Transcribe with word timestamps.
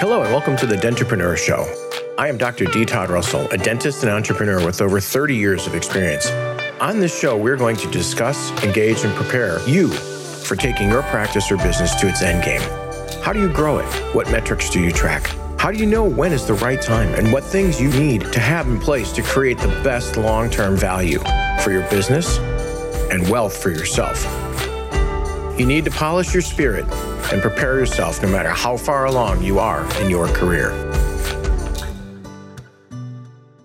Hello, 0.00 0.22
and 0.22 0.30
welcome 0.30 0.56
to 0.56 0.64
the 0.64 0.76
Dentrepreneur 0.76 1.36
Show. 1.36 1.66
I 2.16 2.28
am 2.28 2.38
Dr. 2.38 2.64
D. 2.64 2.86
Todd 2.86 3.10
Russell, 3.10 3.46
a 3.50 3.58
dentist 3.58 4.02
and 4.02 4.10
entrepreneur 4.10 4.64
with 4.64 4.80
over 4.80 4.98
30 4.98 5.36
years 5.36 5.66
of 5.66 5.74
experience. 5.74 6.26
On 6.80 7.00
this 7.00 7.14
show, 7.14 7.36
we're 7.36 7.58
going 7.58 7.76
to 7.76 7.90
discuss, 7.90 8.50
engage, 8.64 9.04
and 9.04 9.14
prepare 9.14 9.60
you 9.68 9.88
for 9.88 10.56
taking 10.56 10.88
your 10.88 11.02
practice 11.02 11.52
or 11.52 11.58
business 11.58 11.94
to 11.96 12.08
its 12.08 12.22
end 12.22 12.42
game. 12.42 12.62
How 13.22 13.34
do 13.34 13.40
you 13.40 13.52
grow 13.52 13.76
it? 13.76 13.84
What 14.14 14.30
metrics 14.30 14.70
do 14.70 14.80
you 14.80 14.90
track? 14.90 15.26
How 15.58 15.70
do 15.70 15.76
you 15.76 15.84
know 15.84 16.04
when 16.04 16.32
is 16.32 16.46
the 16.46 16.54
right 16.54 16.80
time 16.80 17.12
and 17.12 17.30
what 17.30 17.44
things 17.44 17.78
you 17.78 17.90
need 17.90 18.22
to 18.32 18.40
have 18.40 18.68
in 18.68 18.80
place 18.80 19.12
to 19.12 19.22
create 19.22 19.58
the 19.58 19.68
best 19.84 20.16
long 20.16 20.48
term 20.48 20.78
value 20.78 21.18
for 21.62 21.72
your 21.72 21.86
business 21.90 22.38
and 23.10 23.28
wealth 23.28 23.62
for 23.62 23.68
yourself? 23.68 24.24
You 25.60 25.66
need 25.66 25.84
to 25.84 25.90
polish 25.90 26.32
your 26.32 26.40
spirit 26.40 26.86
and 27.32 27.42
prepare 27.42 27.78
yourself 27.78 28.22
no 28.22 28.28
matter 28.28 28.50
how 28.50 28.76
far 28.76 29.06
along 29.06 29.42
you 29.42 29.58
are 29.58 29.84
in 30.00 30.10
your 30.10 30.28
career. 30.28 30.70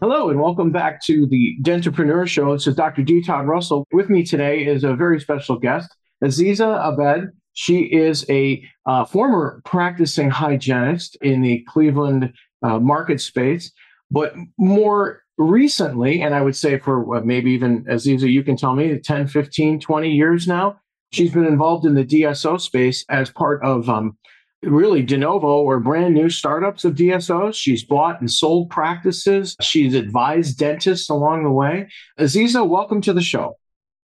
Hello, 0.02 0.30
and 0.30 0.40
welcome 0.40 0.72
back 0.72 1.02
to 1.06 1.26
the 1.26 1.56
Dentrepreneur 1.64 2.28
Show. 2.28 2.54
This 2.54 2.68
is 2.68 2.76
Dr. 2.76 3.02
D. 3.02 3.24
Todd 3.24 3.48
Russell. 3.48 3.88
With 3.92 4.10
me 4.10 4.24
today 4.24 4.66
is 4.66 4.84
a 4.84 4.94
very 4.94 5.20
special 5.20 5.58
guest, 5.58 5.90
Aziza 6.24 6.80
Abed. 6.86 7.30
She 7.54 7.84
is 7.84 8.26
a 8.30 8.64
uh, 8.86 9.06
former 9.06 9.62
practicing 9.66 10.30
hygienist 10.30 11.18
in 11.22 11.42
the 11.42 11.66
Cleveland 11.68 12.34
uh, 12.62 12.80
market 12.80 13.22
space, 13.22 13.72
but 14.12 14.36
more 14.58 15.24
recently, 15.38 16.22
and 16.22 16.36
I 16.36 16.42
would 16.42 16.56
say 16.56 16.78
for 16.78 17.16
uh, 17.16 17.22
maybe 17.22 17.52
even 17.52 17.86
Aziza, 17.86 18.30
you 18.30 18.44
can 18.44 18.58
tell 18.58 18.76
me 18.76 19.00
10, 19.00 19.28
15, 19.28 19.80
20 19.80 20.10
years 20.12 20.48
now, 20.48 20.80
she's 21.16 21.32
been 21.32 21.46
involved 21.46 21.86
in 21.86 21.96
the 21.96 22.06
DSO 22.06 22.60
space 22.60 23.06
as 23.10 23.30
part 23.32 23.64
of 23.64 23.90
um, 23.90 24.18
really 24.64 25.02
de 25.02 25.18
novo 25.18 25.62
or 25.62 25.80
brand 25.80 26.14
new 26.14 26.30
startups 26.30 26.84
of 26.84 26.96
DSOs. 26.96 27.56
She's 27.56 27.84
bought 27.84 28.20
and 28.20 28.30
sold 28.30 28.70
practices. 28.70 29.56
She's 29.62 29.94
advised 29.94 30.58
dentists 30.58 31.10
along 31.10 31.44
the 31.44 31.52
way. 31.52 31.88
Aziza, 32.20 32.68
welcome 32.68 33.02
to 33.02 33.14
the 33.14 33.22
show. 33.22 33.58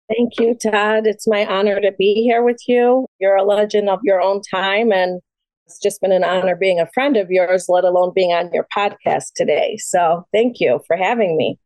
Thank 0.09 0.39
you, 0.39 0.55
Todd. 0.55 1.05
It's 1.05 1.27
my 1.27 1.45
honor 1.45 1.79
to 1.79 1.91
be 1.97 2.15
here 2.23 2.43
with 2.43 2.61
you. 2.67 3.05
You're 3.19 3.35
a 3.35 3.43
legend 3.43 3.89
of 3.89 3.99
your 4.03 4.21
own 4.21 4.41
time, 4.41 4.91
and 4.91 5.21
it's 5.67 5.79
just 5.79 6.01
been 6.01 6.11
an 6.11 6.23
honor 6.23 6.55
being 6.55 6.79
a 6.79 6.89
friend 6.93 7.15
of 7.15 7.29
yours, 7.29 7.67
let 7.69 7.83
alone 7.83 8.11
being 8.15 8.31
on 8.31 8.51
your 8.51 8.67
podcast 8.75 9.33
today. 9.35 9.77
So 9.77 10.25
thank 10.33 10.59
you 10.59 10.81
for 10.87 10.97
having 10.97 11.37
me. 11.37 11.59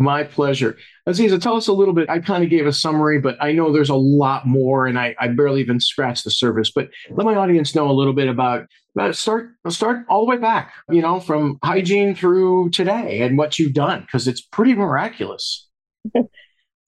My 0.00 0.24
pleasure. 0.24 0.78
Aziza, 1.06 1.40
tell 1.40 1.56
us 1.56 1.68
a 1.68 1.74
little 1.74 1.92
bit. 1.92 2.08
I 2.08 2.20
kind 2.20 2.42
of 2.42 2.48
gave 2.48 2.66
a 2.66 2.72
summary, 2.72 3.20
but 3.20 3.36
I 3.38 3.52
know 3.52 3.70
there's 3.70 3.90
a 3.90 3.94
lot 3.94 4.46
more, 4.46 4.86
and 4.86 4.98
I, 4.98 5.14
I 5.20 5.28
barely 5.28 5.60
even 5.60 5.78
scratched 5.78 6.24
the 6.24 6.30
surface. 6.30 6.70
But 6.70 6.88
let 7.10 7.26
my 7.26 7.34
audience 7.34 7.74
know 7.74 7.90
a 7.90 7.92
little 7.92 8.14
bit 8.14 8.26
about, 8.26 8.66
about 8.96 9.14
start 9.14 9.50
start 9.68 10.06
all 10.08 10.24
the 10.24 10.30
way 10.30 10.38
back, 10.38 10.72
you 10.88 11.02
know, 11.02 11.20
from 11.20 11.58
hygiene 11.62 12.14
through 12.14 12.70
today 12.70 13.20
and 13.20 13.36
what 13.36 13.58
you've 13.58 13.74
done, 13.74 14.00
because 14.00 14.26
it's 14.26 14.40
pretty 14.40 14.74
miraculous. 14.74 15.68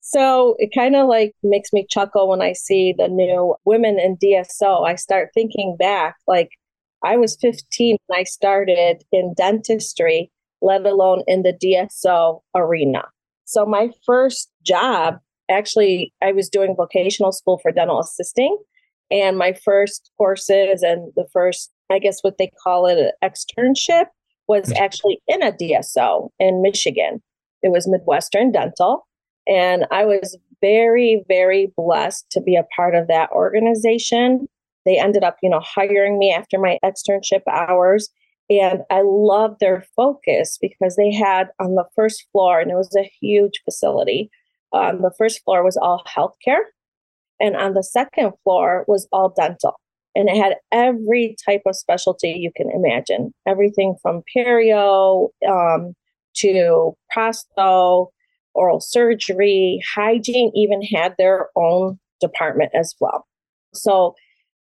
So 0.05 0.55
it 0.59 0.71
kind 0.75 0.97
of 0.97 1.07
like 1.07 1.33
makes 1.43 1.71
me 1.71 1.87
chuckle 1.89 2.27
when 2.27 2.41
I 2.41 2.51
see 2.51 2.93
the 2.95 3.07
new 3.07 3.55
women 3.63 3.97
in 3.99 4.17
DSO. 4.17 4.85
I 4.85 4.95
start 4.95 5.29
thinking 5.33 5.77
back, 5.79 6.17
like 6.27 6.49
I 7.03 7.15
was 7.15 7.37
15 7.39 7.95
when 8.07 8.19
I 8.19 8.23
started 8.23 9.05
in 9.13 9.33
dentistry, 9.33 10.29
let 10.63 10.85
alone 10.85 11.23
in 11.27 11.43
the 11.43 11.53
DSO 11.53 12.39
arena. 12.55 13.03
So 13.45 13.65
my 13.65 13.89
first 14.05 14.49
job, 14.65 15.19
actually, 15.51 16.13
I 16.23 16.31
was 16.31 16.49
doing 16.49 16.73
vocational 16.75 17.33
school 17.33 17.59
for 17.61 17.71
dental 17.71 17.99
assisting. 17.99 18.57
And 19.11 19.37
my 19.37 19.53
first 19.53 20.09
courses 20.17 20.81
and 20.81 21.11
the 21.15 21.27
first, 21.31 21.71
I 21.91 21.99
guess 21.99 22.21
what 22.21 22.37
they 22.39 22.49
call 22.63 22.87
it, 22.87 22.97
an 22.97 23.11
externship 23.23 24.05
was 24.47 24.69
mm-hmm. 24.69 24.81
actually 24.81 25.21
in 25.27 25.43
a 25.43 25.51
DSO 25.51 26.29
in 26.39 26.61
Michigan. 26.61 27.21
It 27.61 27.71
was 27.71 27.87
Midwestern 27.87 28.51
Dental. 28.51 29.05
And 29.45 29.85
I 29.91 30.05
was 30.05 30.37
very, 30.61 31.25
very 31.27 31.73
blessed 31.75 32.25
to 32.31 32.41
be 32.41 32.55
a 32.55 32.65
part 32.75 32.95
of 32.95 33.07
that 33.09 33.29
organization. 33.31 34.47
They 34.85 34.97
ended 34.97 35.23
up, 35.23 35.35
you 35.43 35.49
know, 35.49 35.61
hiring 35.61 36.17
me 36.17 36.33
after 36.33 36.57
my 36.57 36.79
externship 36.83 37.41
hours. 37.51 38.09
And 38.61 38.81
I 38.89 39.01
loved 39.03 39.59
their 39.59 39.85
focus 39.95 40.57
because 40.61 40.95
they 40.95 41.13
had 41.13 41.49
on 41.59 41.75
the 41.75 41.85
first 41.95 42.25
floor, 42.31 42.59
and 42.59 42.71
it 42.71 42.75
was 42.75 42.95
a 42.95 43.11
huge 43.21 43.61
facility. 43.63 44.29
On 44.71 45.01
the 45.01 45.13
first 45.17 45.43
floor 45.43 45.63
was 45.63 45.77
all 45.77 46.03
healthcare, 46.07 46.63
and 47.39 47.55
on 47.55 47.73
the 47.73 47.83
second 47.83 48.33
floor 48.43 48.85
was 48.87 49.07
all 49.11 49.29
dental. 49.29 49.79
And 50.15 50.29
it 50.29 50.37
had 50.37 50.57
every 50.71 51.35
type 51.43 51.61
of 51.65 51.75
specialty 51.75 52.29
you 52.29 52.51
can 52.55 52.69
imagine 52.69 53.33
everything 53.47 53.95
from 54.01 54.21
perio 54.35 55.29
um, 55.47 55.93
to 56.35 56.93
prostho 57.15 58.07
oral 58.53 58.79
surgery, 58.79 59.81
hygiene 59.95 60.51
even 60.55 60.81
had 60.81 61.15
their 61.17 61.49
own 61.55 61.99
department 62.21 62.71
as 62.73 62.93
well. 62.99 63.25
So 63.73 64.15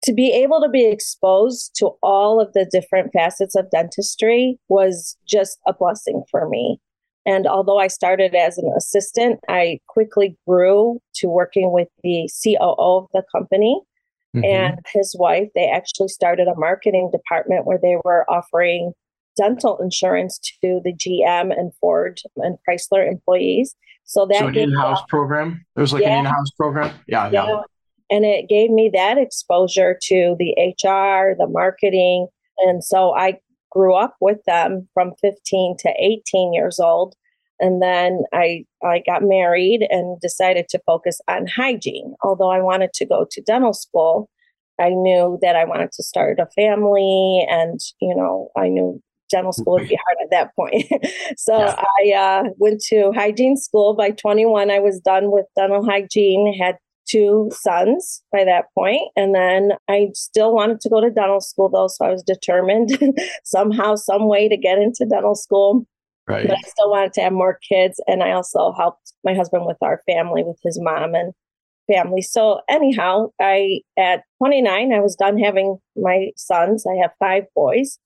to 0.03 0.13
be 0.13 0.33
able 0.33 0.61
to 0.63 0.69
be 0.69 0.87
exposed 0.87 1.73
to 1.77 1.91
all 2.03 2.41
of 2.41 2.53
the 2.53 2.67
different 2.71 3.13
facets 3.13 3.55
of 3.55 3.71
dentistry 3.71 4.59
was 4.69 5.17
just 5.27 5.59
a 5.67 5.73
blessing 5.73 6.23
for 6.31 6.49
me. 6.49 6.79
And 7.27 7.47
although 7.47 7.79
I 7.79 7.89
started 7.89 8.35
as 8.35 8.57
an 8.57 8.73
assistant, 8.77 9.41
I 9.49 9.79
quickly 9.89 10.37
grew 10.49 11.01
to 11.17 11.29
working 11.29 11.73
with 11.73 11.89
the 12.03 12.31
COO 12.43 12.75
of 12.79 13.07
the 13.13 13.23
company 13.31 13.81
mm-hmm. 14.35 14.45
and 14.45 14.79
his 14.93 15.15
wife. 15.19 15.49
They 15.55 15.69
actually 15.69 16.09
started 16.09 16.49
a 16.49 16.57
marketing 16.57 17.11
department 17.13 17.67
where 17.67 17.79
they 17.81 17.97
were 18.05 18.29
offering 18.31 18.93
dental 19.37 19.79
insurance 19.79 20.39
to 20.39 20.81
the 20.83 20.93
GM 20.93 21.53
and 21.57 21.73
Ford 21.81 22.21
and 22.37 22.59
Chrysler 22.69 23.07
employees. 23.07 23.75
So 24.05 24.27
that 24.27 24.39
so 24.39 24.47
an 24.49 24.57
in-house 24.57 25.03
program. 25.09 25.65
It 25.77 25.81
was 25.81 25.93
like 25.93 26.03
yeah, 26.03 26.19
an 26.19 26.27
in-house 26.27 26.51
program. 26.57 26.93
Yeah, 27.07 27.31
yeah, 27.31 27.47
yeah. 27.47 27.61
And 28.11 28.25
it 28.25 28.49
gave 28.49 28.71
me 28.71 28.91
that 28.93 29.19
exposure 29.19 29.97
to 30.03 30.37
the 30.39 30.55
HR, 30.59 31.37
the 31.39 31.49
marketing, 31.49 32.27
and 32.59 32.85
so 32.85 33.15
I 33.15 33.39
grew 33.71 33.95
up 33.95 34.17
with 34.21 34.39
them 34.47 34.89
from 34.95 35.13
15 35.21 35.77
to 35.79 35.95
18 35.99 36.53
years 36.53 36.79
old. 36.81 37.15
And 37.61 37.83
then 37.83 38.23
I 38.33 38.65
I 38.83 39.03
got 39.07 39.23
married 39.23 39.87
and 39.91 40.19
decided 40.21 40.69
to 40.71 40.81
focus 40.87 41.21
on 41.29 41.47
hygiene. 41.47 42.15
Although 42.23 42.51
I 42.51 42.61
wanted 42.61 42.93
to 42.95 43.07
go 43.07 43.27
to 43.31 43.43
dental 43.43 43.75
school, 43.75 44.31
I 44.81 44.91
knew 44.91 45.39
that 45.43 45.57
I 45.57 45.65
wanted 45.65 45.93
to 45.93 46.03
start 46.03 46.41
a 46.41 46.47
family 46.57 47.47
and 47.49 47.79
you 48.01 48.15
know, 48.15 48.49
I 48.57 48.69
knew 48.69 49.01
dental 49.31 49.53
school 49.53 49.75
would 49.75 49.89
be 49.89 49.99
hard 50.07 50.17
at 50.25 50.31
that 50.31 50.57
point. 50.57 50.85
so 51.37 51.59
yeah. 51.59 51.83
I 52.01 52.13
uh, 52.13 52.51
went 52.59 52.81
to 52.89 53.13
hygiene 53.15 53.57
school. 53.57 53.95
By 53.95 54.11
21, 54.11 54.71
I 54.71 54.81
was 54.81 54.99
done 54.99 55.31
with 55.31 55.47
dental 55.55 55.85
hygiene, 55.85 56.53
had 56.59 56.77
two 57.11 57.51
sons 57.53 58.23
by 58.33 58.45
that 58.45 58.67
point, 58.75 59.03
And 59.17 59.35
then 59.35 59.73
I 59.89 60.09
still 60.15 60.55
wanted 60.55 60.81
to 60.81 60.89
go 60.89 61.01
to 61.01 61.11
dental 61.11 61.41
school 61.41 61.69
though. 61.69 61.89
So 61.89 62.05
I 62.05 62.11
was 62.11 62.23
determined 62.23 62.91
somehow, 63.45 63.97
some 63.97 64.29
way 64.29 64.49
to 64.49 64.57
get 64.57 64.79
into 64.79 65.07
dental 65.07 65.35
school. 65.35 65.87
Right. 66.29 66.47
But 66.47 66.59
I 66.59 66.61
still 66.69 66.91
wanted 66.91 67.13
to 67.15 67.23
have 67.23 67.33
more 67.33 67.59
kids. 67.69 68.01
And 68.07 68.23
I 68.23 68.33
also 68.33 68.73
helped 68.77 69.13
my 69.25 69.35
husband 69.35 69.67
with 69.67 69.79
our 69.83 70.01
family, 70.07 70.45
with 70.45 70.59
his 70.63 70.79
mom 70.81 71.15
and 71.15 71.33
family. 71.93 72.23
So 72.23 72.61
anyhow, 72.69 73.31
I 73.41 73.81
at 73.99 74.23
29, 74.39 74.93
I 74.93 75.01
was 75.01 75.17
done 75.17 75.39
having 75.39 75.79
my 75.97 76.31
sons. 76.37 76.85
I 76.87 77.01
have 77.03 77.11
five 77.19 77.45
boys. 77.55 77.99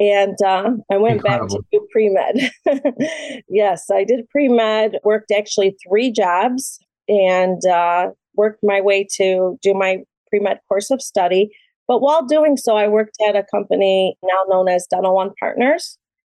And 0.00 0.36
uh, 0.44 0.70
I 0.90 0.96
went 0.96 1.16
Incredible. 1.16 1.58
back 1.58 1.70
to 1.70 1.78
do 1.78 1.86
pre 1.92 2.08
med. 2.08 3.44
yes, 3.48 3.88
I 3.92 4.02
did 4.02 4.28
pre 4.30 4.48
med, 4.48 4.98
worked 5.04 5.30
actually 5.30 5.76
three 5.86 6.10
jobs, 6.10 6.80
and 7.08 7.64
uh, 7.66 8.08
worked 8.34 8.60
my 8.62 8.80
way 8.80 9.06
to 9.16 9.58
do 9.62 9.74
my 9.74 9.98
pre 10.28 10.40
med 10.40 10.58
course 10.68 10.90
of 10.90 11.02
study. 11.02 11.50
But 11.88 12.00
while 12.00 12.24
doing 12.24 12.56
so, 12.56 12.76
I 12.76 12.88
worked 12.88 13.16
at 13.26 13.36
a 13.36 13.44
company 13.50 14.16
now 14.22 14.44
known 14.48 14.68
as 14.68 14.86
Dental 14.86 15.14
One 15.14 15.32
Partners. 15.38 15.98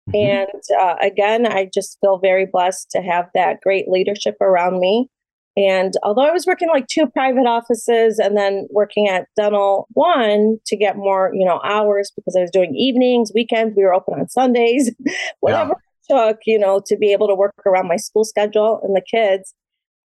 Mm-hmm. 0.09 0.47
And 0.47 0.81
uh, 0.81 0.95
again, 1.01 1.45
I 1.45 1.69
just 1.73 1.97
feel 2.01 2.17
very 2.17 2.47
blessed 2.51 2.89
to 2.91 3.01
have 3.01 3.29
that 3.33 3.61
great 3.61 3.87
leadership 3.87 4.35
around 4.41 4.79
me. 4.79 5.09
And 5.55 5.93
although 6.01 6.25
I 6.25 6.31
was 6.31 6.47
working 6.47 6.67
like 6.69 6.87
two 6.87 7.05
private 7.05 7.45
offices 7.45 8.17
and 8.17 8.35
then 8.35 8.67
working 8.71 9.07
at 9.07 9.27
Dental 9.35 9.87
One 9.93 10.57
to 10.65 10.75
get 10.75 10.97
more, 10.97 11.31
you 11.33 11.45
know, 11.45 11.61
hours 11.63 12.11
because 12.15 12.35
I 12.35 12.41
was 12.41 12.49
doing 12.49 12.75
evenings, 12.75 13.31
weekends, 13.35 13.75
we 13.77 13.83
were 13.83 13.93
open 13.93 14.15
on 14.15 14.27
Sundays, 14.29 14.91
whatever 15.41 15.75
yeah. 16.09 16.25
it 16.25 16.31
took, 16.31 16.39
you 16.47 16.57
know, 16.57 16.81
to 16.87 16.97
be 16.97 17.11
able 17.11 17.27
to 17.27 17.35
work 17.35 17.53
around 17.67 17.87
my 17.87 17.97
school 17.97 18.23
schedule 18.23 18.79
and 18.83 18.95
the 18.95 19.01
kids. 19.01 19.53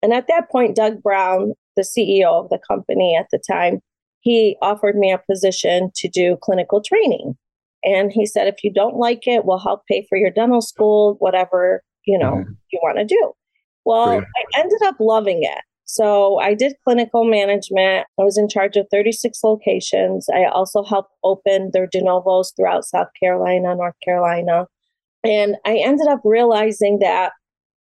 And 0.04 0.12
at 0.12 0.26
that 0.28 0.50
point, 0.50 0.76
Doug 0.76 1.02
Brown, 1.02 1.54
the 1.76 1.82
CEO 1.82 2.26
of 2.26 2.50
the 2.50 2.58
company 2.68 3.16
at 3.18 3.28
the 3.32 3.38
time, 3.50 3.80
he 4.20 4.58
offered 4.60 4.96
me 4.96 5.10
a 5.10 5.18
position 5.18 5.90
to 5.96 6.10
do 6.10 6.36
clinical 6.42 6.82
training. 6.82 7.38
And 7.82 8.12
he 8.12 8.26
said, 8.26 8.46
if 8.46 8.62
you 8.62 8.70
don't 8.70 8.96
like 8.96 9.26
it, 9.26 9.46
we'll 9.46 9.58
help 9.58 9.86
pay 9.86 10.04
for 10.06 10.18
your 10.18 10.28
dental 10.28 10.60
school, 10.60 11.16
whatever, 11.20 11.82
you 12.04 12.18
know, 12.18 12.32
mm-hmm. 12.32 12.52
you 12.70 12.80
want 12.82 12.98
to 12.98 13.06
do. 13.06 13.32
Well, 13.86 14.20
I 14.20 14.60
ended 14.60 14.82
up 14.84 14.96
loving 15.00 15.42
it. 15.42 15.62
So 15.86 16.38
I 16.38 16.52
did 16.52 16.76
clinical 16.84 17.24
management. 17.24 18.06
I 18.20 18.24
was 18.24 18.36
in 18.36 18.46
charge 18.46 18.76
of 18.76 18.86
36 18.90 19.38
locations. 19.42 20.26
I 20.28 20.44
also 20.44 20.84
helped 20.84 21.12
open 21.22 21.70
their 21.72 21.86
de 21.86 22.02
novos 22.02 22.52
throughout 22.54 22.84
South 22.84 23.08
Carolina, 23.18 23.74
North 23.74 23.96
Carolina. 24.04 24.66
And 25.22 25.56
I 25.64 25.76
ended 25.76 26.08
up 26.08 26.20
realizing 26.24 26.98
that 26.98 27.32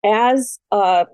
as 0.02 0.58
a 0.72 1.06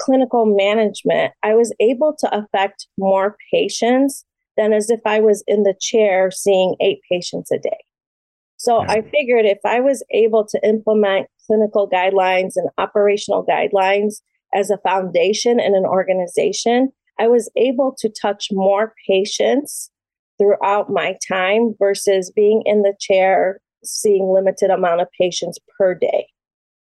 clinical 0.00 0.46
management, 0.46 1.32
I 1.42 1.54
was 1.54 1.74
able 1.80 2.14
to 2.18 2.36
affect 2.36 2.86
more 2.98 3.36
patients 3.52 4.24
than 4.56 4.72
as 4.72 4.90
if 4.90 5.00
I 5.04 5.20
was 5.20 5.44
in 5.46 5.62
the 5.62 5.74
chair 5.80 6.30
seeing 6.30 6.76
eight 6.80 7.00
patients 7.10 7.50
a 7.50 7.58
day. 7.58 7.78
So. 8.56 8.82
I 8.82 9.02
figured 9.02 9.46
if 9.46 9.58
I 9.64 9.80
was 9.80 10.04
able 10.10 10.46
to 10.46 10.60
implement 10.66 11.28
clinical 11.46 11.88
guidelines 11.88 12.52
and 12.56 12.68
operational 12.76 13.44
guidelines 13.44 14.16
as 14.54 14.70
a 14.70 14.78
foundation 14.78 15.58
in 15.60 15.74
an 15.74 15.86
organization, 15.86 16.90
I 17.18 17.28
was 17.28 17.50
able 17.56 17.94
to 17.98 18.10
touch 18.10 18.48
more 18.50 18.94
patients 19.08 19.90
throughout 20.38 20.90
my 20.90 21.16
time 21.28 21.74
versus 21.78 22.32
being 22.34 22.62
in 22.64 22.82
the 22.82 22.94
chair 22.98 23.60
seeing 23.84 24.30
limited 24.32 24.70
amount 24.70 25.00
of 25.00 25.08
patients 25.18 25.58
per 25.78 25.94
day. 25.94 26.26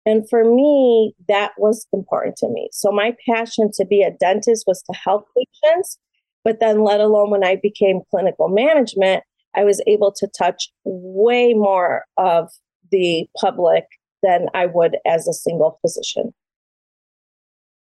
And 0.07 0.29
for 0.29 0.45
me, 0.45 1.15
that 1.29 1.53
was 1.57 1.87
important 1.93 2.37
to 2.37 2.49
me. 2.49 2.69
So 2.73 2.93
my 2.93 3.15
passion 3.29 3.71
to 3.75 3.87
be 3.87 4.03
a 4.03 4.11
dentist 4.11 4.65
was 4.67 4.83
to 4.83 4.99
help 4.99 5.27
patients, 5.37 5.99
but 6.45 6.61
then 6.61 6.85
let 6.85 7.01
alone 7.01 7.31
when 7.31 7.45
I 7.45 7.57
became 7.57 8.01
clinical 8.11 8.49
management, 8.49 9.25
I 9.57 9.65
was 9.65 9.83
able 9.87 10.13
to 10.13 10.29
touch 10.37 10.71
way 10.85 11.55
more 11.55 12.05
of 12.19 12.51
the 12.91 13.27
public 13.41 13.85
than 14.23 14.49
I 14.55 14.67
would 14.67 14.97
as 15.07 15.27
a 15.27 15.33
single 15.33 15.79
physician. 15.81 16.35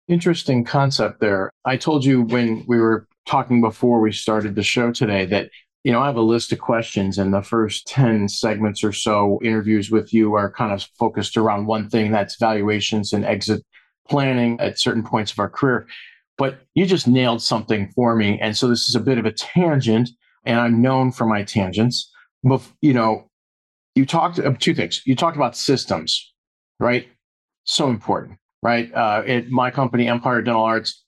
Interesting 0.08 0.64
concept 0.64 1.20
there. 1.20 1.50
I 1.64 1.76
told 1.76 2.04
you 2.04 2.22
when 2.22 2.64
we 2.66 2.78
were 2.78 3.06
talking 3.26 3.60
before 3.60 4.00
we 4.00 4.12
started 4.12 4.54
the 4.54 4.62
show 4.62 4.92
today 4.92 5.24
that 5.26 5.50
you 5.84 5.92
know, 5.92 6.00
I 6.00 6.06
have 6.06 6.16
a 6.16 6.22
list 6.22 6.50
of 6.50 6.58
questions, 6.58 7.18
and 7.18 7.32
the 7.32 7.42
first 7.42 7.86
10 7.86 8.28
segments 8.30 8.82
or 8.82 8.92
so 8.92 9.38
interviews 9.44 9.90
with 9.90 10.14
you 10.14 10.32
are 10.32 10.50
kind 10.50 10.72
of 10.72 10.82
focused 10.98 11.36
around 11.36 11.66
one 11.66 11.90
thing 11.90 12.10
that's 12.10 12.36
valuations 12.36 13.12
and 13.12 13.24
exit 13.24 13.62
planning 14.08 14.58
at 14.60 14.80
certain 14.80 15.02
points 15.02 15.30
of 15.30 15.38
our 15.38 15.48
career. 15.48 15.86
But 16.38 16.60
you 16.74 16.86
just 16.86 17.06
nailed 17.06 17.42
something 17.42 17.92
for 17.94 18.16
me. 18.16 18.40
And 18.40 18.56
so 18.56 18.66
this 18.66 18.88
is 18.88 18.94
a 18.94 19.00
bit 19.00 19.18
of 19.18 19.26
a 19.26 19.32
tangent, 19.32 20.08
and 20.44 20.58
I'm 20.58 20.80
known 20.80 21.12
for 21.12 21.26
my 21.26 21.44
tangents. 21.44 22.10
But, 22.42 22.62
you 22.80 22.94
know, 22.94 23.28
you 23.94 24.06
talked 24.06 24.38
of 24.38 24.58
two 24.58 24.74
things. 24.74 25.02
You 25.04 25.14
talked 25.14 25.36
about 25.36 25.54
systems, 25.54 26.32
right? 26.80 27.08
So 27.64 27.88
important, 27.90 28.38
right? 28.62 28.92
Uh, 28.92 29.22
at 29.26 29.50
my 29.50 29.70
company, 29.70 30.08
Empire 30.08 30.40
Dental 30.40 30.64
Arts, 30.64 31.04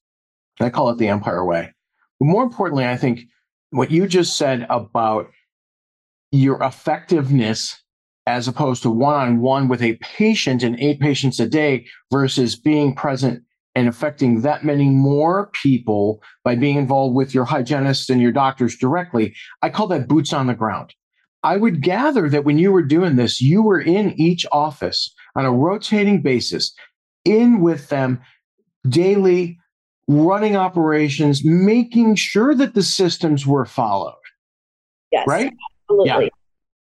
I 0.61 0.69
call 0.69 0.90
it 0.90 0.99
the 0.99 1.08
Empire 1.08 1.44
Way. 1.44 1.73
But 2.20 2.26
more 2.26 2.43
importantly, 2.43 2.87
I 2.87 2.96
think 2.96 3.20
what 3.76 3.90
you 3.90 4.06
just 4.06 4.37
said 4.37 4.67
about 4.70 5.31
your 6.32 6.62
effectiveness 6.62 7.81
as 8.26 8.49
opposed 8.49 8.82
to 8.82 8.90
one 8.90 9.14
on 9.14 9.40
one 9.40 9.69
with 9.69 9.82
a 9.82 9.99
patient 10.02 10.62
and 10.62 10.78
eight 10.81 10.99
patients 10.99 11.38
a 11.38 11.49
day 11.49 11.87
versus 12.11 12.56
being 12.56 12.94
present 12.94 13.43
and 13.75 13.88
affecting 13.88 14.40
that 14.40 14.64
many 14.64 14.88
more 14.88 15.49
people 15.52 16.23
by 16.43 16.55
being 16.56 16.76
involved 16.76 17.14
with 17.14 17.34
your 17.34 17.44
hygienists 17.44 18.08
and 18.08 18.20
your 18.20 18.32
doctors 18.32 18.76
directly. 18.76 19.34
I 19.62 19.69
call 19.69 19.87
that 19.88 20.08
boots 20.08 20.32
on 20.32 20.46
the 20.46 20.55
ground. 20.55 20.94
I 21.43 21.58
would 21.58 21.82
gather 21.82 22.28
that 22.31 22.44
when 22.44 22.58
you 22.58 22.73
were 22.73 22.82
doing 22.82 23.17
this, 23.17 23.40
you 23.40 23.62
were 23.62 23.81
in 23.81 24.19
each 24.19 24.46
office 24.50 25.14
on 25.37 25.44
a 25.44 25.52
rotating 25.52 26.23
basis, 26.23 26.75
in 27.25 27.61
with 27.61 27.88
them 27.88 28.20
daily, 28.88 29.58
running 30.08 30.56
operations, 30.56 31.44
making 31.44 32.14
sure 32.14 32.55
that 32.55 32.75
the 32.75 32.82
systems 32.82 33.47
were 33.47 33.64
followed. 33.64 34.14
Yes. 35.12 35.25
Right? 35.29 35.53
Absolutely. 35.91 36.25
Yeah. 36.25 36.29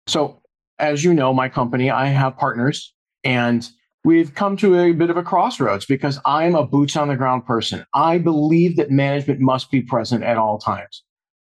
So, 0.08 0.42
as 0.80 1.04
you 1.04 1.14
know, 1.14 1.34
my 1.34 1.50
company, 1.50 1.90
I 1.90 2.06
have 2.08 2.38
partners 2.38 2.94
and 3.24 3.68
we've 4.04 4.36
come 4.36 4.56
to 4.58 4.78
a 4.80 4.92
bit 4.92 5.10
of 5.10 5.18
a 5.18 5.24
crossroads 5.24 5.86
because 5.86 6.20
I'm 6.26 6.56
a 6.56 6.66
boots 6.66 6.96
on 6.96 7.08
the 7.08 7.16
ground 7.16 7.46
person. 7.46 7.86
I 7.94 8.20
believe 8.20 8.78
that 8.78 8.92
management 8.92 9.40
must 9.40 9.72
be 9.72 9.82
present 9.82 10.24
at 10.24 10.38
all 10.38 10.60
times. 10.60 11.04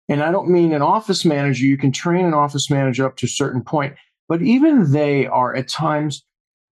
And 0.09 0.23
I 0.23 0.31
don't 0.31 0.51
mean 0.51 0.73
an 0.73 0.83
office 0.83 1.25
manager. 1.25 1.65
You 1.65 1.79
can 1.79 1.91
train 1.91 2.27
an 2.27 2.35
office 2.35 2.71
manager 2.71 3.07
up 3.07 3.17
to 3.17 3.27
a 3.27 3.29
certain 3.29 3.63
point, 3.63 3.95
but 4.29 4.43
even 4.43 4.93
they 4.93 5.27
are 5.27 5.55
at 5.57 5.69
times, 5.69 6.25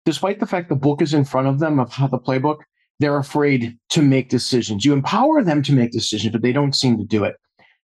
despite 0.06 0.40
the 0.40 0.48
fact 0.48 0.70
the 0.70 0.76
book 0.76 1.02
is 1.02 1.14
in 1.14 1.26
front 1.26 1.48
of 1.48 1.60
them 1.60 1.80
of 1.80 1.94
how 1.94 2.08
the 2.08 2.18
playbook, 2.18 2.58
they're 3.00 3.18
afraid 3.18 3.78
to 3.90 4.02
make 4.02 4.30
decisions. 4.30 4.86
You 4.86 4.94
empower 4.94 5.44
them 5.44 5.62
to 5.64 5.74
make 5.74 5.92
decisions, 5.92 6.32
but 6.32 6.42
they 6.42 6.52
don't 6.52 6.76
seem 6.76 6.98
to 6.98 7.04
do 7.04 7.24
it. 7.24 7.36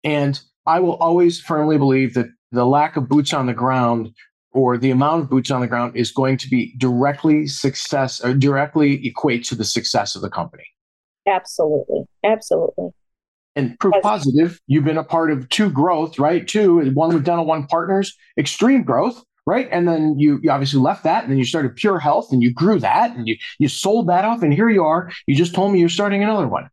And 0.05 0.41
I 0.67 0.81
will 0.81 0.97
always 0.97 1.41
firmly 1.41 1.79
believe 1.79 2.15
that 2.15 2.27
the 2.51 2.65
lack 2.67 2.97
of 2.97 3.09
boots 3.09 3.33
on 3.33 3.47
the 3.47 3.55
ground 3.55 4.11
or 4.53 4.77
the 4.77 4.91
amount 4.91 5.23
of 5.23 5.31
boots 5.31 5.51
on 5.51 5.61
the 5.61 5.67
ground 5.67 5.97
is 5.97 6.11
going 6.11 6.37
to 6.37 6.49
be 6.49 6.75
directly 6.79 7.47
success 7.47 8.23
or 8.23 8.35
directly 8.35 9.07
equate 9.07 9.45
to 9.45 9.55
the 9.55 9.65
success 9.65 10.15
of 10.15 10.23
the 10.23 10.31
company. 10.31 10.65
Absolutely. 11.27 12.05
Absolutely. 12.25 12.91
And 13.55 13.79
proof 13.79 13.95
positive, 14.03 14.61
you've 14.67 14.85
been 14.85 14.99
a 14.99 15.05
part 15.05 15.31
of 15.31 15.49
two 15.51 15.71
growth, 15.71 16.19
right? 16.19 16.47
Two, 16.47 16.91
one 16.93 17.13
with 17.13 17.25
Dental 17.25 17.45
One 17.45 17.67
Partners, 17.67 18.17
extreme 18.39 18.83
growth, 18.83 19.23
right? 19.47 19.69
And 19.71 19.89
then 19.89 20.19
you, 20.19 20.39
you 20.43 20.51
obviously 20.51 20.81
left 20.81 21.05
that 21.05 21.23
and 21.23 21.33
then 21.33 21.39
you 21.39 21.45
started 21.45 21.77
Pure 21.77 21.99
Health 21.99 22.33
and 22.33 22.43
you 22.43 22.53
grew 22.53 22.79
that 22.79 23.17
and 23.17 23.27
you, 23.27 23.37
you 23.59 23.69
sold 23.69 24.09
that 24.09 24.25
off. 24.25 24.43
And 24.43 24.53
here 24.53 24.69
you 24.69 24.85
are. 24.85 25.11
You 25.27 25.35
just 25.35 25.55
told 25.55 25.73
me 25.73 25.81
you're 25.81 25.89
starting 25.89 26.23
another 26.23 26.49
one. 26.49 26.69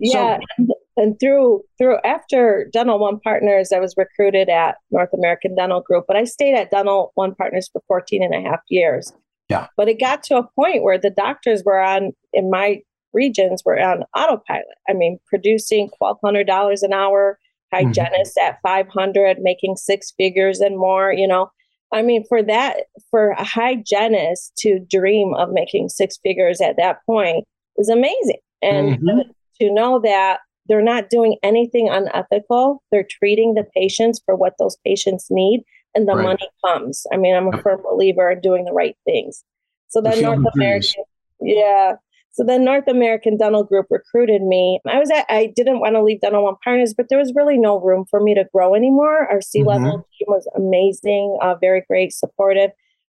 Yeah. 0.00 0.38
So, 0.58 0.66
and 0.96 1.18
through 1.18 1.62
through 1.78 1.98
after 2.04 2.68
Dental 2.72 2.98
One 2.98 3.18
Partners, 3.20 3.70
I 3.72 3.78
was 3.78 3.94
recruited 3.96 4.48
at 4.48 4.76
North 4.90 5.10
American 5.12 5.54
Dental 5.54 5.80
Group, 5.80 6.04
but 6.06 6.16
I 6.16 6.24
stayed 6.24 6.56
at 6.56 6.70
Dental 6.70 7.12
One 7.14 7.34
Partners 7.34 7.68
for 7.72 7.82
14 7.88 8.22
and 8.22 8.34
a 8.34 8.48
half 8.48 8.60
years. 8.68 9.12
Yeah. 9.48 9.68
But 9.76 9.88
it 9.88 10.00
got 10.00 10.22
to 10.24 10.36
a 10.36 10.48
point 10.56 10.82
where 10.82 10.98
the 10.98 11.10
doctors 11.10 11.62
were 11.64 11.80
on 11.80 12.12
in 12.32 12.50
my 12.50 12.80
regions 13.12 13.62
were 13.64 13.80
on 13.80 14.04
autopilot. 14.16 14.64
I 14.88 14.92
mean, 14.92 15.18
producing 15.26 15.90
$1,200 16.02 16.82
an 16.82 16.92
hour, 16.92 17.38
mm-hmm. 17.72 17.86
hygienists 17.86 18.36
mm-hmm. 18.38 18.48
at 18.48 18.58
500, 18.62 19.38
making 19.40 19.76
six 19.76 20.12
figures 20.16 20.60
and 20.60 20.76
more, 20.76 21.12
you 21.12 21.28
know, 21.28 21.50
I 21.94 22.02
mean, 22.02 22.24
for 22.28 22.42
that, 22.42 22.86
for 23.10 23.30
a 23.30 23.44
hygienist 23.44 24.56
to 24.58 24.80
dream 24.80 25.32
of 25.34 25.50
making 25.52 25.88
six 25.88 26.18
figures 26.18 26.60
at 26.60 26.76
that 26.76 26.98
point 27.06 27.44
is 27.78 27.88
amazing. 27.88 28.40
And 28.60 28.98
mm-hmm. 28.98 29.20
to 29.60 29.72
know 29.72 30.00
that 30.00 30.40
they're 30.66 30.82
not 30.82 31.08
doing 31.08 31.36
anything 31.42 31.88
unethical, 31.88 32.82
they're 32.90 33.06
treating 33.08 33.54
the 33.54 33.64
patients 33.76 34.20
for 34.26 34.34
what 34.34 34.54
those 34.58 34.76
patients 34.84 35.28
need, 35.30 35.62
and 35.94 36.08
the 36.08 36.14
right. 36.14 36.24
money 36.24 36.48
comes. 36.66 37.06
I 37.12 37.16
mean, 37.16 37.34
I'm 37.34 37.54
a 37.54 37.62
firm 37.62 37.80
believer 37.82 38.32
in 38.32 38.40
doing 38.40 38.64
the 38.64 38.72
right 38.72 38.96
things. 39.04 39.44
So 39.88 40.00
then 40.00 40.20
North 40.20 40.44
American, 40.56 41.04
yeah, 41.40 41.92
so 42.34 42.42
then 42.44 42.64
North 42.64 42.88
American 42.88 43.36
Dental 43.36 43.62
Group 43.62 43.86
recruited 43.90 44.42
me. 44.42 44.80
I 44.88 44.98
was 44.98 45.08
at, 45.08 45.24
I 45.28 45.52
didn't 45.54 45.78
want 45.78 45.94
to 45.94 46.02
leave 46.02 46.20
Dental 46.20 46.42
One 46.42 46.56
Partners, 46.64 46.92
but 46.92 47.06
there 47.08 47.18
was 47.18 47.32
really 47.36 47.56
no 47.56 47.78
room 47.80 48.04
for 48.10 48.20
me 48.20 48.34
to 48.34 48.44
grow 48.52 48.74
anymore. 48.74 49.28
Our 49.30 49.40
C 49.40 49.62
level 49.62 49.86
mm-hmm. 49.86 50.00
team 50.18 50.26
was 50.26 50.50
amazing, 50.56 51.38
uh, 51.40 51.54
very 51.60 51.84
great, 51.88 52.12
supportive. 52.12 52.70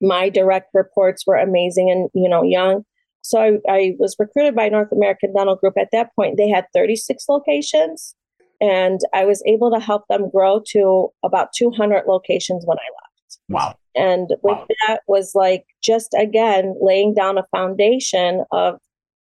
My 0.03 0.29
direct 0.29 0.69
reports 0.75 1.25
were 1.27 1.37
amazing 1.37 1.91
and 1.91 2.11
you 2.13 2.29
know 2.29 2.43
young. 2.43 2.85
So 3.23 3.41
I, 3.41 3.53
I 3.69 3.93
was 3.99 4.15
recruited 4.19 4.55
by 4.55 4.69
North 4.69 4.93
American 4.93 5.33
Dental 5.33 5.57
Group. 5.57 5.79
At 5.79 5.89
that 5.93 6.15
point, 6.15 6.37
they 6.37 6.51
had 6.51 6.67
36 6.75 7.25
locations, 7.27 8.15
and 8.61 9.01
I 9.15 9.25
was 9.25 9.43
able 9.47 9.73
to 9.73 9.81
help 9.81 10.05
them 10.11 10.29
grow 10.29 10.61
to 10.73 11.09
about 11.25 11.55
200 11.57 12.05
locations 12.07 12.67
when 12.67 12.77
I 12.77 12.85
left. 12.85 13.39
Wow. 13.49 13.75
And 13.95 14.29
with 14.43 14.59
wow. 14.59 14.67
that 14.87 15.01
was 15.09 15.33
like 15.35 15.65
just 15.83 16.15
again 16.19 16.75
laying 16.83 17.15
down 17.15 17.39
a 17.39 17.47
foundation 17.51 18.45
of 18.53 18.79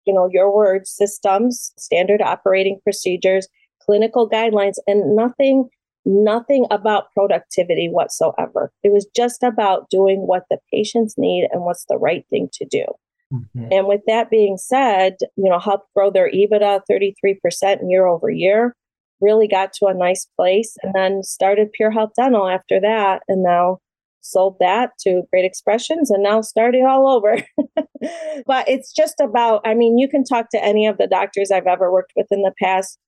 you 0.06 0.14
know, 0.14 0.28
your 0.30 0.54
words, 0.54 0.90
systems, 0.90 1.73
standard 1.78 2.21
operating 2.21 2.78
procedures, 2.82 3.49
clinical 3.82 4.28
guidelines, 4.28 4.76
and 4.87 5.16
nothing, 5.16 5.68
nothing 6.04 6.66
about 6.71 7.12
productivity 7.14 7.88
whatsoever. 7.88 8.73
It 8.82 8.92
was 8.92 9.06
just 9.14 9.42
about 9.42 9.90
doing 9.90 10.26
what 10.26 10.44
the 10.50 10.59
patients 10.73 11.14
need 11.16 11.49
and 11.52 11.62
what's 11.62 11.85
the 11.88 11.99
right 11.99 12.25
thing 12.30 12.49
to 12.54 12.66
do. 12.66 12.85
Mm-hmm. 13.32 13.73
And 13.73 13.87
with 13.87 14.02
that 14.06 14.30
being 14.30 14.56
said, 14.59 15.16
you 15.37 15.49
know, 15.49 15.59
helped 15.59 15.92
grow 15.94 16.11
their 16.11 16.30
EBITDA 16.30 16.82
33% 16.90 17.78
year 17.88 18.06
over 18.06 18.30
year, 18.30 18.76
really 19.21 19.49
got 19.49 19.73
to 19.75 19.87
a 19.87 19.94
nice 19.94 20.26
place, 20.37 20.76
and 20.82 20.94
then 20.94 21.23
started 21.23 21.73
Pure 21.73 21.92
Health 21.92 22.11
Dental 22.16 22.49
after 22.49 22.80
that. 22.80 23.23
And 23.28 23.42
now 23.42 23.78
sold 24.22 24.56
that 24.60 24.90
to 25.00 25.22
Great 25.30 25.44
Expressions 25.44 26.10
and 26.10 26.22
now 26.22 26.40
starting 26.40 26.86
all 26.86 27.08
over. 27.08 27.38
but 28.46 28.68
it's 28.68 28.92
just 28.92 29.20
about, 29.20 29.60
I 29.64 29.74
mean, 29.74 29.98
you 29.98 30.08
can 30.08 30.24
talk 30.24 30.48
to 30.50 30.64
any 30.64 30.86
of 30.86 30.98
the 30.98 31.06
doctors 31.06 31.50
I've 31.50 31.66
ever 31.66 31.92
worked 31.92 32.12
with 32.16 32.26
in 32.30 32.42
the 32.42 32.54
past. 32.60 32.98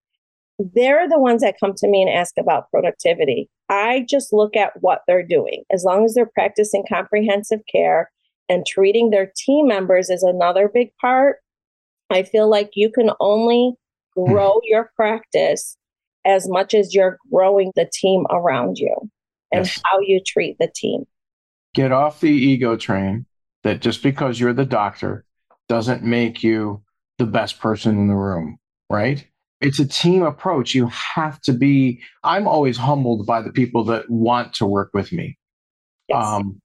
They're 0.59 1.09
the 1.09 1.19
ones 1.19 1.43
that 1.43 1.59
come 1.59 1.73
to 1.79 1.89
me 1.89 2.03
and 2.03 2.11
ask 2.11 2.35
about 2.39 2.71
productivity. 2.71 3.49
I 3.69 4.05
just 4.09 4.33
look 4.33 4.55
at 4.57 4.73
what 4.81 5.01
they're 5.07 5.27
doing. 5.27 5.65
As 5.73 5.85
long 5.85 6.05
as 6.05 6.15
they're 6.15 6.31
practicing 6.33 6.85
comprehensive 6.89 7.61
care 7.73 8.11
and 8.49 8.67
treating 8.67 9.11
their 9.11 9.33
team 9.37 9.67
members 9.67 10.11
is 10.11 10.23
another 10.23 10.69
big 10.73 10.91
part. 11.01 11.39
I 12.11 12.23
feel 12.23 12.49
like 12.49 12.71
you 12.75 12.91
can 12.91 13.11
only 13.21 13.73
hmm. 14.15 14.31
grow 14.31 14.61
your 14.65 14.91
practice 14.95 15.77
as 16.27 16.49
much 16.49 16.75
as 16.75 16.95
you're 16.95 17.19
growing 17.33 17.73
the 17.75 17.91
team 17.93 18.25
around 18.31 18.79
you 18.79 19.11
and 19.55 19.67
yes. 19.67 19.81
how 19.85 20.01
you 20.01 20.21
treat 20.25 20.57
the 20.59 20.71
team. 20.75 21.05
Get 21.75 21.93
off 21.93 22.21
the 22.21 22.31
ego 22.31 22.77
train 22.77 23.27
that 23.63 23.81
just 23.81 24.03
because 24.03 24.39
you're 24.39 24.53
the 24.53 24.65
doctor 24.65 25.25
doesn't 25.69 26.03
make 26.03 26.43
you 26.43 26.83
the 27.19 27.27
best 27.27 27.61
person 27.61 27.99
in 27.99 28.09
the 28.09 28.15
room, 28.15 28.59
right? 28.91 29.27
It's 29.61 29.79
a 29.79 29.87
team 29.87 30.23
approach. 30.23 30.75
You 30.75 30.89
have 30.89 31.41
to 31.43 31.53
be, 31.53 32.01
I'm 32.23 32.47
always 32.47 32.77
humbled 32.77 33.27
by 33.27 33.41
the 33.41 33.53
people 33.53 33.85
that 33.85 34.11
want 34.11 34.55
to 34.55 34.67
work 34.67 34.91
with 34.93 35.13
me. 35.13 35.39
Yes. 36.09 36.25
Um, 36.25 36.61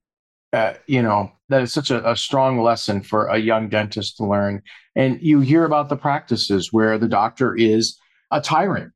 uh, 0.52 0.74
you 0.88 1.02
know, 1.02 1.32
that 1.50 1.62
is 1.62 1.72
such 1.72 1.92
a, 1.92 2.10
a 2.10 2.16
strong 2.16 2.62
lesson 2.62 3.02
for 3.02 3.28
a 3.28 3.38
young 3.38 3.70
dentist 3.70 4.18
to 4.18 4.26
learn. 4.26 4.62
And 4.96 5.22
you 5.22 5.40
hear 5.40 5.64
about 5.64 5.90
the 5.90 5.96
practices 5.96 6.74
where 6.74 6.98
the 6.98 7.08
doctor 7.08 7.56
is 7.56 7.98
a 8.32 8.42
tyrant 8.42 8.92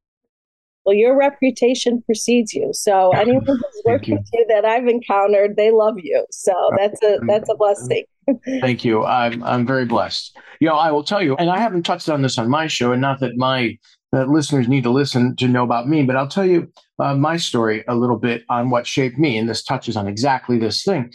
well, 0.85 0.95
your 0.95 1.17
reputation 1.17 2.01
precedes 2.05 2.53
you. 2.53 2.71
So 2.73 3.11
anyone 3.11 3.45
who's 3.45 3.81
worked 3.85 4.07
with 4.07 4.27
you 4.33 4.45
that 4.49 4.65
I've 4.65 4.87
encountered, 4.87 5.55
they 5.55 5.71
love 5.71 5.95
you. 5.97 6.25
So 6.31 6.53
that's 6.77 7.01
a 7.03 7.19
that's 7.27 7.49
a 7.49 7.55
blessing. 7.55 8.03
Thank 8.61 8.83
you. 8.83 9.05
I'm 9.05 9.43
I'm 9.43 9.65
very 9.65 9.85
blessed. 9.85 10.37
You 10.59 10.67
know, 10.67 10.75
I 10.75 10.91
will 10.91 11.03
tell 11.03 11.21
you, 11.21 11.35
and 11.37 11.49
I 11.49 11.59
haven't 11.59 11.83
touched 11.83 12.09
on 12.09 12.21
this 12.21 12.37
on 12.37 12.49
my 12.49 12.67
show, 12.67 12.91
and 12.91 13.01
not 13.01 13.19
that 13.21 13.37
my 13.37 13.77
that 14.11 14.29
listeners 14.29 14.67
need 14.67 14.83
to 14.83 14.91
listen 14.91 15.35
to 15.37 15.47
know 15.47 15.63
about 15.63 15.87
me, 15.87 16.03
but 16.03 16.15
I'll 16.15 16.27
tell 16.27 16.45
you 16.45 16.71
uh, 16.99 17.15
my 17.15 17.37
story 17.37 17.83
a 17.87 17.95
little 17.95 18.17
bit 18.17 18.43
on 18.49 18.69
what 18.69 18.85
shaped 18.85 19.17
me, 19.17 19.37
and 19.37 19.49
this 19.49 19.63
touches 19.63 19.97
on 19.97 20.07
exactly 20.07 20.59
this 20.59 20.83
thing. 20.83 21.11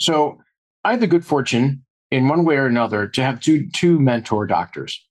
So 0.00 0.38
I 0.84 0.92
had 0.92 1.00
the 1.00 1.06
good 1.06 1.26
fortune, 1.26 1.84
in 2.10 2.28
one 2.28 2.44
way 2.44 2.56
or 2.56 2.66
another, 2.66 3.08
to 3.08 3.22
have 3.22 3.40
two 3.40 3.68
two 3.70 3.98
mentor 3.98 4.46
doctors. 4.46 5.04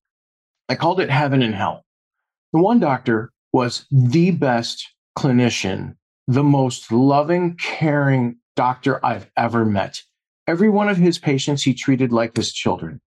I 0.69 0.75
called 0.75 0.99
it 0.99 1.09
heaven 1.09 1.41
and 1.41 1.53
hell. 1.53 1.83
The 2.53 2.61
one 2.61 2.79
doctor 2.79 3.31
was 3.53 3.85
the 3.91 4.31
best 4.31 4.87
clinician, 5.17 5.95
the 6.27 6.43
most 6.43 6.91
loving, 6.91 7.55
caring 7.55 8.37
doctor 8.55 9.03
I've 9.05 9.29
ever 9.37 9.65
met. 9.65 10.01
Every 10.47 10.69
one 10.69 10.89
of 10.89 10.97
his 10.97 11.19
patients 11.19 11.63
he 11.63 11.73
treated 11.73 12.11
like 12.11 12.35
his 12.35 12.53
children. 12.53 13.01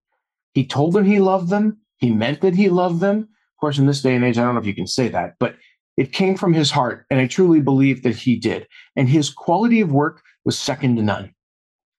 He 0.53 0.65
told 0.65 0.93
them 0.93 1.05
he 1.05 1.19
loved 1.19 1.49
them. 1.49 1.79
He 1.97 2.11
meant 2.11 2.41
that 2.41 2.55
he 2.55 2.69
loved 2.69 2.99
them. 2.99 3.19
Of 3.19 3.59
course, 3.59 3.77
in 3.77 3.85
this 3.85 4.01
day 4.01 4.15
and 4.15 4.23
age, 4.25 4.37
I 4.37 4.43
don't 4.43 4.55
know 4.55 4.61
if 4.61 4.67
you 4.67 4.75
can 4.75 4.87
say 4.87 5.07
that, 5.09 5.35
but 5.39 5.55
it 5.97 6.13
came 6.13 6.35
from 6.35 6.53
his 6.53 6.71
heart. 6.71 7.05
And 7.09 7.19
I 7.19 7.27
truly 7.27 7.61
believe 7.61 8.03
that 8.03 8.15
he 8.15 8.35
did. 8.35 8.67
And 8.95 9.07
his 9.07 9.29
quality 9.29 9.81
of 9.81 9.91
work 9.91 10.21
was 10.45 10.57
second 10.57 10.95
to 10.97 11.03
none. 11.03 11.33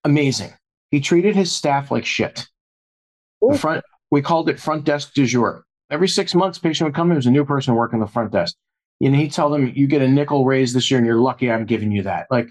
Amazing. 0.04 0.52
He 0.90 1.00
treated 1.00 1.37
his 1.37 1.52
staff 1.52 1.90
like 1.90 2.04
shit. 2.04 2.49
The 3.40 3.58
front, 3.58 3.84
we 4.11 4.22
called 4.22 4.49
it 4.49 4.61
front 4.61 4.84
desk 4.84 5.14
du 5.14 5.26
jour. 5.26 5.64
Every 5.92 6.08
six 6.08 6.34
months, 6.34 6.58
patient 6.58 6.88
would 6.88 6.94
come 6.94 7.11
in, 7.11 7.16
there's 7.16 7.26
a 7.26 7.30
new 7.30 7.44
person 7.44 7.75
working 7.75 8.00
the 8.00 8.06
front 8.06 8.32
desk. 8.32 8.56
And 9.02 9.14
he'd 9.14 9.32
tell 9.32 9.50
them, 9.50 9.70
You 9.75 9.87
get 9.87 10.00
a 10.00 10.08
nickel 10.08 10.46
raise 10.46 10.72
this 10.72 10.90
year, 10.90 10.96
and 10.96 11.06
you're 11.06 11.20
lucky 11.20 11.50
I'm 11.50 11.66
giving 11.66 11.92
you 11.92 12.02
that. 12.04 12.28
Like, 12.30 12.50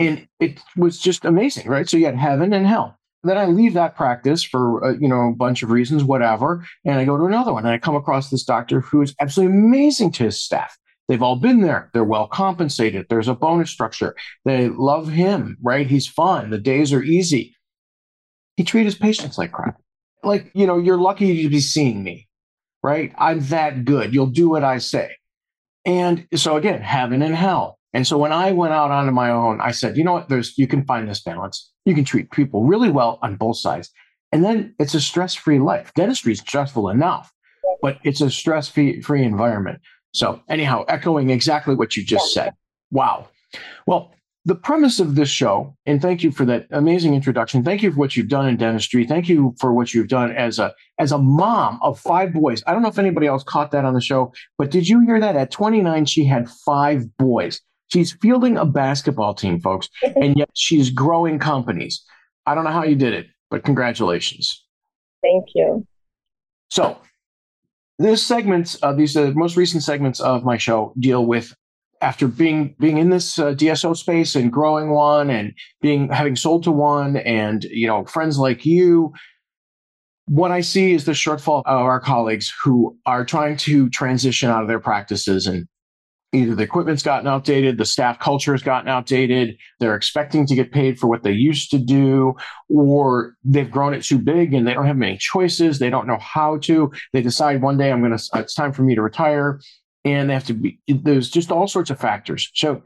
and 0.00 0.26
it 0.40 0.60
was 0.76 0.98
just 0.98 1.24
amazing, 1.24 1.68
right? 1.68 1.88
So 1.88 1.96
you 1.96 2.06
had 2.06 2.16
heaven 2.16 2.52
and 2.52 2.66
hell. 2.66 2.98
Then 3.22 3.38
I 3.38 3.46
leave 3.46 3.74
that 3.74 3.96
practice 3.96 4.42
for 4.42 4.84
uh, 4.84 4.92
you 4.98 5.08
know 5.08 5.28
a 5.28 5.34
bunch 5.34 5.62
of 5.62 5.70
reasons, 5.70 6.02
whatever, 6.02 6.66
and 6.84 6.98
I 6.98 7.04
go 7.04 7.16
to 7.16 7.24
another 7.24 7.52
one, 7.52 7.64
and 7.64 7.72
I 7.72 7.78
come 7.78 7.94
across 7.94 8.30
this 8.30 8.44
doctor 8.44 8.80
who 8.80 9.00
is 9.00 9.14
absolutely 9.20 9.56
amazing 9.56 10.12
to 10.12 10.24
his 10.24 10.40
staff. 10.40 10.76
They've 11.08 11.22
all 11.22 11.36
been 11.36 11.60
there. 11.60 11.90
They're 11.92 12.04
well 12.04 12.26
compensated. 12.26 13.06
There's 13.08 13.28
a 13.28 13.34
bonus 13.34 13.70
structure. 13.70 14.16
They 14.44 14.68
love 14.68 15.08
him, 15.08 15.56
right? 15.62 15.86
He's 15.86 16.08
fun. 16.08 16.50
The 16.50 16.58
days 16.58 16.92
are 16.92 17.02
easy. 17.02 17.54
He 18.56 18.64
treats 18.64 18.86
his 18.86 18.94
patients 18.96 19.38
like 19.38 19.52
crap. 19.52 19.80
Like, 20.24 20.50
you 20.54 20.66
know, 20.66 20.78
you're 20.78 20.96
lucky 20.96 21.42
to 21.42 21.48
be 21.48 21.60
seeing 21.60 22.02
me 22.02 22.25
right? 22.82 23.12
I'm 23.18 23.40
that 23.46 23.84
good. 23.84 24.14
You'll 24.14 24.26
do 24.26 24.48
what 24.48 24.64
I 24.64 24.78
say. 24.78 25.10
And 25.84 26.26
so 26.34 26.56
again, 26.56 26.80
heaven 26.82 27.22
and 27.22 27.34
hell. 27.34 27.78
And 27.92 28.06
so 28.06 28.18
when 28.18 28.32
I 28.32 28.52
went 28.52 28.74
out 28.74 28.90
onto 28.90 29.12
my 29.12 29.30
own, 29.30 29.60
I 29.60 29.70
said, 29.70 29.96
you 29.96 30.04
know 30.04 30.12
what? 30.12 30.28
There's 30.28 30.58
you 30.58 30.66
can 30.66 30.84
find 30.84 31.08
this 31.08 31.22
balance. 31.22 31.72
You 31.84 31.94
can 31.94 32.04
treat 32.04 32.30
people 32.30 32.64
really 32.64 32.90
well 32.90 33.18
on 33.22 33.36
both 33.36 33.56
sides. 33.56 33.90
And 34.32 34.44
then 34.44 34.74
it's 34.78 34.94
a 34.94 35.00
stress-free 35.00 35.60
life. 35.60 35.92
Dentistry 35.94 36.32
is 36.32 36.40
stressful 36.40 36.88
enough, 36.88 37.32
but 37.80 37.98
it's 38.02 38.20
a 38.20 38.30
stress-free 38.30 39.02
free 39.02 39.22
environment. 39.22 39.80
So 40.12 40.42
anyhow, 40.48 40.84
echoing 40.88 41.30
exactly 41.30 41.74
what 41.74 41.96
you 41.96 42.04
just 42.04 42.34
said. 42.34 42.52
Wow. 42.90 43.28
Well, 43.86 44.12
the 44.46 44.54
premise 44.54 45.00
of 45.00 45.16
this 45.16 45.28
show, 45.28 45.76
and 45.86 46.00
thank 46.00 46.22
you 46.22 46.30
for 46.30 46.44
that 46.44 46.68
amazing 46.70 47.14
introduction. 47.14 47.64
Thank 47.64 47.82
you 47.82 47.90
for 47.90 47.98
what 47.98 48.16
you've 48.16 48.28
done 48.28 48.48
in 48.48 48.56
dentistry. 48.56 49.04
Thank 49.04 49.28
you 49.28 49.56
for 49.58 49.74
what 49.74 49.92
you've 49.92 50.06
done 50.06 50.30
as 50.30 50.60
a 50.60 50.72
as 51.00 51.10
a 51.10 51.18
mom 51.18 51.80
of 51.82 51.98
five 51.98 52.32
boys. 52.32 52.62
I 52.64 52.72
don't 52.72 52.82
know 52.82 52.88
if 52.88 52.98
anybody 52.98 53.26
else 53.26 53.42
caught 53.42 53.72
that 53.72 53.84
on 53.84 53.92
the 53.92 54.00
show, 54.00 54.32
but 54.56 54.70
did 54.70 54.88
you 54.88 55.00
hear 55.00 55.18
that? 55.18 55.34
At 55.34 55.50
29, 55.50 56.04
she 56.06 56.24
had 56.24 56.48
five 56.48 57.04
boys. 57.16 57.60
She's 57.88 58.12
fielding 58.12 58.56
a 58.56 58.64
basketball 58.64 59.34
team, 59.34 59.60
folks, 59.60 59.88
and 60.02 60.36
yet 60.36 60.50
she's 60.54 60.90
growing 60.90 61.40
companies. 61.40 62.04
I 62.46 62.54
don't 62.54 62.62
know 62.62 62.70
how 62.70 62.84
you 62.84 62.94
did 62.94 63.14
it, 63.14 63.26
but 63.50 63.64
congratulations. 63.64 64.64
Thank 65.22 65.46
you. 65.56 65.84
So, 66.70 66.98
this 67.98 68.24
segments, 68.24 68.78
uh, 68.80 68.92
these 68.92 69.16
uh, 69.16 69.32
most 69.34 69.56
recent 69.56 69.82
segments 69.82 70.20
of 70.20 70.44
my 70.44 70.56
show 70.56 70.92
deal 71.00 71.26
with 71.26 71.52
after 72.00 72.28
being 72.28 72.74
being 72.78 72.98
in 72.98 73.10
this 73.10 73.38
uh, 73.38 73.54
DSO 73.54 73.96
space 73.96 74.34
and 74.34 74.52
growing 74.52 74.90
one 74.90 75.30
and 75.30 75.52
being 75.80 76.08
having 76.08 76.36
sold 76.36 76.62
to 76.64 76.70
one 76.70 77.16
and 77.16 77.64
you 77.64 77.86
know 77.86 78.04
friends 78.04 78.38
like 78.38 78.66
you 78.66 79.12
what 80.28 80.50
I 80.50 80.60
see 80.60 80.92
is 80.92 81.04
the 81.04 81.12
shortfall 81.12 81.62
of 81.66 81.80
our 81.80 82.00
colleagues 82.00 82.52
who 82.62 82.96
are 83.06 83.24
trying 83.24 83.56
to 83.58 83.88
transition 83.90 84.50
out 84.50 84.62
of 84.62 84.68
their 84.68 84.80
practices 84.80 85.46
and 85.46 85.68
either 86.32 86.54
the 86.54 86.64
equipment's 86.64 87.02
gotten 87.02 87.28
outdated, 87.28 87.78
the 87.78 87.84
staff 87.84 88.18
culture 88.18 88.52
has 88.52 88.62
gotten 88.62 88.88
outdated, 88.88 89.56
they're 89.78 89.94
expecting 89.94 90.44
to 90.46 90.54
get 90.54 90.72
paid 90.72 90.98
for 90.98 91.06
what 91.06 91.22
they 91.22 91.32
used 91.32 91.70
to 91.70 91.78
do, 91.78 92.34
or 92.68 93.34
they've 93.44 93.70
grown 93.70 93.94
it 93.94 94.02
too 94.02 94.18
big 94.18 94.52
and 94.52 94.66
they 94.66 94.74
don't 94.74 94.86
have 94.86 94.96
many 94.96 95.16
choices, 95.16 95.78
they 95.78 95.90
don't 95.90 96.06
know 96.06 96.18
how 96.18 96.58
to. 96.58 96.90
They 97.12 97.22
decide 97.22 97.62
one 97.62 97.78
day 97.78 97.92
I'm 97.92 98.00
going 98.00 98.16
to 98.16 98.24
it's 98.34 98.54
time 98.54 98.72
for 98.72 98.82
me 98.82 98.94
to 98.96 99.02
retire 99.02 99.60
and 100.06 100.30
they 100.30 100.34
have 100.34 100.46
to 100.46 100.54
be 100.54 100.78
there's 100.88 101.28
just 101.28 101.50
all 101.50 101.66
sorts 101.66 101.90
of 101.90 101.98
factors. 101.98 102.50
So 102.54 102.82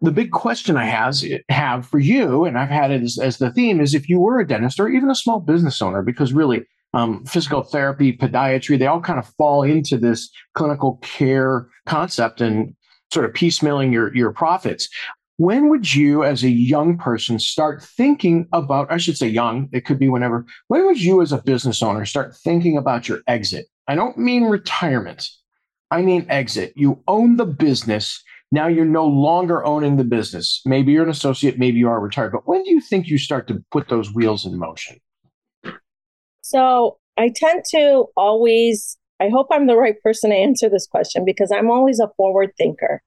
the 0.00 0.10
big 0.10 0.32
question 0.32 0.76
i 0.76 0.84
has, 0.84 1.24
have 1.48 1.86
for 1.86 1.98
you 1.98 2.44
and 2.44 2.58
i've 2.58 2.68
had 2.68 2.90
it 2.90 3.02
as, 3.02 3.18
as, 3.18 3.38
the 3.38 3.50
theme 3.50 3.80
is 3.80 3.94
if 3.94 4.08
you 4.08 4.20
were 4.20 4.40
a 4.40 4.46
dentist 4.46 4.78
or 4.80 4.88
even 4.88 5.08
a 5.08 5.14
small 5.14 5.40
business 5.40 5.80
owner 5.80 6.02
because 6.02 6.32
really 6.32 6.66
um, 6.92 7.24
physical 7.24 7.62
therapy 7.62 8.14
podiatry 8.14 8.78
they 8.78 8.86
all 8.86 9.00
kind 9.00 9.18
of 9.18 9.26
fall 9.38 9.62
into 9.62 9.96
this 9.96 10.30
clinical 10.54 10.96
care 10.96 11.68
concept 11.86 12.40
and 12.40 12.74
sort 13.12 13.24
of 13.24 13.32
piecemealing 13.32 13.92
your, 13.92 14.14
your 14.16 14.32
profits. 14.32 14.88
When 15.36 15.68
would 15.68 15.94
you 15.94 16.24
as 16.24 16.42
a 16.42 16.48
young 16.50 16.98
person 16.98 17.38
start 17.38 17.82
thinking 17.82 18.46
about 18.52 18.90
i 18.92 18.98
should 18.98 19.16
say 19.16 19.28
young 19.28 19.68
it 19.72 19.84
could 19.86 19.98
be 19.98 20.08
whenever 20.08 20.44
when 20.68 20.84
would 20.86 21.00
you 21.00 21.22
as 21.22 21.32
a 21.32 21.42
business 21.42 21.82
owner 21.82 22.04
start 22.04 22.36
thinking 22.36 22.76
about 22.76 23.08
your 23.08 23.20
exit? 23.26 23.66
I 23.86 23.94
don't 23.94 24.18
mean 24.18 24.44
retirement 24.44 25.28
I 25.90 26.02
mean 26.02 26.26
exit. 26.28 26.72
You 26.76 27.02
own 27.08 27.36
the 27.36 27.46
business. 27.46 28.22
Now 28.50 28.68
you're 28.68 28.84
no 28.84 29.06
longer 29.06 29.64
owning 29.64 29.96
the 29.96 30.04
business. 30.04 30.60
Maybe 30.64 30.92
you're 30.92 31.04
an 31.04 31.10
associate, 31.10 31.58
maybe 31.58 31.78
you 31.78 31.88
are 31.88 32.00
retired. 32.00 32.32
But 32.32 32.46
when 32.46 32.62
do 32.62 32.70
you 32.70 32.80
think 32.80 33.08
you 33.08 33.18
start 33.18 33.48
to 33.48 33.62
put 33.70 33.88
those 33.88 34.12
wheels 34.12 34.44
in 34.44 34.58
motion? 34.58 34.98
So 36.42 36.98
I 37.16 37.32
tend 37.34 37.64
to 37.70 38.06
always, 38.16 38.98
I 39.20 39.28
hope 39.28 39.48
I'm 39.50 39.66
the 39.66 39.76
right 39.76 40.00
person 40.02 40.30
to 40.30 40.36
answer 40.36 40.68
this 40.68 40.86
question 40.86 41.24
because 41.24 41.50
I'm 41.50 41.70
always 41.70 42.00
a 42.00 42.10
forward 42.16 42.50
thinker. 42.56 43.02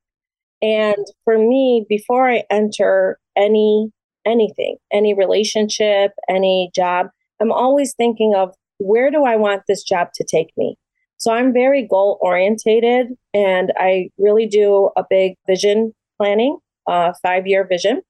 And 0.62 1.06
for 1.24 1.38
me, 1.38 1.86
before 1.88 2.30
I 2.30 2.44
enter 2.50 3.20
any 3.36 3.92
anything, 4.26 4.76
any 4.92 5.14
relationship, 5.14 6.12
any 6.30 6.70
job, 6.76 7.08
I'm 7.40 7.52
always 7.52 7.94
thinking 7.96 8.34
of 8.36 8.54
where 8.78 9.10
do 9.10 9.24
I 9.24 9.36
want 9.38 9.64
this 9.68 9.84
job 9.84 10.10
to 10.16 10.26
take 10.30 10.50
me? 10.58 10.78
So 11.18 11.32
I'm 11.32 11.52
very 11.52 11.88
goal 11.88 12.20
orientated 12.22 13.08
and 13.34 13.74
I 13.78 14.10
really 14.18 14.48
do 14.48 14.92
a 14.96 15.04
big 15.10 15.34
vision 15.48 15.94
planning, 16.18 16.58
uh, 16.88 17.14
five 17.22 17.48
year 17.48 17.68
vision. 17.68 18.02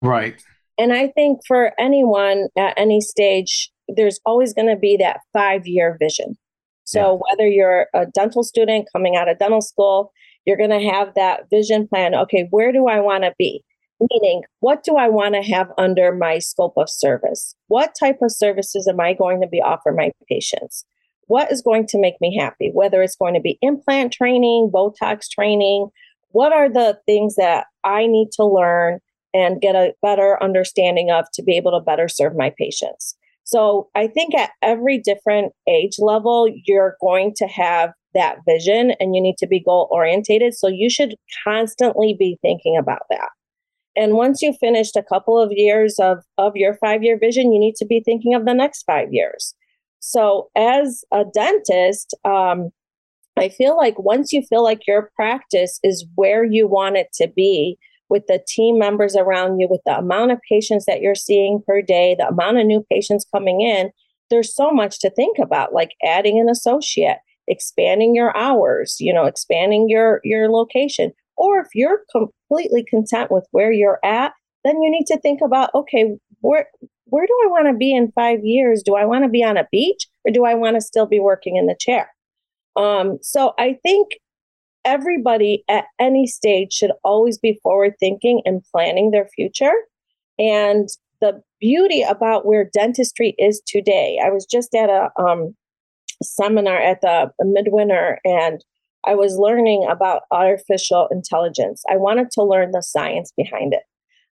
Right. 0.00 0.42
And 0.78 0.92
I 0.92 1.08
think 1.08 1.40
for 1.46 1.72
anyone 1.78 2.48
at 2.56 2.74
any 2.76 3.00
stage, 3.00 3.70
there's 3.88 4.20
always 4.24 4.54
going 4.54 4.68
to 4.68 4.76
be 4.76 4.96
that 4.98 5.20
five 5.32 5.66
year 5.66 5.96
vision. 6.00 6.36
So 6.84 7.00
yeah. 7.00 7.18
whether 7.30 7.48
you're 7.48 7.86
a 7.94 8.06
dental 8.06 8.42
student 8.42 8.88
coming 8.92 9.16
out 9.16 9.28
of 9.28 9.38
dental 9.38 9.60
school, 9.60 10.12
you're 10.44 10.56
going 10.56 10.70
to 10.70 10.90
have 10.90 11.14
that 11.14 11.44
vision 11.50 11.86
plan. 11.86 12.14
Okay, 12.14 12.48
where 12.50 12.72
do 12.72 12.88
I 12.88 13.00
want 13.00 13.24
to 13.24 13.32
be? 13.38 13.62
Meaning, 14.10 14.42
what 14.58 14.82
do 14.82 14.96
I 14.96 15.08
want 15.08 15.36
to 15.36 15.42
have 15.42 15.68
under 15.78 16.12
my 16.12 16.40
scope 16.40 16.74
of 16.76 16.90
service? 16.90 17.54
What 17.68 17.94
type 17.98 18.18
of 18.20 18.32
services 18.32 18.88
am 18.88 18.98
I 18.98 19.12
going 19.14 19.40
to 19.40 19.46
be 19.46 19.62
offering 19.62 19.96
my 19.96 20.10
patients? 20.28 20.84
What 21.26 21.50
is 21.50 21.62
going 21.62 21.86
to 21.88 22.00
make 22.00 22.14
me 22.20 22.36
happy, 22.38 22.70
whether 22.72 23.02
it's 23.02 23.16
going 23.16 23.34
to 23.34 23.40
be 23.40 23.58
implant 23.62 24.12
training, 24.12 24.70
Botox 24.72 25.28
training. 25.28 25.88
What 26.30 26.52
are 26.52 26.68
the 26.68 26.98
things 27.06 27.36
that 27.36 27.66
I 27.84 28.06
need 28.06 28.30
to 28.32 28.44
learn 28.44 29.00
and 29.34 29.60
get 29.60 29.74
a 29.74 29.94
better 30.02 30.42
understanding 30.42 31.10
of 31.10 31.26
to 31.34 31.42
be 31.42 31.56
able 31.56 31.72
to 31.72 31.84
better 31.84 32.08
serve 32.08 32.36
my 32.36 32.52
patients? 32.58 33.16
So 33.44 33.88
I 33.94 34.06
think 34.06 34.34
at 34.34 34.50
every 34.62 34.98
different 34.98 35.52
age 35.68 35.96
level, 35.98 36.48
you're 36.64 36.96
going 37.00 37.34
to 37.36 37.46
have 37.46 37.92
that 38.14 38.38
vision 38.46 38.92
and 39.00 39.14
you 39.14 39.22
need 39.22 39.36
to 39.38 39.46
be 39.46 39.62
goal 39.62 39.88
orientated. 39.90 40.54
So 40.54 40.68
you 40.68 40.90
should 40.90 41.14
constantly 41.44 42.14
be 42.18 42.38
thinking 42.42 42.76
about 42.76 43.02
that. 43.10 43.30
And 43.94 44.14
once 44.14 44.40
you've 44.40 44.58
finished 44.58 44.96
a 44.96 45.02
couple 45.02 45.38
of 45.38 45.50
years 45.52 45.98
of, 45.98 46.18
of 46.38 46.56
your 46.56 46.74
five 46.74 47.02
year 47.02 47.18
vision, 47.18 47.52
you 47.52 47.60
need 47.60 47.74
to 47.76 47.86
be 47.86 48.02
thinking 48.04 48.34
of 48.34 48.46
the 48.46 48.54
next 48.54 48.84
five 48.84 49.08
years. 49.10 49.54
So, 50.04 50.50
as 50.56 51.04
a 51.12 51.24
dentist, 51.32 52.12
um, 52.24 52.70
I 53.38 53.48
feel 53.48 53.76
like 53.76 53.98
once 54.00 54.32
you 54.32 54.42
feel 54.42 54.64
like 54.64 54.84
your 54.86 55.12
practice 55.14 55.78
is 55.84 56.04
where 56.16 56.44
you 56.44 56.66
want 56.66 56.96
it 56.96 57.06
to 57.14 57.28
be, 57.28 57.78
with 58.10 58.26
the 58.26 58.44
team 58.46 58.78
members 58.78 59.14
around 59.16 59.60
you, 59.60 59.68
with 59.70 59.80
the 59.86 59.96
amount 59.96 60.32
of 60.32 60.38
patients 60.46 60.86
that 60.86 61.00
you're 61.00 61.14
seeing 61.14 61.62
per 61.66 61.80
day, 61.80 62.16
the 62.18 62.26
amount 62.26 62.58
of 62.58 62.66
new 62.66 62.84
patients 62.90 63.24
coming 63.32 63.60
in, 63.60 63.90
there's 64.28 64.54
so 64.54 64.72
much 64.72 64.98
to 64.98 65.08
think 65.08 65.38
about, 65.38 65.72
like 65.72 65.92
adding 66.04 66.38
an 66.38 66.48
associate, 66.48 67.18
expanding 67.46 68.14
your 68.14 68.36
hours, 68.36 68.96
you 68.98 69.14
know, 69.14 69.24
expanding 69.24 69.88
your 69.88 70.20
your 70.24 70.50
location. 70.50 71.12
Or 71.36 71.60
if 71.60 71.68
you're 71.74 72.00
completely 72.10 72.84
content 72.84 73.30
with 73.30 73.46
where 73.52 73.72
you're 73.72 74.00
at, 74.04 74.32
then 74.64 74.82
you 74.82 74.90
need 74.90 75.06
to 75.06 75.18
think 75.20 75.40
about, 75.40 75.70
okay, 75.74 76.16
where 76.40 76.66
where 77.12 77.26
do 77.26 77.38
I 77.44 77.48
want 77.48 77.68
to 77.68 77.76
be 77.76 77.94
in 77.94 78.10
five 78.12 78.38
years? 78.42 78.82
Do 78.82 78.96
I 78.96 79.04
want 79.04 79.24
to 79.24 79.28
be 79.28 79.44
on 79.44 79.58
a 79.58 79.68
beach 79.70 80.06
or 80.24 80.32
do 80.32 80.46
I 80.46 80.54
want 80.54 80.76
to 80.76 80.80
still 80.80 81.04
be 81.04 81.20
working 81.20 81.56
in 81.56 81.66
the 81.66 81.76
chair? 81.78 82.08
Um, 82.74 83.18
so 83.20 83.52
I 83.58 83.76
think 83.82 84.12
everybody 84.86 85.62
at 85.68 85.84
any 86.00 86.26
stage 86.26 86.72
should 86.72 86.92
always 87.04 87.36
be 87.36 87.60
forward 87.62 87.96
thinking 88.00 88.40
and 88.46 88.64
planning 88.72 89.10
their 89.10 89.28
future. 89.28 89.74
And 90.38 90.88
the 91.20 91.42
beauty 91.60 92.00
about 92.00 92.46
where 92.46 92.70
dentistry 92.72 93.34
is 93.36 93.60
today, 93.66 94.18
I 94.24 94.30
was 94.30 94.46
just 94.46 94.74
at 94.74 94.88
a 94.88 95.10
um, 95.20 95.54
seminar 96.22 96.80
at 96.80 97.02
the 97.02 97.30
midwinter 97.40 98.20
and 98.24 98.64
I 99.06 99.16
was 99.16 99.36
learning 99.36 99.86
about 99.90 100.22
artificial 100.30 101.08
intelligence. 101.10 101.82
I 101.90 101.98
wanted 101.98 102.30
to 102.32 102.42
learn 102.42 102.70
the 102.70 102.82
science 102.82 103.34
behind 103.36 103.74
it 103.74 103.82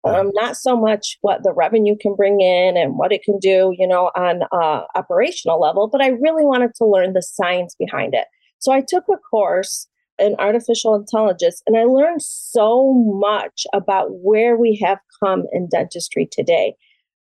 um, 0.04 0.30
not 0.34 0.56
so 0.56 0.76
much 0.76 1.18
what 1.20 1.42
the 1.42 1.52
revenue 1.52 1.96
can 2.00 2.14
bring 2.14 2.40
in 2.40 2.76
and 2.76 2.96
what 2.96 3.12
it 3.12 3.22
can 3.22 3.38
do, 3.38 3.74
you 3.76 3.86
know, 3.86 4.10
on 4.16 4.42
uh, 4.52 4.82
operational 4.94 5.60
level, 5.60 5.88
but 5.88 6.00
I 6.00 6.08
really 6.08 6.44
wanted 6.44 6.74
to 6.76 6.84
learn 6.84 7.12
the 7.12 7.22
science 7.22 7.74
behind 7.78 8.14
it. 8.14 8.26
So 8.58 8.72
I 8.72 8.82
took 8.86 9.04
a 9.08 9.16
course 9.16 9.88
in 10.18 10.34
artificial 10.38 10.94
intelligence 10.94 11.62
and 11.66 11.76
I 11.76 11.84
learned 11.84 12.22
so 12.22 12.92
much 12.94 13.66
about 13.72 14.08
where 14.10 14.56
we 14.56 14.80
have 14.82 14.98
come 15.22 15.44
in 15.52 15.68
dentistry 15.68 16.28
today 16.30 16.74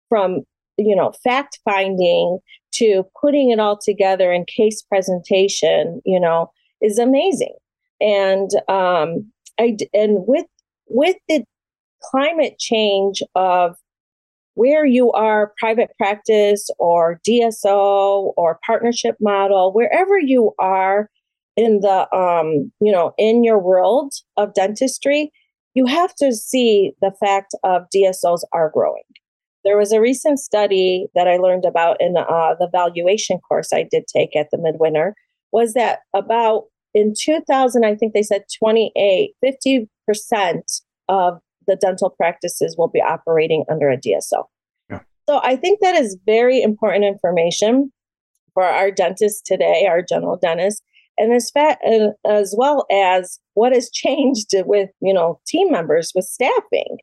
from, 0.10 0.42
you 0.78 0.96
know, 0.96 1.14
fact 1.24 1.60
finding 1.66 2.40
to 2.74 3.04
putting 3.20 3.52
it 3.52 3.60
all 3.60 3.80
together 3.82 4.32
in 4.32 4.46
case 4.46 4.82
presentation, 4.82 6.02
you 6.06 6.20
know, 6.20 6.52
is 6.82 7.00
amazing. 7.00 7.56
And 8.02 8.50
um, 8.68 9.32
I 9.60 9.78
and 9.94 10.26
with 10.28 10.46
with 10.88 11.16
the 11.30 11.44
climate 12.04 12.60
change 12.60 13.22
of 13.36 13.76
where 14.56 14.86
you 14.86 15.12
are 15.12 15.54
private 15.58 15.90
practice 15.98 16.70
or 16.78 17.20
DSO 17.28 18.34
or 18.38 18.60
partnership 18.66 19.16
model, 19.20 19.74
wherever 19.74 20.20
you 20.20 20.54
are 20.60 21.10
in 21.56 21.80
the 21.82 22.08
um, 22.16 22.72
you 22.80 22.92
know 22.92 23.14
in 23.18 23.44
your 23.44 23.60
world 23.60 24.14
of 24.38 24.54
dentistry, 24.54 25.32
you 25.74 25.86
have 25.86 26.14
to 26.16 26.34
see 26.34 26.94
the 27.02 27.12
fact 27.20 27.56
of 27.64 27.84
DSOs 27.96 28.42
are 28.52 28.70
growing. 28.74 29.04
There 29.64 29.78
was 29.78 29.92
a 29.92 30.02
recent 30.02 30.40
study 30.40 31.08
that 31.16 31.28
I 31.28 31.38
learned 31.38 31.66
about 31.66 31.98
in 32.02 32.18
uh, 32.18 32.56
the 32.60 32.70
valuation 32.72 33.40
course 33.40 33.72
I 33.74 33.88
did 33.90 34.04
take 34.08 34.36
at 34.36 34.48
the 34.52 34.58
midwinter 34.58 35.16
was 35.52 35.74
that 35.74 36.00
about 36.14 36.66
in 36.94 37.14
2000, 37.18 37.86
I 37.86 37.96
think 37.96 38.14
they 38.14 38.24
said 38.24 38.44
28, 38.60 39.32
50% 39.44 39.88
of 41.10 41.40
the 41.68 41.76
dental 41.76 42.10
practices 42.10 42.76
will 42.78 42.88
be 42.88 43.02
operating 43.02 43.66
under 43.70 43.90
a 43.90 43.98
DSO. 43.98 44.44
Yeah. 44.90 45.00
So 45.28 45.40
I 45.44 45.56
think 45.56 45.80
that 45.82 45.96
is 45.96 46.18
very 46.26 46.62
important 46.62 47.06
information 47.06 47.92
for 48.54 48.64
our 48.64 48.92
dentists 48.92 49.42
today, 49.42 49.88
our 49.88 50.02
general 50.02 50.38
dentists, 50.38 50.82
and 51.18 51.34
as, 51.34 51.52
fa- 51.52 51.78
as 52.26 52.56
well 52.58 52.86
as 52.92 53.40
what 53.54 53.74
has 53.74 53.90
changed 53.92 54.54
with 54.66 54.90
you 55.02 55.14
know 55.14 55.40
team 55.48 55.72
members 55.72 56.12
with 56.16 56.26
staffing, 56.26 56.98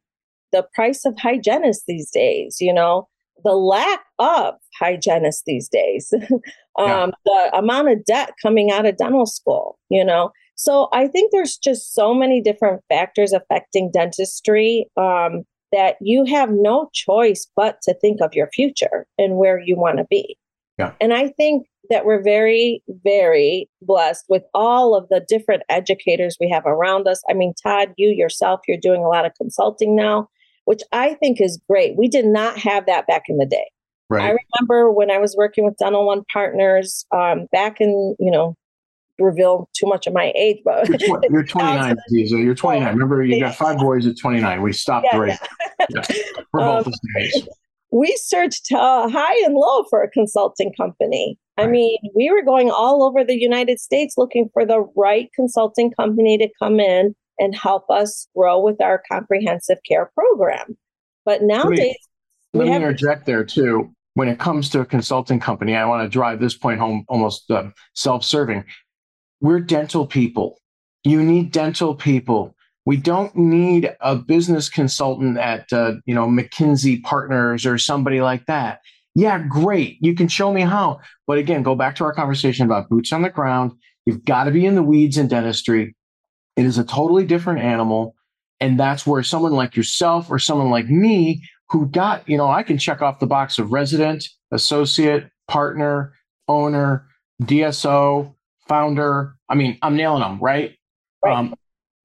the 0.53 0.67
price 0.75 1.05
of 1.05 1.19
hygienists 1.19 1.85
these 1.87 2.11
days, 2.11 2.59
you 2.61 2.73
know, 2.73 3.09
the 3.45 3.55
lack 3.55 4.01
of 4.19 4.55
hygienists 4.79 5.43
these 5.47 5.69
days, 5.69 6.13
um, 6.23 6.41
yeah. 6.79 7.07
the 7.25 7.51
amount 7.57 7.89
of 7.89 8.05
debt 8.05 8.33
coming 8.43 8.71
out 8.71 8.87
of 8.87 8.97
dental 8.97 9.27
school, 9.27 9.79
you 9.89 10.05
know. 10.05 10.31
So 10.61 10.89
I 10.93 11.09
think 11.09 11.33
there's 11.33 11.57
just 11.57 11.95
so 11.95 12.13
many 12.13 12.43
different 12.43 12.83
factors 12.91 13.33
affecting 13.33 13.91
dentistry 13.91 14.87
um, 14.95 15.45
that 15.73 15.97
you 16.03 16.27
have 16.27 16.51
no 16.53 16.91
choice 16.93 17.51
but 17.57 17.79
to 17.85 17.95
think 17.95 18.21
of 18.21 18.35
your 18.35 18.51
future 18.53 19.07
and 19.17 19.37
where 19.37 19.59
you 19.59 19.79
want 19.79 19.97
to 19.97 20.07
be. 20.11 20.37
Yeah. 20.79 20.93
And 21.01 21.15
I 21.15 21.29
think 21.29 21.67
that 21.89 22.05
we're 22.05 22.23
very, 22.23 22.83
very 23.03 23.71
blessed 23.81 24.27
with 24.29 24.43
all 24.53 24.95
of 24.95 25.09
the 25.09 25.25
different 25.27 25.63
educators 25.71 26.37
we 26.39 26.51
have 26.51 26.67
around 26.67 27.09
us. 27.09 27.23
I 27.31 27.33
mean, 27.33 27.55
Todd, 27.63 27.95
you 27.97 28.11
yourself, 28.11 28.61
you're 28.69 28.77
doing 28.77 29.03
a 29.03 29.09
lot 29.09 29.25
of 29.25 29.33
consulting 29.41 29.97
now, 29.97 30.29
which 30.67 30.83
I 30.93 31.15
think 31.15 31.41
is 31.41 31.59
great. 31.71 31.97
We 31.97 32.07
did 32.07 32.27
not 32.27 32.59
have 32.59 32.85
that 32.85 33.07
back 33.07 33.23
in 33.29 33.39
the 33.39 33.47
day. 33.47 33.71
Right. 34.11 34.25
I 34.25 34.37
remember 34.61 34.93
when 34.93 35.11
I 35.11 35.17
was 35.17 35.35
working 35.39 35.65
with 35.65 35.79
Dental 35.79 36.07
One 36.07 36.23
Partners 36.31 37.07
um, 37.15 37.47
back 37.51 37.81
in, 37.81 38.15
you 38.19 38.31
know, 38.31 38.57
reveal 39.21 39.69
too 39.75 39.87
much 39.87 40.07
of 40.07 40.13
my 40.13 40.33
age, 40.35 40.59
but 40.65 40.89
you're, 41.01 41.21
you're 41.31 41.45
29, 41.45 41.97
Ziza. 42.13 42.43
You're 42.43 42.55
29. 42.55 42.89
Remember, 42.93 43.23
you 43.23 43.41
got 43.41 43.55
five 43.55 43.79
boys 43.79 44.07
at 44.07 44.19
29. 44.19 44.63
We 44.63 44.73
stopped 44.73 45.07
yeah, 45.13 45.19
right. 45.19 45.39
Yeah. 45.91 46.03
For 46.51 46.61
both 46.61 46.87
um. 46.87 46.93
We 47.93 48.17
searched 48.23 48.71
uh, 48.73 49.09
high 49.09 49.45
and 49.45 49.55
low 49.55 49.85
for 49.91 50.03
a 50.03 50.11
consulting 50.11 50.73
company. 50.75 51.39
Right. 51.59 51.67
I 51.67 51.71
mean, 51.71 51.99
we 52.15 52.31
were 52.31 52.43
going 52.43 52.71
all 52.71 53.03
over 53.03 53.25
the 53.25 53.39
United 53.39 53.81
States 53.81 54.15
looking 54.17 54.49
for 54.53 54.65
the 54.65 54.87
right 54.97 55.29
consulting 55.35 55.91
company 55.93 56.39
to 56.39 56.49
come 56.61 56.79
in 56.79 57.15
and 57.39 57.55
help 57.55 57.91
us 57.91 58.29
grow 58.37 58.61
with 58.61 58.81
our 58.81 59.03
comprehensive 59.11 59.79
care 59.87 60.11
program. 60.15 60.77
But 61.25 61.43
nowadays, 61.43 61.97
let 62.53 62.61
me, 62.61 62.61
let 62.61 62.65
me 62.65 62.71
have- 62.73 62.83
interject 62.83 63.27
there 63.27 63.45
too 63.45 63.91
when 64.15 64.29
it 64.29 64.39
comes 64.39 64.69
to 64.71 64.81
a 64.81 64.85
consulting 64.85 65.41
company, 65.41 65.77
I 65.77 65.85
want 65.87 66.05
to 66.05 66.09
drive 66.09 66.41
this 66.41 66.57
point 66.57 66.81
home 66.81 67.05
almost 67.09 67.51
uh, 67.51 67.71
self 67.95 68.25
serving 68.25 68.65
we're 69.41 69.61
dental 69.61 70.07
people. 70.07 70.59
You 71.05 71.23
need 71.23 71.53
dental 71.53 71.95
people. 71.95 72.55
We 72.87 72.97
don't 72.97 73.35
need 73.37 73.95
a 74.01 74.17
business 74.17 74.69
consultant 74.69 75.39
at 75.39 75.73
uh, 75.73 75.95
you 76.07 76.15
know 76.15 76.27
McKinsey 76.27 77.03
Partners 77.03 77.67
or 77.67 77.79
somebody 77.79 78.21
like 78.21 78.47
that. 78.47 78.81
Yeah, 79.15 79.39
great. 79.39 79.99
You 80.01 80.15
can 80.15 80.29
show 80.29 80.53
me 80.53 80.63
how. 80.63 81.01
But 81.27 81.39
again, 81.39 81.63
go 81.63 81.75
back 81.75 81.97
to 81.97 82.05
our 82.05 82.13
conversation 82.13 82.65
about 82.65 82.89
boots 82.89 83.13
on 83.13 83.23
the 83.23 83.31
ground. 83.31 83.73
You've 84.07 84.25
got 84.25 84.45
to 84.45 84.51
be 84.51 84.67
in 84.67 84.77
the 84.77 84.83
weeds 84.83 85.19
in 85.19 85.29
dentistry. 85.29 85.95
It 86.57 86.65
is 86.65 86.79
a 86.79 86.85
totally 86.85 87.25
different 87.25 87.61
animal. 87.61 88.15
And 88.61 88.79
that's 88.79 89.07
where 89.07 89.23
someone 89.23 89.53
like 89.53 89.77
yourself 89.77 90.31
or 90.31 90.39
someone 90.39 90.71
like 90.71 90.89
me 90.89 91.43
who 91.71 91.87
got, 91.87 92.29
you 92.29 92.37
know, 92.37 92.49
I 92.51 92.63
can 92.63 92.79
check 92.79 93.01
off 93.01 93.21
the 93.21 93.27
box 93.27 93.59
of 93.59 93.73
resident, 93.73 94.25
associate, 94.53 95.31
partner, 95.49 96.13
owner, 96.49 97.07
DSO, 97.43 98.35
founder. 98.71 99.35
I 99.49 99.57
mean, 99.57 99.77
I'm 99.83 99.97
nailing 99.97 100.23
them, 100.23 100.39
right? 100.39 100.77
right. 101.25 101.37
Um, 101.37 101.55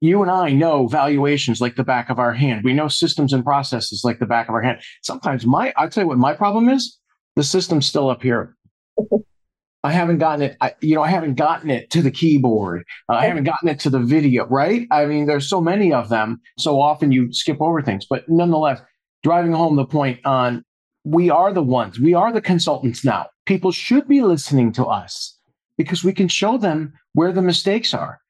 you 0.00 0.20
and 0.20 0.30
I 0.30 0.50
know 0.50 0.88
valuations 0.88 1.60
like 1.60 1.76
the 1.76 1.84
back 1.84 2.10
of 2.10 2.18
our 2.18 2.32
hand. 2.32 2.64
We 2.64 2.74
know 2.74 2.88
systems 2.88 3.32
and 3.32 3.44
processes 3.44 4.02
like 4.04 4.18
the 4.18 4.26
back 4.26 4.48
of 4.48 4.54
our 4.54 4.60
hand. 4.60 4.80
Sometimes 5.02 5.46
my, 5.46 5.72
I'll 5.76 5.88
tell 5.88 6.02
you 6.02 6.08
what 6.08 6.18
my 6.18 6.34
problem 6.34 6.68
is. 6.68 6.98
The 7.36 7.44
system's 7.44 7.86
still 7.86 8.10
up 8.10 8.20
here. 8.20 8.56
I 9.84 9.92
haven't 9.92 10.18
gotten 10.18 10.42
it. 10.42 10.56
I, 10.60 10.74
you 10.80 10.96
know, 10.96 11.02
I 11.02 11.08
haven't 11.08 11.36
gotten 11.36 11.70
it 11.70 11.88
to 11.90 12.02
the 12.02 12.10
keyboard. 12.10 12.82
Uh, 13.08 13.14
I 13.14 13.26
haven't 13.26 13.44
gotten 13.44 13.68
it 13.68 13.78
to 13.80 13.90
the 13.90 14.00
video. 14.00 14.44
Right? 14.48 14.88
I 14.90 15.06
mean, 15.06 15.26
there's 15.26 15.48
so 15.48 15.60
many 15.60 15.92
of 15.92 16.08
them. 16.08 16.40
So 16.58 16.80
often 16.80 17.12
you 17.12 17.32
skip 17.32 17.58
over 17.60 17.80
things. 17.80 18.04
But 18.10 18.28
nonetheless, 18.28 18.80
driving 19.22 19.52
home 19.52 19.76
the 19.76 19.86
point 19.86 20.18
on, 20.26 20.64
we 21.04 21.30
are 21.30 21.52
the 21.52 21.62
ones. 21.62 22.00
We 22.00 22.14
are 22.14 22.32
the 22.32 22.40
consultants 22.40 23.04
now. 23.04 23.28
People 23.44 23.70
should 23.70 24.08
be 24.08 24.22
listening 24.22 24.72
to 24.72 24.84
us 24.84 25.35
because 25.76 26.04
we 26.04 26.12
can 26.12 26.28
show 26.28 26.58
them 26.58 26.94
where 27.12 27.32
the 27.32 27.42
mistakes 27.42 27.94
are. 27.94 28.20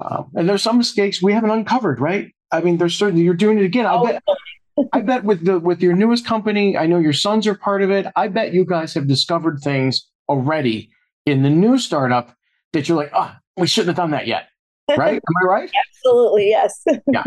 Uh, 0.00 0.24
and 0.34 0.48
there's 0.48 0.62
some 0.62 0.78
mistakes 0.78 1.22
we 1.22 1.32
haven't 1.32 1.50
uncovered, 1.50 2.00
right? 2.00 2.32
I 2.50 2.60
mean, 2.60 2.76
there's 2.78 2.96
certainly 2.96 3.22
you're 3.24 3.34
doing 3.34 3.58
it 3.58 3.64
again. 3.64 3.86
I 3.86 4.02
bet. 4.04 4.22
I 4.92 5.00
bet 5.02 5.24
with 5.24 5.44
the 5.44 5.58
with 5.58 5.82
your 5.82 5.94
newest 5.94 6.26
company, 6.26 6.76
I 6.78 6.86
know 6.86 6.98
your 6.98 7.12
sons 7.12 7.46
are 7.46 7.54
part 7.54 7.82
of 7.82 7.90
it. 7.90 8.06
I 8.16 8.28
bet 8.28 8.54
you 8.54 8.64
guys 8.64 8.94
have 8.94 9.06
discovered 9.06 9.60
things 9.60 10.08
already 10.28 10.90
in 11.26 11.42
the 11.42 11.50
new 11.50 11.78
startup 11.78 12.34
that 12.72 12.88
you're 12.88 12.96
like, 12.96 13.10
oh, 13.14 13.32
we 13.56 13.66
shouldn't 13.66 13.88
have 13.88 13.96
done 13.96 14.12
that 14.12 14.26
yet, 14.26 14.48
right? 14.96 15.16
Am 15.16 15.36
I 15.42 15.46
right? 15.46 15.70
Absolutely, 15.88 16.48
yes. 16.48 16.84
yeah. 17.06 17.24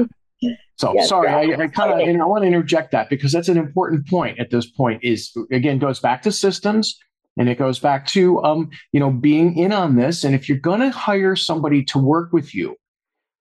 So 0.77 0.93
yes, 0.93 1.07
sorry, 1.07 1.29
I, 1.29 1.63
I 1.63 1.67
kind 1.67 1.93
of 1.93 1.99
I 1.99 2.25
want 2.25 2.43
to 2.43 2.47
interject 2.47 2.91
that 2.91 3.09
because 3.09 3.31
that's 3.31 3.47
an 3.47 3.57
important 3.57 4.07
point 4.07 4.39
at 4.39 4.49
this 4.49 4.69
point. 4.69 5.03
Is 5.03 5.31
again 5.51 5.79
goes 5.79 5.99
back 5.99 6.21
to 6.23 6.31
systems 6.31 6.97
And 7.37 7.49
it 7.49 7.57
goes 7.57 7.79
back 7.79 8.07
to, 8.07 8.41
um, 8.43 8.69
you 8.91 8.99
know, 8.99 9.11
being 9.11 9.57
in 9.57 9.73
on 9.73 9.95
this. 9.95 10.23
And 10.23 10.33
if 10.33 10.47
you're 10.47 10.57
going 10.57 10.79
to 10.79 10.89
hire 10.89 11.35
somebody 11.35 11.83
to 11.85 11.99
work 11.99 12.31
with 12.31 12.55
you 12.55 12.75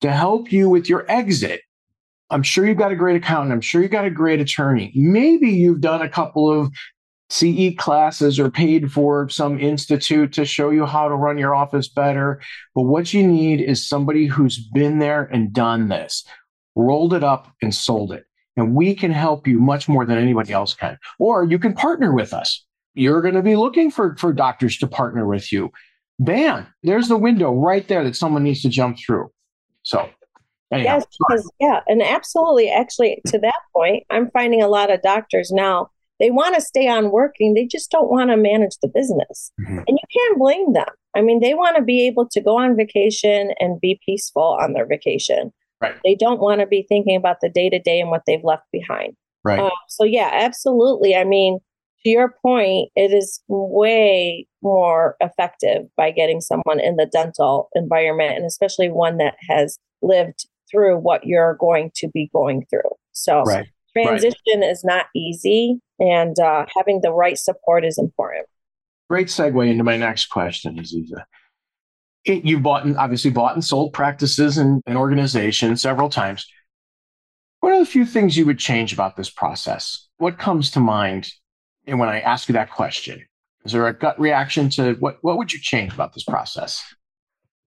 to 0.03 0.13
help 0.13 0.53
you 0.53 0.69
with 0.69 0.89
your 0.89 1.11
exit, 1.11 1.63
I'm 2.31 2.43
sure 2.43 2.67
you've 2.67 2.79
got 2.79 2.93
a 2.93 2.97
great 2.97 3.17
accountant. 3.17 3.53
I'm 3.53 3.61
sure 3.61 3.83
you've 3.83 3.91
got 3.91 4.05
a 4.05 4.11
great 4.11 4.41
attorney. 4.41 4.93
Maybe 4.95 5.51
you've 5.51 5.81
done 5.81 6.03
a 6.03 6.09
couple 6.09 6.51
of 6.51 6.73
CE 7.31 7.75
classes 7.77 8.39
or 8.39 8.51
paid 8.51 8.93
for 8.93 9.29
some 9.29 9.59
institute 9.59 10.33
to 10.35 10.45
show 10.45 10.71
you 10.71 10.85
how 10.85 11.09
to 11.09 11.15
run 11.15 11.39
your 11.39 11.55
office 11.55 11.89
better. 11.89 12.41
But 12.75 12.83
what 12.83 13.15
you 13.15 13.27
need 13.27 13.61
is 13.61 13.89
somebody 13.89 14.27
who's 14.27 14.59
been 14.59 14.99
there 14.99 15.25
and 15.25 15.53
done 15.53 15.89
this, 15.89 16.25
rolled 16.75 17.15
it 17.15 17.25
up 17.25 17.53
and 17.63 17.75
sold 17.75 18.13
it. 18.13 18.25
And 18.57 18.75
we 18.75 18.95
can 18.95 19.13
help 19.13 19.47
you 19.47 19.59
much 19.59 19.89
more 19.89 20.05
than 20.05 20.19
anybody 20.19 20.53
else 20.53 20.75
can. 20.75 20.99
Or 21.19 21.45
you 21.45 21.59
can 21.59 21.73
partner 21.73 22.13
with 22.13 22.33
us. 22.33 22.65
You're 22.95 23.23
going 23.23 23.35
to 23.35 23.43
be 23.43 23.57
looking 23.57 23.91
for, 23.91 24.17
for 24.17 24.33
doctors 24.33 24.79
to 24.79 24.87
partner 24.87 25.27
with 25.27 25.53
you. 25.53 25.71
Bam, 26.19 26.67
there's 26.83 27.09
the 27.09 27.17
window 27.17 27.53
right 27.53 27.87
there 27.89 28.05
that 28.05 28.17
someone 28.17 28.43
needs 28.43 28.63
to 28.63 28.69
jump 28.69 28.99
through. 28.99 29.31
So, 29.83 30.09
anyhow, 30.73 30.97
yes, 30.97 31.07
because, 31.19 31.51
yeah, 31.61 31.81
and 31.87 32.03
absolutely. 32.03 32.71
Actually, 32.71 33.21
to 33.27 33.39
that 33.39 33.59
point, 33.75 34.05
I'm 34.11 34.31
finding 34.31 34.61
a 34.61 34.69
lot 34.69 34.91
of 34.91 35.01
doctors 35.03 35.51
now. 35.51 35.91
They 36.19 36.31
want 36.31 36.55
to 36.55 36.61
stay 36.61 36.87
on 36.87 37.11
working. 37.11 37.55
They 37.55 37.67
just 37.67 37.91
don't 37.91 38.11
want 38.11 38.29
to 38.29 38.37
manage 38.37 38.77
the 38.83 38.89
business. 38.89 39.51
Mm-hmm. 39.63 39.79
And 39.79 39.89
you 39.89 40.21
can't 40.21 40.39
blame 40.39 40.75
them. 40.75 40.89
I 41.17 41.23
mean, 41.23 41.41
they 41.41 41.55
want 41.55 41.77
to 41.77 41.83
be 41.83 42.07
able 42.07 42.29
to 42.29 42.41
go 42.43 42.59
on 42.59 42.77
vacation 42.77 43.55
and 43.59 43.81
be 43.81 43.99
peaceful 44.05 44.59
on 44.61 44.75
their 44.75 44.87
vacation. 44.87 45.51
Right. 45.81 45.95
They 46.05 46.15
don't 46.15 46.41
want 46.41 46.61
to 46.61 46.67
be 46.67 46.85
thinking 46.87 47.17
about 47.17 47.39
the 47.41 47.49
day 47.49 47.71
to 47.71 47.79
day 47.79 47.99
and 47.99 48.11
what 48.11 48.25
they've 48.27 48.45
left 48.45 48.65
behind. 48.71 49.15
Right. 49.43 49.59
Uh, 49.59 49.71
so 49.89 50.05
yeah, 50.05 50.29
absolutely. 50.31 51.17
I 51.17 51.25
mean, 51.25 51.59
to 52.03 52.09
your 52.09 52.35
point, 52.43 52.91
it 52.97 53.13
is 53.13 53.41
way 53.49 54.47
more 54.63 55.17
effective 55.21 55.83
by 55.97 56.11
getting 56.11 56.41
someone 56.41 56.81
in 56.81 56.97
the 56.97 57.07
dental 57.07 57.69
environment 57.75 58.37
and 58.37 58.47
especially 58.47 58.91
one 58.91 59.19
that 59.19 59.37
has 59.49 59.79
lived 60.03 60.47
through 60.71 60.99
what 60.99 61.27
you're 61.27 61.57
going 61.61 61.91
to 61.97 62.09
be 62.09 62.31
going 62.33 62.65
through. 62.71 62.91
So 63.13 63.43
right. 63.43 63.67
transition 63.93 64.61
right. 64.61 64.71
is 64.71 64.83
not 64.85 65.07
easy 65.15 65.79
and 65.99 66.39
uh, 66.39 66.65
having 66.77 67.01
the 67.03 67.13
right 67.13 67.37
support 67.37 67.85
is 67.85 67.99
important. 67.99 68.47
Great 69.09 69.27
segue 69.27 69.69
into 69.69 69.85
my 69.85 69.97
next 69.97 70.27
question, 70.27 70.77
Aziza. 70.77 71.25
It, 72.25 72.45
you've 72.45 72.63
bought 72.63 72.85
and 72.85 72.97
obviously 72.97 73.31
bought 73.31 73.55
and 73.55 73.65
sold 73.65 73.93
practices 73.93 74.57
and, 74.57 74.83
and 74.87 74.97
organizations 74.97 75.83
several 75.83 76.09
times. 76.09 76.47
What 77.61 77.73
are 77.73 77.79
the 77.79 77.87
few 77.87 78.07
things 78.07 78.37
you 78.37 78.47
would 78.47 78.59
change 78.59 78.93
about 78.93 79.17
this 79.17 79.29
process? 79.29 80.09
What 80.19 80.39
comes 80.39 80.71
to 80.73 80.81
mind 80.81 81.31
and 81.87 81.99
when 81.99 82.09
I 82.09 82.21
ask 82.21 82.49
you 82.49 82.53
that 82.55 82.71
question? 82.71 83.25
Is 83.65 83.73
there 83.73 83.87
a 83.87 83.93
gut 83.93 84.19
reaction 84.19 84.71
to 84.71 84.95
what, 84.95 85.19
what 85.23 85.37
would 85.37 85.53
you 85.53 85.61
change 85.61 85.93
about 85.93 86.15
this 86.15 86.25
process? 86.25 86.83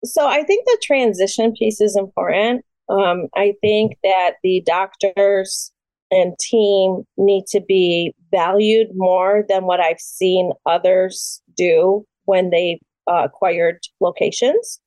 So 0.03 0.27
I 0.27 0.43
think 0.43 0.65
the 0.65 0.81
transition 0.83 1.53
piece 1.53 1.79
is 1.79 1.95
important. 1.95 2.65
Um, 2.89 3.27
I 3.35 3.53
think 3.61 3.97
that 4.03 4.33
the 4.43 4.61
doctors 4.65 5.71
and 6.11 6.37
team 6.39 7.03
need 7.17 7.45
to 7.47 7.61
be 7.61 8.13
valued 8.31 8.87
more 8.93 9.43
than 9.47 9.65
what 9.65 9.79
I've 9.79 9.99
seen 9.99 10.51
others 10.65 11.41
do 11.55 12.05
when 12.25 12.49
they 12.49 12.79
uh, 13.09 13.23
acquired 13.25 13.79
locations. 13.99 14.79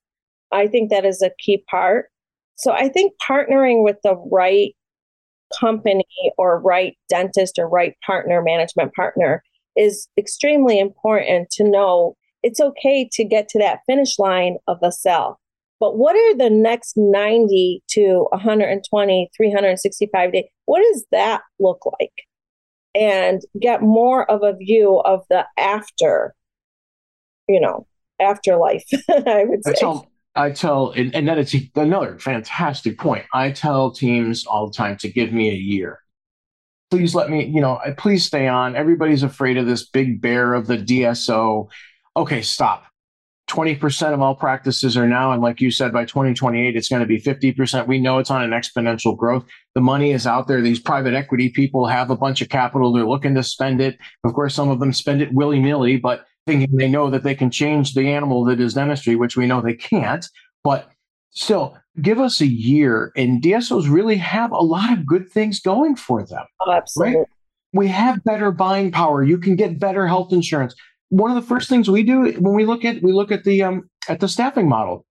I 0.52 0.66
think 0.66 0.90
that 0.90 1.04
is 1.04 1.22
a 1.22 1.30
key 1.38 1.64
part. 1.68 2.06
So 2.56 2.72
I 2.72 2.88
think 2.88 3.14
partnering 3.28 3.82
with 3.82 3.96
the 4.02 4.16
right 4.30 4.74
company 5.59 6.04
or 6.38 6.61
right 6.61 6.96
dentist 7.09 7.59
or 7.59 7.68
right 7.68 7.94
partner, 8.04 8.42
management 8.42 8.94
partner, 8.94 9.42
is 9.76 10.09
extremely 10.18 10.78
important 10.78 11.50
to 11.50 11.64
know 11.64 12.16
it's 12.42 12.61
okay 12.61 13.09
to 13.12 13.24
get 13.24 13.48
to 13.48 13.59
that 13.59 13.80
finish 13.87 14.18
line 14.18 14.56
of 14.68 14.78
the 14.80 14.90
sell. 14.90 15.40
But 15.78 15.98
what 15.98 16.16
are 16.16 16.37
the 16.37 16.48
next 16.48 16.96
90 16.96 17.82
to 17.88 18.26
120, 18.30 19.30
365 19.37 20.32
days? 20.32 20.44
What 20.64 20.80
does 20.80 21.04
that 21.12 21.42
look 21.59 21.82
like? 21.98 22.12
And 22.94 23.42
get 23.61 23.82
more 23.82 24.30
of 24.30 24.42
a 24.42 24.56
view 24.56 25.02
of 25.04 25.24
the 25.28 25.44
after, 25.59 26.35
you 27.46 27.61
know, 27.61 27.87
afterlife, 28.20 28.85
I 29.11 29.44
would 29.44 29.64
say. 29.64 29.72
I 30.37 30.51
tell, 30.51 30.90
and, 30.90 31.14
and 31.14 31.27
that 31.29 31.38
is 31.38 31.55
another 31.75 32.18
fantastic 32.18 32.99
point. 32.99 33.25
I 33.33 33.51
tell 33.51 33.90
teams 33.90 34.46
all 34.46 34.68
the 34.68 34.75
time 34.75 34.96
to 34.99 35.09
give 35.11 35.33
me 35.33 35.51
a 35.51 35.55
year. 35.55 36.01
Please 36.90 37.14
let 37.14 37.31
me, 37.31 37.44
you 37.44 37.61
know, 37.61 37.81
please 37.99 38.25
stay 38.25 38.46
on. 38.46 38.77
Everybody's 38.77 39.22
afraid 39.22 39.57
of 39.57 39.66
this 39.66 39.88
big 39.88 40.20
bear 40.20 40.55
of 40.55 40.66
the 40.66 40.79
DSO. 40.79 41.68
Okay, 42.16 42.42
stop. 42.42 42.85
20% 43.49 44.12
of 44.12 44.20
all 44.20 44.35
practices 44.35 44.96
are 44.96 45.07
now. 45.07 45.33
And 45.33 45.40
like 45.40 45.61
you 45.61 45.70
said, 45.70 45.92
by 45.92 46.05
2028, 46.05 46.77
it's 46.77 46.88
going 46.88 47.01
to 47.01 47.07
be 47.07 47.20
50%. 47.20 47.87
We 47.87 48.01
know 48.01 48.18
it's 48.18 48.31
on 48.31 48.42
an 48.42 48.51
exponential 48.51 49.16
growth. 49.16 49.44
The 49.75 49.81
money 49.81 50.12
is 50.12 50.27
out 50.27 50.49
there. 50.49 50.61
These 50.61 50.81
private 50.81 51.14
equity 51.14 51.51
people 51.51 51.87
have 51.87 52.11
a 52.11 52.16
bunch 52.16 52.42
of 52.42 52.49
capital. 52.49 52.92
They're 52.92 53.07
looking 53.07 53.37
to 53.37 53.42
spend 53.42 53.81
it. 53.81 53.99
Of 54.25 54.35
course, 54.35 54.55
some 54.55 54.68
of 54.68 54.81
them 54.81 54.92
spend 54.92 55.22
it 55.22 55.33
willy 55.33 55.61
nilly, 55.61 55.96
but 55.96 56.25
thinking 56.46 56.76
they 56.76 56.88
know 56.88 57.11
that 57.11 57.24
they 57.24 57.35
can 57.35 57.50
change 57.50 57.94
the 57.94 58.09
animal 58.09 58.44
that 58.44 58.61
is 58.61 58.74
dentistry, 58.74 59.16
which 59.16 59.37
we 59.37 59.46
know 59.46 59.61
they 59.61 59.74
can't. 59.74 60.26
But 60.62 60.88
still, 61.30 61.76
give 62.00 62.18
us 62.18 62.40
a 62.40 62.46
year, 62.46 63.12
and 63.16 63.42
DSOs 63.42 63.90
really 63.90 64.16
have 64.16 64.52
a 64.52 64.62
lot 64.62 64.92
of 64.92 65.06
good 65.06 65.28
things 65.28 65.61
going 65.61 65.96
for 65.96 66.24
them. 66.24 66.44
Oh, 66.61 66.72
absolutely. 66.72 67.18
Right? 67.18 67.26
We 67.72 67.88
have 67.88 68.24
better 68.24 68.52
buying 68.52 68.92
power. 68.92 69.22
You 69.22 69.38
can 69.38 69.56
get 69.56 69.78
better 69.78 70.06
health 70.06 70.32
insurance. 70.32 70.74
One 71.09 71.30
of 71.30 71.37
the 71.37 71.46
first 71.46 71.68
things 71.68 71.90
we 71.90 72.02
do 72.02 72.32
when 72.38 72.54
we 72.54 72.64
look 72.64 72.85
at 72.85 73.02
we 73.02 73.12
look 73.12 73.30
at 73.30 73.44
the 73.44 73.62
um, 73.62 73.90
at 74.09 74.20
the 74.20 74.28
staffing 74.28 74.68
model. 74.68 75.04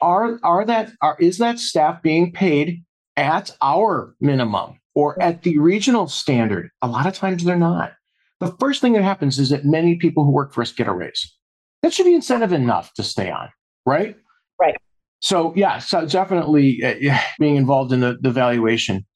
Are 0.00 0.38
are 0.42 0.64
that 0.64 0.92
are 1.00 1.16
is 1.18 1.38
that 1.38 1.58
staff 1.58 2.02
being 2.02 2.32
paid 2.32 2.84
at 3.16 3.56
our 3.62 4.14
minimum 4.20 4.78
or 4.94 5.20
at 5.22 5.42
the 5.42 5.58
regional 5.58 6.06
standard? 6.06 6.70
A 6.82 6.88
lot 6.88 7.06
of 7.06 7.14
times 7.14 7.44
they're 7.44 7.56
not 7.56 7.92
the 8.40 8.54
first 8.58 8.80
thing 8.80 8.92
that 8.94 9.02
happens 9.02 9.38
is 9.38 9.50
that 9.50 9.64
many 9.64 9.96
people 9.96 10.24
who 10.24 10.30
work 10.30 10.52
for 10.52 10.62
us 10.62 10.72
get 10.72 10.88
a 10.88 10.92
raise. 10.92 11.34
That 11.82 11.92
should 11.92 12.04
be 12.04 12.14
incentive 12.14 12.52
enough 12.52 12.92
to 12.94 13.02
stay 13.02 13.30
on, 13.30 13.48
right? 13.84 14.16
Right. 14.60 14.76
So 15.20 15.52
yeah, 15.56 15.78
so 15.78 16.06
definitely 16.06 16.82
uh, 16.84 17.18
being 17.38 17.56
involved 17.56 17.92
in 17.92 18.00
the, 18.00 18.18
the 18.20 18.30
valuation. 18.30 19.06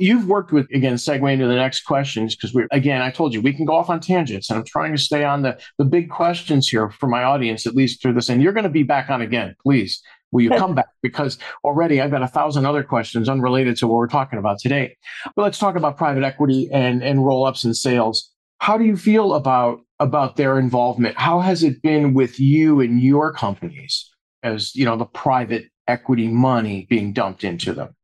You've 0.00 0.28
worked 0.28 0.52
with 0.52 0.68
again, 0.72 0.94
segue 0.94 1.32
into 1.32 1.48
the 1.48 1.56
next 1.56 1.82
questions 1.82 2.36
because 2.36 2.54
we 2.54 2.66
again, 2.70 3.02
I 3.02 3.10
told 3.10 3.34
you 3.34 3.40
we 3.40 3.52
can 3.52 3.64
go 3.64 3.74
off 3.74 3.90
on 3.90 3.98
tangents, 3.98 4.48
and 4.48 4.58
I'm 4.58 4.64
trying 4.64 4.92
to 4.92 4.98
stay 4.98 5.24
on 5.24 5.42
the 5.42 5.58
the 5.78 5.84
big 5.84 6.08
questions 6.10 6.68
here 6.68 6.90
for 6.90 7.08
my 7.08 7.24
audience 7.24 7.66
at 7.66 7.74
least 7.74 8.00
through 8.00 8.12
this. 8.12 8.28
And 8.28 8.40
you're 8.40 8.52
going 8.52 8.64
to 8.64 8.70
be 8.70 8.84
back 8.84 9.10
on 9.10 9.22
again, 9.22 9.56
please. 9.60 10.00
Will 10.30 10.42
you 10.42 10.50
come 10.58 10.76
back? 10.76 10.88
Because 11.02 11.38
already 11.64 12.00
I've 12.00 12.12
got 12.12 12.22
a 12.22 12.28
thousand 12.28 12.66
other 12.66 12.84
questions 12.84 13.28
unrelated 13.28 13.76
to 13.78 13.88
what 13.88 13.96
we're 13.96 14.06
talking 14.06 14.38
about 14.38 14.60
today. 14.60 14.96
But 15.34 15.42
let's 15.42 15.58
talk 15.58 15.74
about 15.74 15.96
private 15.96 16.22
equity 16.22 16.68
and 16.72 17.02
and 17.02 17.26
roll 17.26 17.44
ups 17.44 17.64
and 17.64 17.76
sales. 17.76 18.30
How 18.58 18.76
do 18.78 18.84
you 18.84 18.96
feel 18.96 19.34
about 19.34 19.80
about 20.00 20.36
their 20.36 20.58
involvement? 20.58 21.16
How 21.18 21.40
has 21.40 21.62
it 21.62 21.82
been 21.82 22.14
with 22.14 22.38
you 22.38 22.80
and 22.80 23.00
your 23.00 23.32
companies 23.32 24.08
as 24.42 24.74
you 24.74 24.84
know 24.84 24.96
the 24.96 25.06
private 25.06 25.66
equity 25.86 26.28
money 26.28 26.86
being 26.88 27.12
dumped 27.12 27.44
into 27.44 27.72
them? 27.72 27.94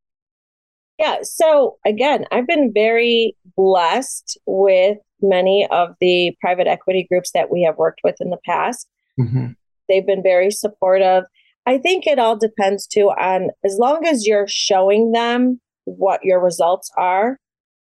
Yeah, 0.97 1.17
so 1.23 1.77
again, 1.85 2.25
I've 2.31 2.47
been 2.47 2.71
very 2.73 3.35
blessed 3.57 4.39
with 4.45 4.97
many 5.21 5.67
of 5.69 5.89
the 5.99 6.35
private 6.39 6.67
equity 6.67 7.05
groups 7.09 7.31
that 7.33 7.51
we 7.51 7.63
have 7.63 7.77
worked 7.77 8.01
with 8.03 8.15
in 8.19 8.29
the 8.29 8.39
past. 8.45 8.87
Mm-hmm. 9.19 9.47
They've 9.89 10.05
been 10.05 10.23
very 10.23 10.51
supportive. 10.51 11.23
I 11.65 11.77
think 11.79 12.07
it 12.07 12.19
all 12.19 12.37
depends 12.37 12.87
too 12.87 13.09
on 13.09 13.49
as 13.63 13.77
long 13.79 14.05
as 14.05 14.25
you're 14.25 14.47
showing 14.47 15.11
them 15.11 15.59
what 15.85 16.21
your 16.23 16.41
results 16.41 16.91
are, 16.97 17.39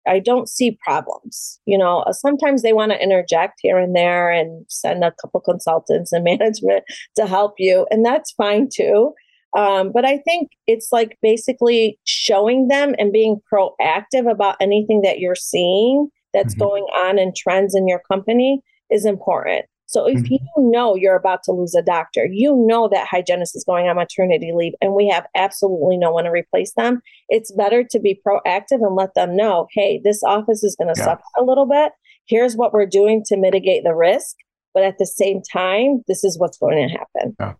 I 0.07 0.19
don't 0.19 0.49
see 0.49 0.77
problems. 0.83 1.59
You 1.65 1.77
know, 1.77 1.99
uh, 1.99 2.13
sometimes 2.13 2.61
they 2.61 2.73
want 2.73 2.91
to 2.91 3.01
interject 3.01 3.59
here 3.61 3.77
and 3.77 3.95
there 3.95 4.31
and 4.31 4.65
send 4.69 5.03
a 5.03 5.13
couple 5.21 5.41
consultants 5.41 6.11
and 6.11 6.23
management 6.39 6.83
to 7.15 7.27
help 7.27 7.55
you, 7.57 7.85
and 7.91 8.05
that's 8.05 8.31
fine 8.31 8.69
too. 8.73 9.13
Um, 9.57 9.91
but 9.91 10.05
I 10.05 10.17
think 10.19 10.51
it's 10.65 10.91
like 10.91 11.17
basically 11.21 11.99
showing 12.05 12.69
them 12.69 12.95
and 12.97 13.11
being 13.11 13.41
proactive 13.53 14.31
about 14.31 14.55
anything 14.61 15.01
that 15.01 15.19
you're 15.19 15.35
seeing 15.35 16.07
that's 16.33 16.53
mm-hmm. 16.53 16.63
going 16.63 16.83
on 16.83 17.19
and 17.19 17.35
trends 17.35 17.75
in 17.75 17.87
your 17.87 18.01
company 18.09 18.61
is 18.89 19.05
important. 19.05 19.65
So 19.91 20.07
if 20.07 20.19
mm-hmm. 20.19 20.33
you 20.33 20.39
know 20.57 20.95
you're 20.95 21.17
about 21.17 21.43
to 21.43 21.51
lose 21.51 21.75
a 21.75 21.81
doctor, 21.81 22.25
you 22.25 22.55
know 22.65 22.87
that 22.93 23.07
hygienist 23.07 23.57
is 23.57 23.65
going 23.65 23.89
on 23.89 23.97
maternity 23.97 24.53
leave 24.55 24.71
and 24.81 24.93
we 24.93 25.09
have 25.09 25.25
absolutely 25.35 25.97
no 25.97 26.11
one 26.11 26.23
to 26.23 26.31
replace 26.31 26.73
them, 26.75 27.01
it's 27.27 27.51
better 27.51 27.83
to 27.83 27.99
be 27.99 28.19
proactive 28.25 28.79
and 28.85 28.95
let 28.95 29.13
them 29.15 29.35
know, 29.35 29.67
hey, 29.73 29.99
this 30.01 30.23
office 30.23 30.63
is 30.63 30.77
going 30.77 30.93
to 30.93 30.97
yeah. 30.97 31.05
suffer 31.05 31.23
a 31.37 31.43
little 31.43 31.65
bit. 31.65 31.91
Here's 32.25 32.55
what 32.55 32.71
we're 32.71 32.85
doing 32.85 33.21
to 33.25 33.35
mitigate 33.35 33.83
the 33.83 33.93
risk. 33.93 34.37
But 34.73 34.83
at 34.83 34.97
the 34.97 35.05
same 35.05 35.41
time, 35.51 36.01
this 36.07 36.23
is 36.23 36.39
what's 36.39 36.57
going 36.57 36.87
to 36.87 36.97
happen. 36.97 37.35
Yeah. 37.37 37.53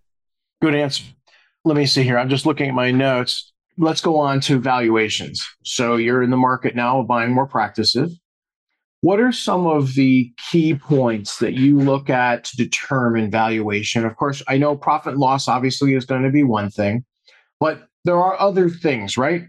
Good 0.62 0.76
answer. 0.76 1.04
Let 1.66 1.76
me 1.76 1.86
see 1.86 2.04
here. 2.04 2.18
I'm 2.18 2.30
just 2.30 2.46
looking 2.46 2.70
at 2.70 2.74
my 2.74 2.92
notes. 2.92 3.52
Let's 3.78 4.00
go 4.00 4.18
on 4.18 4.40
to 4.42 4.58
valuations. 4.58 5.46
So 5.66 5.98
you're 5.98 6.24
in 6.24 6.30
the 6.30 6.38
market 6.38 6.78
now 6.78 7.02
of 7.02 7.08
buying 7.08 7.34
more 7.34 7.48
practices 7.48 8.21
what 9.02 9.20
are 9.20 9.32
some 9.32 9.66
of 9.66 9.96
the 9.96 10.32
key 10.50 10.76
points 10.76 11.38
that 11.40 11.54
you 11.54 11.80
look 11.80 12.10
at 12.10 12.44
to 12.46 12.56
determine 12.56 13.32
valuation? 13.32 14.06
Of 14.06 14.16
course, 14.16 14.44
I 14.48 14.58
know 14.58 14.76
profit 14.76 15.18
loss 15.18 15.48
obviously 15.48 15.96
is 15.96 16.06
going 16.06 16.22
to 16.24 16.30
be 16.30 16.44
one 16.44 16.70
thing, 16.70 17.04
but 17.60 17.88
there 18.06 18.18
are 18.18 18.40
other 18.40 18.70
things, 18.70 19.18
right? 19.18 19.44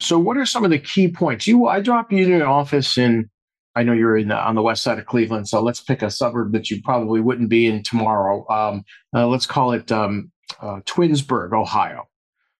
So, 0.00 0.18
what 0.18 0.38
are 0.38 0.46
some 0.46 0.64
of 0.64 0.70
the 0.70 0.78
key 0.78 1.08
points? 1.08 1.46
You, 1.46 1.66
I 1.66 1.80
drop 1.80 2.10
you 2.10 2.24
in 2.24 2.32
an 2.32 2.42
office 2.42 2.96
in, 2.96 3.30
I 3.74 3.82
know 3.82 3.92
you're 3.92 4.16
in 4.16 4.28
the, 4.28 4.36
on 4.36 4.54
the 4.54 4.62
west 4.62 4.82
side 4.82 4.98
of 4.98 5.06
Cleveland, 5.06 5.48
so 5.48 5.62
let's 5.62 5.80
pick 5.80 6.02
a 6.02 6.10
suburb 6.10 6.52
that 6.52 6.70
you 6.70 6.82
probably 6.82 7.20
wouldn't 7.20 7.50
be 7.50 7.66
in 7.66 7.82
tomorrow. 7.82 8.46
Um, 8.48 8.82
uh, 9.14 9.26
let's 9.26 9.46
call 9.46 9.72
it 9.72 9.92
um, 9.92 10.30
uh, 10.60 10.80
Twinsburg, 10.86 11.52
Ohio. 11.52 12.08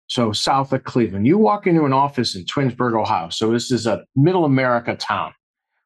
So, 0.07 0.33
south 0.33 0.73
of 0.73 0.85
Cleveland. 0.85 1.27
You 1.27 1.39
walk 1.39 1.67
into 1.67 1.85
an 1.85 1.93
office 1.95 2.37
in 2.37 2.45
Twinsburg, 2.45 2.95
Ohio. 2.95 3.31
So, 3.31 3.51
this 3.51 3.71
is 3.71 3.87
a 3.87 4.05
middle 4.15 4.45
America 4.45 4.97
town, 4.97 5.33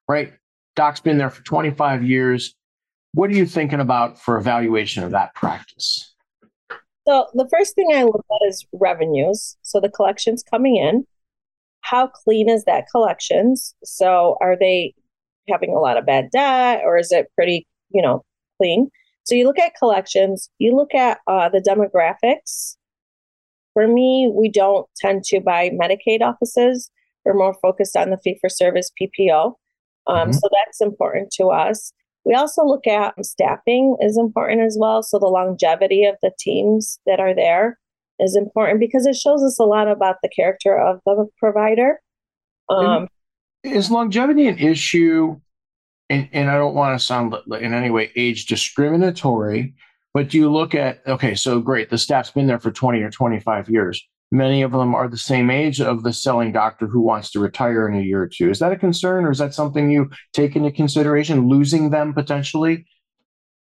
right? 0.08 0.32
Doc's 0.80 1.00
been 1.00 1.18
there 1.18 1.30
for 1.30 1.42
25 1.42 2.02
years. 2.02 2.54
What 3.12 3.30
are 3.30 3.34
you 3.34 3.46
thinking 3.46 3.80
about 3.80 4.18
for 4.18 4.36
evaluation 4.36 5.02
of 5.02 5.10
that 5.10 5.34
practice? 5.34 6.14
So, 7.06 7.26
the 7.34 7.48
first 7.50 7.74
thing 7.74 7.88
I 7.92 8.04
look 8.04 8.24
at 8.30 8.48
is 8.48 8.64
revenues. 8.72 9.56
So, 9.62 9.80
the 9.80 9.88
collections 9.88 10.42
coming 10.42 10.76
in 10.76 11.04
how 11.82 12.06
clean 12.06 12.48
is 12.48 12.64
that 12.64 12.86
collections? 12.90 13.74
So 13.84 14.36
are 14.40 14.56
they 14.58 14.94
having 15.48 15.70
a 15.70 15.80
lot 15.80 15.96
of 15.96 16.06
bad 16.06 16.30
debt 16.30 16.82
or 16.84 16.96
is 16.98 17.10
it 17.12 17.30
pretty, 17.34 17.66
you 17.90 18.02
know, 18.02 18.24
clean? 18.58 18.90
So 19.24 19.34
you 19.34 19.44
look 19.44 19.58
at 19.58 19.72
collections, 19.78 20.50
you 20.58 20.74
look 20.74 20.94
at 20.94 21.18
uh, 21.26 21.48
the 21.48 21.60
demographics. 21.60 22.76
For 23.74 23.86
me, 23.86 24.30
we 24.34 24.50
don't 24.50 24.86
tend 24.96 25.24
to 25.24 25.40
buy 25.40 25.70
Medicaid 25.70 26.22
offices. 26.22 26.90
We're 27.24 27.34
more 27.34 27.54
focused 27.62 27.96
on 27.96 28.10
the 28.10 28.18
fee 28.18 28.38
for 28.40 28.48
service 28.48 28.90
PPO. 29.00 29.54
Um, 30.06 30.16
mm-hmm. 30.16 30.32
So 30.32 30.48
that's 30.52 30.80
important 30.80 31.30
to 31.32 31.46
us. 31.46 31.92
We 32.24 32.34
also 32.34 32.64
look 32.64 32.86
at 32.86 33.14
staffing 33.24 33.96
is 34.00 34.18
important 34.18 34.62
as 34.62 34.76
well. 34.78 35.02
So 35.02 35.18
the 35.18 35.26
longevity 35.26 36.04
of 36.04 36.16
the 36.22 36.32
teams 36.38 36.98
that 37.06 37.18
are 37.18 37.34
there 37.34 37.78
is 38.18 38.36
important 38.36 38.80
because 38.80 39.06
it 39.06 39.16
shows 39.16 39.42
us 39.42 39.58
a 39.58 39.64
lot 39.64 39.88
about 39.88 40.16
the 40.22 40.28
character 40.28 40.78
of 40.78 41.00
the 41.06 41.26
provider. 41.38 42.00
Um, 42.68 43.08
is 43.62 43.90
longevity 43.90 44.46
an 44.46 44.58
issue? 44.58 45.40
And, 46.08 46.28
and 46.32 46.50
I 46.50 46.56
don't 46.56 46.74
want 46.74 46.98
to 46.98 47.04
sound 47.04 47.34
in 47.60 47.72
any 47.72 47.90
way 47.90 48.10
age 48.16 48.46
discriminatory, 48.46 49.74
but 50.12 50.34
you 50.34 50.50
look 50.50 50.74
at, 50.74 51.00
okay, 51.06 51.34
so 51.34 51.60
great, 51.60 51.88
the 51.88 51.98
staff's 51.98 52.30
been 52.30 52.46
there 52.46 52.58
for 52.58 52.70
20 52.70 53.00
or 53.00 53.10
25 53.10 53.70
years. 53.70 54.06
Many 54.32 54.62
of 54.62 54.70
them 54.70 54.94
are 54.94 55.08
the 55.08 55.18
same 55.18 55.50
age 55.50 55.80
of 55.80 56.02
the 56.04 56.12
selling 56.12 56.52
doctor 56.52 56.86
who 56.86 57.00
wants 57.00 57.30
to 57.32 57.40
retire 57.40 57.88
in 57.88 57.98
a 57.98 58.02
year 58.02 58.22
or 58.22 58.28
two. 58.28 58.48
Is 58.50 58.60
that 58.60 58.72
a 58.72 58.76
concern 58.76 59.24
or 59.24 59.32
is 59.32 59.38
that 59.38 59.54
something 59.54 59.90
you 59.90 60.10
take 60.32 60.54
into 60.54 60.70
consideration, 60.70 61.48
losing 61.48 61.90
them 61.90 62.14
potentially? 62.14 62.86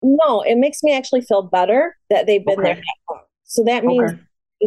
No, 0.01 0.41
it 0.41 0.57
makes 0.57 0.81
me 0.81 0.95
actually 0.95 1.21
feel 1.21 1.41
better 1.41 1.97
that 2.09 2.25
they've 2.25 2.45
been 2.45 2.59
okay. 2.59 2.75
there. 2.75 3.21
So 3.43 3.63
that 3.65 3.83
means 3.83 4.11
okay 4.11 4.21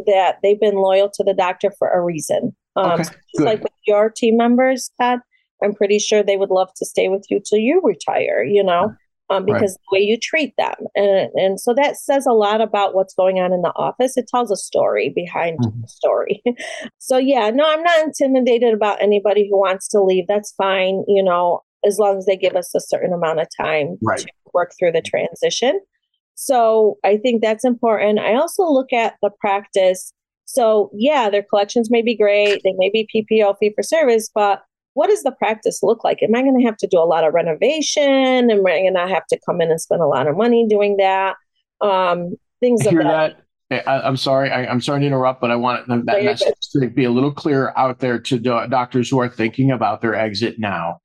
that 0.06 0.38
they've 0.42 0.60
been 0.60 0.76
loyal 0.76 1.10
to 1.14 1.24
the 1.24 1.34
doctor 1.34 1.72
for 1.78 1.90
a 1.90 2.00
reason. 2.00 2.54
Um, 2.76 2.92
okay, 2.92 3.04
just 3.04 3.18
like 3.38 3.62
with 3.62 3.72
your 3.86 4.10
team 4.10 4.36
members, 4.36 4.90
Todd, 5.00 5.20
I'm 5.62 5.74
pretty 5.74 5.98
sure 5.98 6.22
they 6.22 6.36
would 6.36 6.50
love 6.50 6.72
to 6.76 6.86
stay 6.86 7.08
with 7.08 7.26
you 7.30 7.40
till 7.40 7.58
you 7.58 7.80
retire, 7.82 8.44
you 8.44 8.62
know, 8.62 8.94
um, 9.30 9.44
because 9.44 9.76
right. 9.76 9.80
the 9.90 9.96
way 9.96 10.00
you 10.00 10.18
treat 10.18 10.54
them. 10.56 10.74
And, 10.94 11.30
and 11.34 11.60
so 11.60 11.74
that 11.74 11.96
says 11.96 12.26
a 12.26 12.32
lot 12.32 12.60
about 12.60 12.94
what's 12.94 13.14
going 13.14 13.38
on 13.38 13.52
in 13.52 13.62
the 13.62 13.72
office. 13.76 14.16
It 14.16 14.28
tells 14.28 14.50
a 14.50 14.56
story 14.56 15.12
behind 15.14 15.58
mm-hmm. 15.58 15.80
the 15.80 15.88
story. 15.88 16.42
so, 16.98 17.18
yeah, 17.18 17.50
no, 17.50 17.64
I'm 17.66 17.82
not 17.82 18.00
intimidated 18.04 18.74
about 18.74 19.02
anybody 19.02 19.48
who 19.48 19.58
wants 19.58 19.88
to 19.88 20.02
leave. 20.02 20.26
That's 20.28 20.52
fine, 20.52 21.04
you 21.06 21.22
know, 21.22 21.62
as 21.84 21.98
long 21.98 22.18
as 22.18 22.26
they 22.26 22.36
give 22.36 22.56
us 22.56 22.74
a 22.74 22.80
certain 22.80 23.12
amount 23.12 23.40
of 23.40 23.48
time 23.60 23.98
right. 24.02 24.20
to 24.20 24.28
work 24.54 24.72
through 24.78 24.92
the 24.92 25.02
transition. 25.02 25.80
So 26.34 26.98
I 27.04 27.16
think 27.16 27.42
that's 27.42 27.64
important. 27.64 28.20
I 28.20 28.34
also 28.34 28.64
look 28.64 28.92
at 28.92 29.16
the 29.22 29.30
practice. 29.40 30.12
So, 30.44 30.90
yeah, 30.94 31.28
their 31.28 31.42
collections 31.42 31.90
may 31.90 32.00
be 32.00 32.16
great, 32.16 32.62
they 32.64 32.72
may 32.78 32.90
be 32.90 33.08
PPO 33.14 33.56
fee 33.58 33.72
for 33.74 33.82
service, 33.82 34.30
but 34.34 34.62
what 34.94 35.08
does 35.08 35.22
the 35.22 35.32
practice 35.32 35.82
look 35.82 36.04
like? 36.04 36.22
Am 36.22 36.34
I 36.34 36.42
going 36.42 36.58
to 36.58 36.64
have 36.64 36.76
to 36.78 36.86
do 36.86 36.98
a 36.98 37.04
lot 37.04 37.24
of 37.24 37.34
renovation? 37.34 38.50
Am 38.50 38.66
I 38.66 38.80
going 38.80 38.94
to 38.94 39.06
have 39.06 39.26
to 39.28 39.38
come 39.46 39.60
in 39.60 39.70
and 39.70 39.80
spend 39.80 40.02
a 40.02 40.06
lot 40.06 40.26
of 40.26 40.36
money 40.36 40.66
doing 40.68 40.96
that? 40.96 41.36
Um, 41.80 42.34
things 42.60 42.86
I 42.86 42.90
of 42.90 42.96
that. 42.98 43.36
that. 43.70 43.88
I, 43.88 44.08
am 44.08 44.16
sorry. 44.16 44.50
I, 44.50 44.64
am 44.64 44.80
sorry 44.80 45.00
to 45.00 45.06
interrupt, 45.06 45.40
but 45.40 45.50
I 45.50 45.56
want 45.56 45.86
that 45.88 46.04
no, 46.04 46.22
message 46.22 46.54
good. 46.74 46.80
to 46.80 46.90
be 46.90 47.04
a 47.04 47.10
little 47.10 47.30
clearer 47.30 47.78
out 47.78 47.98
there 47.98 48.18
to 48.18 48.38
do- 48.38 48.66
doctors 48.68 49.10
who 49.10 49.20
are 49.20 49.28
thinking 49.28 49.70
about 49.70 50.00
their 50.00 50.14
exit 50.14 50.58
now. 50.58 51.00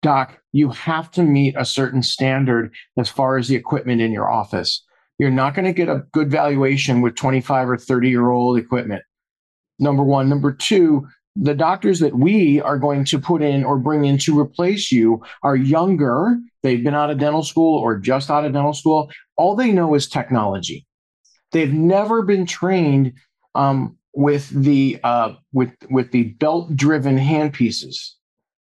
Doc, 0.00 0.38
you 0.52 0.68
have 0.70 1.10
to 1.12 1.22
meet 1.22 1.54
a 1.58 1.64
certain 1.64 2.02
standard 2.02 2.72
as 2.98 3.08
far 3.08 3.36
as 3.36 3.48
the 3.48 3.56
equipment 3.56 4.00
in 4.00 4.12
your 4.12 4.30
office. 4.30 4.84
You're 5.18 5.30
not 5.30 5.54
going 5.54 5.64
to 5.64 5.72
get 5.72 5.88
a 5.88 6.04
good 6.12 6.30
valuation 6.30 7.00
with 7.00 7.14
25 7.14 7.70
or 7.70 7.78
30 7.78 8.10
year 8.10 8.30
old 8.30 8.58
equipment. 8.58 9.02
Number 9.78 10.02
one. 10.02 10.28
Number 10.28 10.52
two, 10.52 11.08
the 11.36 11.54
doctors 11.54 12.00
that 12.00 12.14
we 12.14 12.60
are 12.60 12.78
going 12.78 13.04
to 13.06 13.18
put 13.18 13.42
in 13.42 13.64
or 13.64 13.78
bring 13.78 14.04
in 14.04 14.18
to 14.18 14.38
replace 14.38 14.92
you 14.92 15.22
are 15.42 15.56
younger. 15.56 16.38
They've 16.62 16.82
been 16.82 16.94
out 16.94 17.10
of 17.10 17.18
dental 17.18 17.42
school 17.42 17.78
or 17.78 17.98
just 17.98 18.30
out 18.30 18.44
of 18.44 18.52
dental 18.52 18.72
school. 18.72 19.10
All 19.36 19.56
they 19.56 19.72
know 19.72 19.94
is 19.94 20.08
technology. 20.08 20.86
They've 21.52 21.72
never 21.72 22.22
been 22.22 22.46
trained 22.46 23.14
um, 23.54 23.96
with 24.12 24.48
the 24.50 25.00
uh, 25.02 25.34
with 25.52 25.72
with 25.90 26.12
the 26.12 26.24
belt 26.34 26.76
driven 26.76 27.18
handpieces 27.18 28.14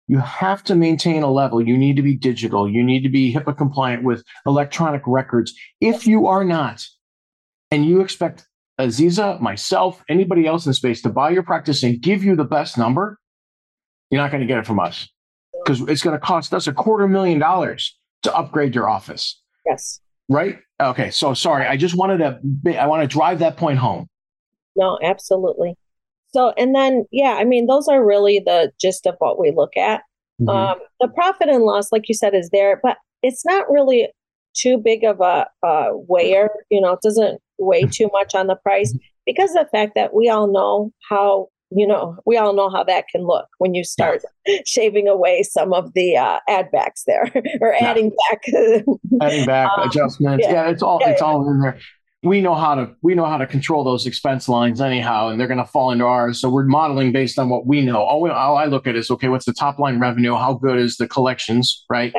you 0.08 0.18
have 0.18 0.64
to 0.64 0.74
maintain 0.74 1.22
a 1.22 1.30
level. 1.30 1.60
You 1.62 1.76
need 1.76 1.96
to 1.96 2.02
be 2.02 2.16
digital. 2.16 2.68
You 2.68 2.82
need 2.82 3.02
to 3.02 3.10
be 3.10 3.32
HIPAA 3.32 3.56
compliant 3.56 4.02
with 4.02 4.24
electronic 4.46 5.02
records. 5.06 5.54
If 5.80 6.06
you 6.06 6.26
are 6.26 6.44
not, 6.44 6.84
and 7.70 7.84
you 7.84 8.00
expect 8.00 8.46
Aziza, 8.78 9.40
myself, 9.40 10.02
anybody 10.08 10.46
else 10.46 10.66
in 10.66 10.72
space 10.72 11.02
to 11.02 11.08
buy 11.08 11.30
your 11.30 11.42
practice 11.42 11.82
and 11.82 12.00
give 12.00 12.22
you 12.22 12.36
the 12.36 12.44
best 12.44 12.78
number, 12.78 13.18
you're 14.10 14.20
not 14.20 14.30
going 14.30 14.40
to 14.40 14.46
get 14.46 14.58
it 14.58 14.66
from 14.66 14.78
us 14.78 15.08
because 15.64 15.80
it's 15.88 16.02
going 16.02 16.18
to 16.18 16.24
cost 16.24 16.54
us 16.54 16.66
a 16.66 16.72
quarter 16.72 17.08
million 17.08 17.38
dollars 17.38 17.98
to 18.22 18.34
upgrade 18.34 18.74
your 18.74 18.88
office. 18.88 19.40
Yes. 19.66 20.00
Right? 20.28 20.58
Okay. 20.80 21.10
So 21.10 21.34
sorry. 21.34 21.66
I 21.66 21.76
just 21.76 21.96
wanted 21.96 22.18
to, 22.18 22.80
I 22.80 22.86
want 22.86 23.02
to 23.02 23.08
drive 23.08 23.40
that 23.40 23.56
point 23.56 23.78
home. 23.78 24.06
No, 24.76 24.98
absolutely. 25.02 25.74
So, 26.28 26.52
and 26.56 26.74
then, 26.74 27.06
yeah, 27.10 27.36
I 27.38 27.44
mean, 27.44 27.66
those 27.66 27.88
are 27.88 28.04
really 28.04 28.38
the 28.38 28.70
gist 28.80 29.06
of 29.06 29.16
what 29.18 29.40
we 29.40 29.52
look 29.54 29.76
at. 29.76 30.02
Mm-hmm. 30.40 30.48
Um, 30.48 30.78
the 31.00 31.08
profit 31.08 31.48
and 31.48 31.64
loss, 31.64 31.90
like 31.90 32.08
you 32.08 32.14
said, 32.14 32.34
is 32.34 32.50
there, 32.50 32.78
but 32.82 32.98
it's 33.22 33.44
not 33.44 33.68
really 33.70 34.08
too 34.54 34.78
big 34.78 35.04
of 35.04 35.20
a, 35.20 35.46
a 35.64 35.90
weigher. 36.08 36.48
You 36.70 36.80
know, 36.80 36.92
it 36.92 37.00
doesn't 37.02 37.40
mm-hmm. 37.58 37.90
too 37.90 38.10
much 38.12 38.34
on 38.34 38.46
the 38.46 38.56
price 38.56 38.96
because 39.26 39.50
of 39.50 39.66
the 39.66 39.70
fact 39.70 39.92
that 39.94 40.14
we 40.14 40.28
all 40.28 40.50
know 40.50 40.92
how 41.08 41.48
you 41.70 41.86
know 41.86 42.16
we 42.24 42.36
all 42.36 42.54
know 42.54 42.70
how 42.70 42.82
that 42.82 43.04
can 43.12 43.26
look 43.26 43.46
when 43.58 43.74
you 43.74 43.84
start 43.84 44.22
yeah. 44.46 44.58
shaving 44.66 45.06
away 45.06 45.42
some 45.42 45.72
of 45.72 45.92
the 45.94 46.16
uh, 46.16 46.38
add 46.48 46.70
backs 46.70 47.02
there 47.06 47.30
or 47.60 47.74
yeah. 47.78 47.86
adding 47.86 48.10
back 48.30 48.40
adding 49.22 49.44
back 49.44 49.70
um, 49.76 49.88
adjustments 49.88 50.44
yeah. 50.46 50.52
yeah. 50.52 50.70
it's 50.70 50.82
all 50.82 50.98
it's 51.04 51.20
all 51.20 51.48
in 51.50 51.60
there 51.60 51.78
we 52.22 52.40
know 52.40 52.54
how 52.54 52.74
to 52.74 52.90
we 53.02 53.14
know 53.14 53.26
how 53.26 53.36
to 53.36 53.46
control 53.46 53.84
those 53.84 54.06
expense 54.06 54.48
lines 54.48 54.80
anyhow, 54.80 55.28
and 55.28 55.38
they're 55.38 55.46
going 55.46 55.58
to 55.58 55.64
fall 55.64 55.92
into 55.92 56.04
ours. 56.04 56.40
So 56.40 56.50
we're 56.50 56.64
modeling 56.64 57.12
based 57.12 57.38
on 57.38 57.48
what 57.48 57.66
we 57.66 57.80
know. 57.82 58.02
All, 58.02 58.20
we, 58.20 58.30
all 58.30 58.56
I 58.56 58.64
look 58.64 58.86
at 58.86 58.96
is 58.96 59.10
okay, 59.10 59.28
what's 59.28 59.44
the 59.44 59.52
top 59.52 59.78
line 59.78 60.00
revenue? 60.00 60.34
How 60.34 60.54
good 60.54 60.78
is 60.78 60.96
the 60.96 61.06
collections? 61.06 61.84
Right, 61.88 62.12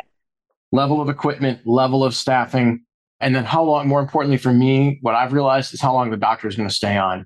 level 0.71 1.02
of 1.02 1.10
equipment, 1.10 1.60
level 1.65 2.04
of 2.04 2.15
staffing, 2.15 2.86
and 3.19 3.36
then 3.36 3.45
how 3.45 3.63
long. 3.63 3.88
More 3.88 3.99
importantly 3.99 4.38
for 4.38 4.53
me, 4.53 4.99
what 5.01 5.15
I've 5.15 5.34
realized 5.34 5.73
is 5.73 5.82
how 5.82 5.93
long 5.93 6.10
the 6.10 6.17
doctor 6.17 6.47
is 6.47 6.55
going 6.55 6.69
to 6.69 6.75
stay 6.75 6.97
on. 6.97 7.25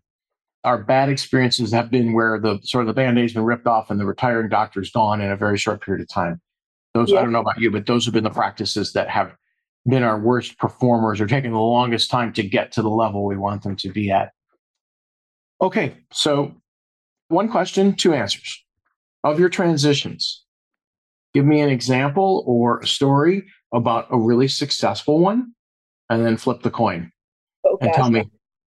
Our 0.63 0.81
bad 0.81 1.09
experiences 1.09 1.71
have 1.73 1.91
been 1.91 2.13
where 2.13 2.39
the 2.39 2.59
sort 2.63 2.83
of 2.83 2.87
the 2.87 2.93
band-aid's 2.93 3.33
been 3.33 3.43
ripped 3.43 3.67
off 3.67 3.91
and 3.91 3.99
the 3.99 4.05
retiring 4.05 4.49
doctor's 4.49 4.91
gone 4.91 5.19
in 5.19 5.29
a 5.29 5.35
very 5.35 5.57
short 5.57 5.83
period 5.83 6.01
of 6.01 6.07
time. 6.07 6.41
Those 6.93 7.11
yeah. 7.11 7.19
I 7.19 7.21
don't 7.23 7.31
know 7.31 7.41
about 7.41 7.59
you, 7.59 7.69
but 7.71 7.85
those 7.85 8.05
have 8.05 8.13
been 8.13 8.23
the 8.23 8.29
practices 8.29 8.93
that 8.93 9.09
have 9.09 9.35
been 9.85 10.03
our 10.03 10.19
worst 10.19 10.57
performers 10.57 11.19
or 11.19 11.27
taking 11.27 11.51
the 11.51 11.59
longest 11.59 12.09
time 12.09 12.31
to 12.33 12.43
get 12.43 12.71
to 12.73 12.81
the 12.81 12.89
level 12.89 13.25
we 13.25 13.35
want 13.35 13.63
them 13.63 13.75
to 13.77 13.91
be 13.91 14.09
at. 14.11 14.31
Okay, 15.61 15.97
so 16.11 16.55
one 17.27 17.49
question, 17.49 17.93
two 17.93 18.13
answers. 18.13 18.63
Of 19.25 19.39
your 19.39 19.49
transitions, 19.49 20.43
give 21.33 21.45
me 21.45 21.61
an 21.61 21.69
example 21.69 22.43
or 22.45 22.79
a 22.79 22.87
story 22.87 23.43
about 23.73 24.07
a 24.11 24.17
really 24.17 24.47
successful 24.47 25.19
one, 25.19 25.53
and 26.09 26.25
then 26.25 26.37
flip 26.37 26.61
the 26.61 26.71
coin 26.71 27.11
okay. 27.65 27.87
and 27.87 27.95
tell 27.95 28.09
me. 28.09 28.29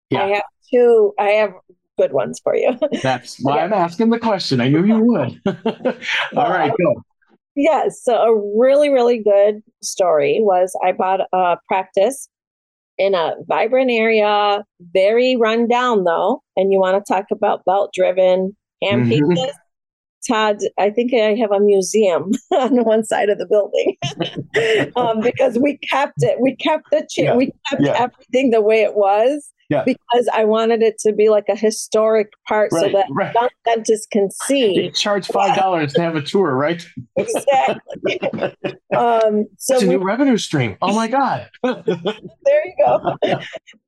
Yeah. 0.09 0.23
I 0.23 0.27
have 0.29 0.43
two, 0.71 1.13
I 1.19 1.29
have 1.29 1.53
good 1.97 2.13
ones 2.13 2.39
for 2.43 2.55
you. 2.55 2.77
That's 3.01 3.37
why 3.41 3.57
yeah. 3.57 3.63
I'm 3.63 3.73
asking 3.73 4.09
the 4.09 4.19
question. 4.19 4.61
I 4.61 4.69
knew 4.69 4.85
you 4.85 4.99
would. 5.03 5.41
All 6.35 6.49
right, 6.49 6.71
go. 6.71 7.03
Yes. 7.55 8.01
So 8.03 8.15
a 8.15 8.57
really, 8.57 8.89
really 8.89 9.21
good 9.21 9.61
story 9.81 10.39
was 10.41 10.75
I 10.83 10.91
bought 10.91 11.21
a 11.31 11.57
practice 11.67 12.27
in 12.97 13.15
a 13.15 13.35
vibrant 13.47 13.91
area, 13.91 14.63
very 14.79 15.35
run 15.35 15.67
down 15.67 16.03
though. 16.03 16.41
And 16.55 16.71
you 16.71 16.79
want 16.79 17.03
to 17.03 17.13
talk 17.13 17.25
about 17.31 17.65
belt 17.65 17.91
driven 17.93 18.55
hand 18.81 19.03
mm-hmm. 19.05 19.29
pieces. 19.29 19.55
Todd, 20.27 20.57
I 20.77 20.89
think 20.89 21.13
I 21.13 21.36
have 21.36 21.51
a 21.51 21.59
museum 21.59 22.31
on 22.51 22.83
one 22.83 23.03
side 23.03 23.29
of 23.29 23.38
the 23.38 23.45
building 23.45 23.97
um, 24.95 25.21
because 25.21 25.57
we 25.59 25.77
kept 25.77 26.23
it. 26.23 26.39
We 26.39 26.55
kept 26.55 26.89
the 26.91 27.07
chair. 27.09 27.25
Yeah. 27.25 27.36
We 27.36 27.51
kept 27.69 27.81
yeah. 27.81 27.93
everything 27.97 28.51
the 28.51 28.62
way 28.62 28.81
it 28.81 28.95
was. 28.95 29.51
Yeah. 29.73 29.83
Because 29.86 30.29
I 30.33 30.45
wanted 30.45 30.81
it 30.83 30.99
to 30.99 31.13
be 31.13 31.29
like 31.29 31.45
a 31.49 31.55
historic 31.55 32.31
part 32.47 32.71
right, 32.71 32.81
so 32.81 32.97
that 32.97 33.07
right. 33.12 33.36
dentists 33.65 34.05
can 34.05 34.29
see. 34.31 34.83
You 34.86 34.91
charge 34.91 35.27
five 35.27 35.57
dollars 35.57 35.93
to 35.93 36.01
have 36.01 36.15
a 36.15 36.21
tour, 36.21 36.55
right? 36.55 36.86
Exactly. 37.15 38.19
um, 38.95 39.45
so 39.57 39.75
it's 39.75 39.83
a 39.83 39.88
we, 39.88 39.95
new 39.95 40.03
revenue 40.03 40.38
stream. 40.38 40.77
Oh 40.81 40.93
my 40.93 41.07
god! 41.07 41.49
there 41.63 42.65
you 42.65 42.73
go. 42.79 43.17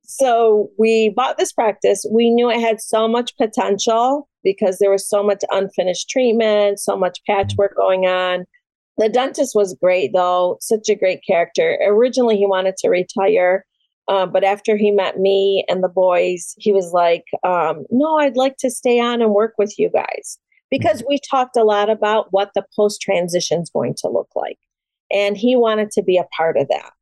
So 0.02 0.70
we 0.78 1.10
bought 1.10 1.38
this 1.38 1.52
practice. 1.52 2.04
We 2.10 2.30
knew 2.30 2.50
it 2.50 2.60
had 2.60 2.80
so 2.80 3.08
much 3.08 3.36
potential 3.36 4.28
because 4.44 4.78
there 4.78 4.90
was 4.90 5.08
so 5.08 5.22
much 5.22 5.42
unfinished 5.50 6.08
treatment, 6.08 6.78
so 6.78 6.96
much 6.96 7.18
patchwork 7.26 7.76
going 7.76 8.06
on. 8.06 8.46
The 8.98 9.08
dentist 9.08 9.54
was 9.54 9.76
great, 9.80 10.12
though, 10.14 10.56
such 10.60 10.88
a 10.88 10.94
great 10.94 11.20
character. 11.26 11.78
Originally, 11.84 12.36
he 12.36 12.46
wanted 12.46 12.76
to 12.78 12.88
retire 12.88 13.66
uh, 14.08 14.26
but 14.26 14.44
after 14.44 14.76
he 14.76 14.90
met 14.90 15.18
me 15.18 15.64
and 15.68 15.82
the 15.82 15.88
boys, 15.88 16.54
he 16.58 16.72
was 16.72 16.92
like, 16.92 17.24
um, 17.44 17.84
no, 17.90 18.18
I'd 18.18 18.36
like 18.36 18.56
to 18.58 18.70
stay 18.70 19.00
on 19.00 19.20
and 19.20 19.32
work 19.32 19.54
with 19.58 19.78
you 19.78 19.90
guys 19.90 20.38
because 20.70 21.02
we 21.08 21.18
talked 21.30 21.56
a 21.56 21.64
lot 21.64 21.90
about 21.90 22.28
what 22.30 22.50
the 22.54 22.64
post 22.74 23.00
transition 23.00 23.62
is 23.62 23.70
going 23.70 23.94
to 23.98 24.08
look 24.08 24.28
like. 24.34 24.58
And 25.10 25.36
he 25.36 25.56
wanted 25.56 25.90
to 25.92 26.02
be 26.02 26.16
a 26.18 26.26
part 26.36 26.56
of 26.56 26.68
that. 26.68 26.92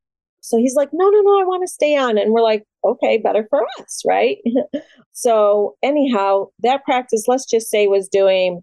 So 0.40 0.58
he's 0.58 0.74
like, 0.74 0.90
no, 0.92 1.08
no, 1.08 1.20
no, 1.20 1.40
I 1.40 1.44
want 1.44 1.62
to 1.62 1.72
stay 1.72 1.96
on. 1.96 2.18
And 2.18 2.32
we're 2.32 2.42
like, 2.42 2.64
okay, 2.84 3.16
better 3.16 3.46
for 3.48 3.66
us, 3.80 4.02
right? 4.06 4.38
so, 5.12 5.74
anyhow, 5.82 6.48
that 6.60 6.84
practice, 6.84 7.24
let's 7.26 7.46
just 7.46 7.70
say, 7.70 7.86
was 7.86 8.08
doing 8.08 8.60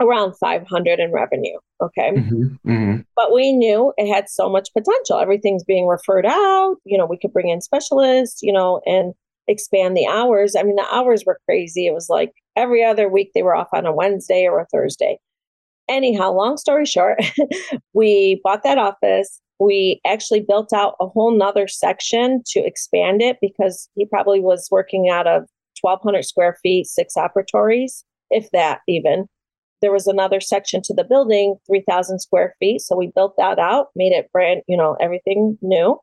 around 0.00 0.34
500 0.40 0.98
in 0.98 1.12
revenue. 1.12 1.56
Okay. 1.80 2.10
Mm-hmm, 2.10 2.70
mm-hmm. 2.70 3.00
But 3.14 3.32
we 3.32 3.52
knew 3.52 3.92
it 3.96 4.12
had 4.12 4.28
so 4.28 4.48
much 4.48 4.68
potential. 4.72 5.18
Everything's 5.18 5.64
being 5.64 5.86
referred 5.86 6.26
out. 6.26 6.76
You 6.84 6.98
know, 6.98 7.06
we 7.06 7.18
could 7.18 7.32
bring 7.32 7.48
in 7.48 7.60
specialists, 7.60 8.40
you 8.42 8.52
know, 8.52 8.80
and 8.84 9.14
expand 9.46 9.96
the 9.96 10.06
hours. 10.06 10.56
I 10.56 10.62
mean, 10.62 10.76
the 10.76 10.86
hours 10.92 11.24
were 11.24 11.40
crazy. 11.46 11.86
It 11.86 11.94
was 11.94 12.08
like 12.08 12.32
every 12.56 12.84
other 12.84 13.08
week 13.08 13.30
they 13.34 13.42
were 13.42 13.54
off 13.54 13.68
on 13.72 13.86
a 13.86 13.94
Wednesday 13.94 14.46
or 14.46 14.60
a 14.60 14.66
Thursday. 14.66 15.18
Anyhow, 15.88 16.32
long 16.32 16.56
story 16.56 16.84
short, 16.84 17.18
we 17.94 18.40
bought 18.44 18.62
that 18.64 18.78
office. 18.78 19.40
We 19.58 20.00
actually 20.06 20.40
built 20.40 20.72
out 20.72 20.94
a 21.00 21.06
whole 21.06 21.36
nother 21.36 21.66
section 21.66 22.42
to 22.48 22.60
expand 22.60 23.22
it 23.22 23.38
because 23.40 23.88
he 23.94 24.04
probably 24.06 24.40
was 24.40 24.68
working 24.70 25.08
out 25.08 25.26
of 25.26 25.48
1,200 25.80 26.24
square 26.24 26.58
feet, 26.62 26.86
six 26.86 27.14
operatories, 27.16 28.04
if 28.30 28.50
that 28.50 28.80
even 28.86 29.28
there 29.80 29.92
was 29.92 30.06
another 30.06 30.40
section 30.40 30.82
to 30.84 30.94
the 30.94 31.04
building, 31.04 31.56
3,000 31.66 32.18
square 32.18 32.54
feet. 32.58 32.80
So 32.80 32.96
we 32.96 33.12
built 33.14 33.34
that 33.38 33.58
out, 33.58 33.88
made 33.94 34.12
it 34.12 34.30
brand, 34.32 34.62
you 34.66 34.76
know, 34.76 34.96
everything 35.00 35.58
new. 35.62 35.98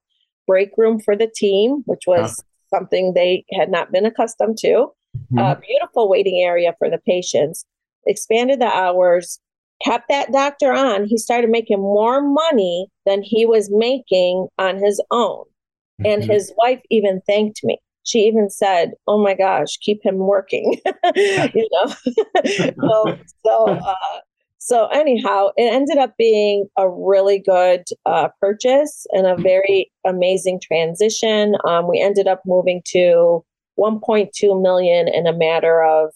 Break 0.47 0.69
room 0.77 0.99
for 0.99 1.15
the 1.15 1.31
team, 1.33 1.83
which 1.85 2.03
was 2.05 2.43
something 2.73 3.13
they 3.13 3.45
had 3.53 3.69
not 3.69 3.91
been 3.91 4.05
accustomed 4.05 4.57
to. 4.59 4.87
Mm-hmm. 5.17 5.37
A 5.39 5.59
beautiful 5.59 6.09
waiting 6.09 6.43
area 6.43 6.73
for 6.77 6.89
the 6.89 6.99
patients. 6.99 7.65
Expanded 8.05 8.59
the 8.59 8.67
hours, 8.67 9.39
kept 9.83 10.09
that 10.09 10.31
doctor 10.31 10.71
on. 10.71 11.05
He 11.05 11.17
started 11.17 11.49
making 11.49 11.79
more 11.79 12.21
money 12.21 12.87
than 13.05 13.23
he 13.23 13.45
was 13.45 13.71
making 13.71 14.47
on 14.57 14.77
his 14.77 15.01
own. 15.09 15.45
Mm-hmm. 16.01 16.05
And 16.05 16.23
his 16.23 16.53
wife 16.57 16.81
even 16.91 17.21
thanked 17.25 17.61
me 17.63 17.79
she 18.05 18.19
even 18.19 18.49
said, 18.49 18.91
"Oh 19.07 19.21
my 19.21 19.33
gosh, 19.33 19.77
keep 19.77 20.03
him 20.05 20.17
working," 20.17 20.79
you 21.15 21.69
know. 21.71 21.93
so 22.45 23.17
so 23.45 23.65
uh, 23.67 24.19
so 24.59 24.87
anyhow, 24.87 25.49
it 25.57 25.73
ended 25.73 25.97
up 25.97 26.15
being 26.17 26.67
a 26.77 26.89
really 26.89 27.39
good 27.39 27.83
uh, 28.05 28.29
purchase 28.39 29.05
and 29.11 29.27
a 29.27 29.35
very 29.35 29.91
amazing 30.05 30.59
transition. 30.61 31.55
Um, 31.67 31.89
we 31.89 31.99
ended 31.99 32.27
up 32.27 32.41
moving 32.45 32.81
to 32.87 33.43
1.2 33.77 34.61
million 34.61 35.07
in 35.07 35.27
a 35.27 35.33
matter 35.33 35.83
of 35.83 36.11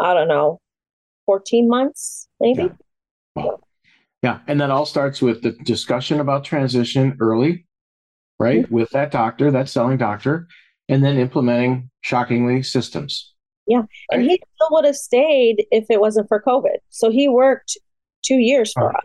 I 0.00 0.14
don't 0.14 0.28
know, 0.28 0.60
14 1.26 1.68
months 1.68 2.28
maybe. 2.40 2.70
Yeah. 3.34 3.50
yeah, 4.22 4.38
and 4.46 4.60
that 4.60 4.70
all 4.70 4.86
starts 4.86 5.20
with 5.20 5.42
the 5.42 5.52
discussion 5.64 6.20
about 6.20 6.44
transition 6.44 7.16
early, 7.20 7.66
right? 8.38 8.64
Mm-hmm. 8.64 8.74
With 8.74 8.90
that 8.90 9.10
doctor, 9.10 9.50
that 9.50 9.68
selling 9.68 9.98
doctor, 9.98 10.46
and 10.88 11.04
then 11.04 11.18
implementing 11.18 11.90
shockingly 12.02 12.62
systems. 12.62 13.32
Yeah. 13.66 13.78
Right? 13.78 13.88
And 14.10 14.22
he 14.22 14.40
still 14.54 14.68
would 14.70 14.84
have 14.84 14.96
stayed 14.96 15.66
if 15.70 15.86
it 15.90 16.00
wasn't 16.00 16.28
for 16.28 16.42
COVID. 16.42 16.76
So 16.90 17.10
he 17.10 17.28
worked 17.28 17.76
two 18.22 18.36
years 18.36 18.72
for 18.72 18.96
us. 18.96 19.04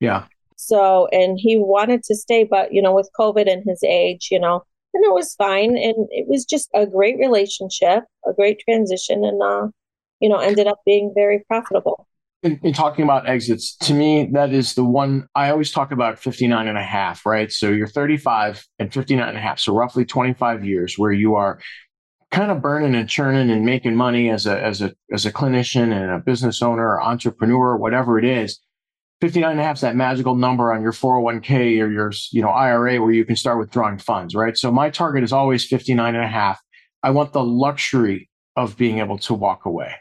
Yeah. 0.00 0.24
So, 0.56 1.08
and 1.12 1.38
he 1.40 1.56
wanted 1.56 2.02
to 2.04 2.14
stay, 2.14 2.44
but, 2.44 2.72
you 2.72 2.82
know, 2.82 2.94
with 2.94 3.10
COVID 3.18 3.50
and 3.50 3.64
his 3.66 3.82
age, 3.82 4.28
you 4.30 4.38
know, 4.38 4.62
and 4.94 5.04
it 5.04 5.12
was 5.12 5.34
fine. 5.34 5.76
And 5.76 6.08
it 6.10 6.28
was 6.28 6.44
just 6.44 6.68
a 6.74 6.86
great 6.86 7.18
relationship, 7.18 8.04
a 8.26 8.32
great 8.32 8.60
transition, 8.60 9.24
and, 9.24 9.42
uh, 9.42 9.68
you 10.20 10.28
know, 10.28 10.38
ended 10.38 10.66
up 10.66 10.80
being 10.84 11.12
very 11.14 11.42
profitable 11.48 12.06
in, 12.42 12.58
in, 12.62 12.72
talking 12.72 13.04
about 13.04 13.28
exits, 13.28 13.76
to 13.76 13.94
me, 13.94 14.28
that 14.32 14.52
is 14.52 14.74
the 14.74 14.84
one 14.84 15.28
I 15.34 15.50
always 15.50 15.70
talk 15.70 15.92
about 15.92 16.18
59 16.18 16.66
and 16.66 16.76
a 16.76 16.82
half, 16.82 17.24
right? 17.24 17.50
So 17.52 17.68
you're 17.68 17.86
35 17.86 18.66
and 18.78 18.92
59 18.92 19.28
and 19.28 19.38
a 19.38 19.40
half, 19.40 19.60
so 19.60 19.74
roughly 19.74 20.04
25 20.04 20.64
years 20.64 20.98
where 20.98 21.12
you 21.12 21.36
are 21.36 21.60
kind 22.32 22.50
of 22.50 22.62
burning 22.62 22.94
and 22.94 23.08
churning 23.08 23.50
and 23.50 23.64
making 23.64 23.94
money 23.94 24.30
as 24.30 24.46
a 24.46 24.60
as 24.60 24.80
a 24.80 24.92
as 25.12 25.26
a 25.26 25.32
clinician 25.32 25.92
and 25.92 26.10
a 26.10 26.18
business 26.18 26.62
owner 26.62 26.82
or 26.82 27.02
entrepreneur, 27.02 27.76
whatever 27.76 28.18
it 28.18 28.24
is. 28.24 28.58
59 29.20 29.52
and 29.52 29.60
a 29.60 29.62
half 29.62 29.76
is 29.76 29.82
that 29.82 29.94
magical 29.94 30.34
number 30.34 30.72
on 30.72 30.82
your 30.82 30.90
401k 30.90 31.80
or 31.80 31.92
your 31.92 32.10
you 32.32 32.42
know 32.42 32.48
IRA 32.48 33.00
where 33.00 33.12
you 33.12 33.24
can 33.24 33.36
start 33.36 33.58
withdrawing 33.58 33.98
funds, 33.98 34.34
right? 34.34 34.56
So 34.56 34.72
my 34.72 34.90
target 34.90 35.22
is 35.22 35.32
always 35.32 35.64
59 35.66 36.14
and 36.14 36.24
a 36.24 36.28
half. 36.28 36.60
I 37.04 37.10
want 37.10 37.32
the 37.32 37.44
luxury 37.44 38.28
of 38.56 38.76
being 38.76 38.98
able 38.98 39.18
to 39.18 39.34
walk 39.34 39.64
away. 39.64 39.94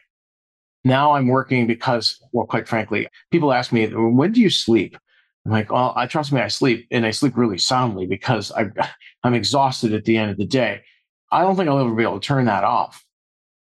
Now 0.83 1.13
I'm 1.13 1.27
working 1.27 1.67
because, 1.67 2.19
well, 2.31 2.45
quite 2.45 2.67
frankly, 2.67 3.07
people 3.31 3.53
ask 3.53 3.71
me, 3.71 3.87
when 3.87 4.31
do 4.31 4.41
you 4.41 4.49
sleep? 4.49 4.97
I'm 5.45 5.51
like, 5.51 5.71
well, 5.71 5.93
I 5.95 6.07
trust 6.07 6.31
me, 6.31 6.41
I 6.41 6.47
sleep 6.47 6.87
and 6.91 7.05
I 7.05 7.11
sleep 7.11 7.37
really 7.37 7.57
soundly 7.57 8.05
because 8.05 8.51
I, 8.51 8.67
I'm 9.23 9.33
exhausted 9.33 9.93
at 9.93 10.05
the 10.05 10.17
end 10.17 10.31
of 10.31 10.37
the 10.37 10.45
day. 10.45 10.81
I 11.31 11.41
don't 11.41 11.55
think 11.55 11.69
I'll 11.69 11.79
ever 11.79 11.93
be 11.93 12.03
able 12.03 12.19
to 12.19 12.27
turn 12.27 12.45
that 12.45 12.63
off. 12.63 13.03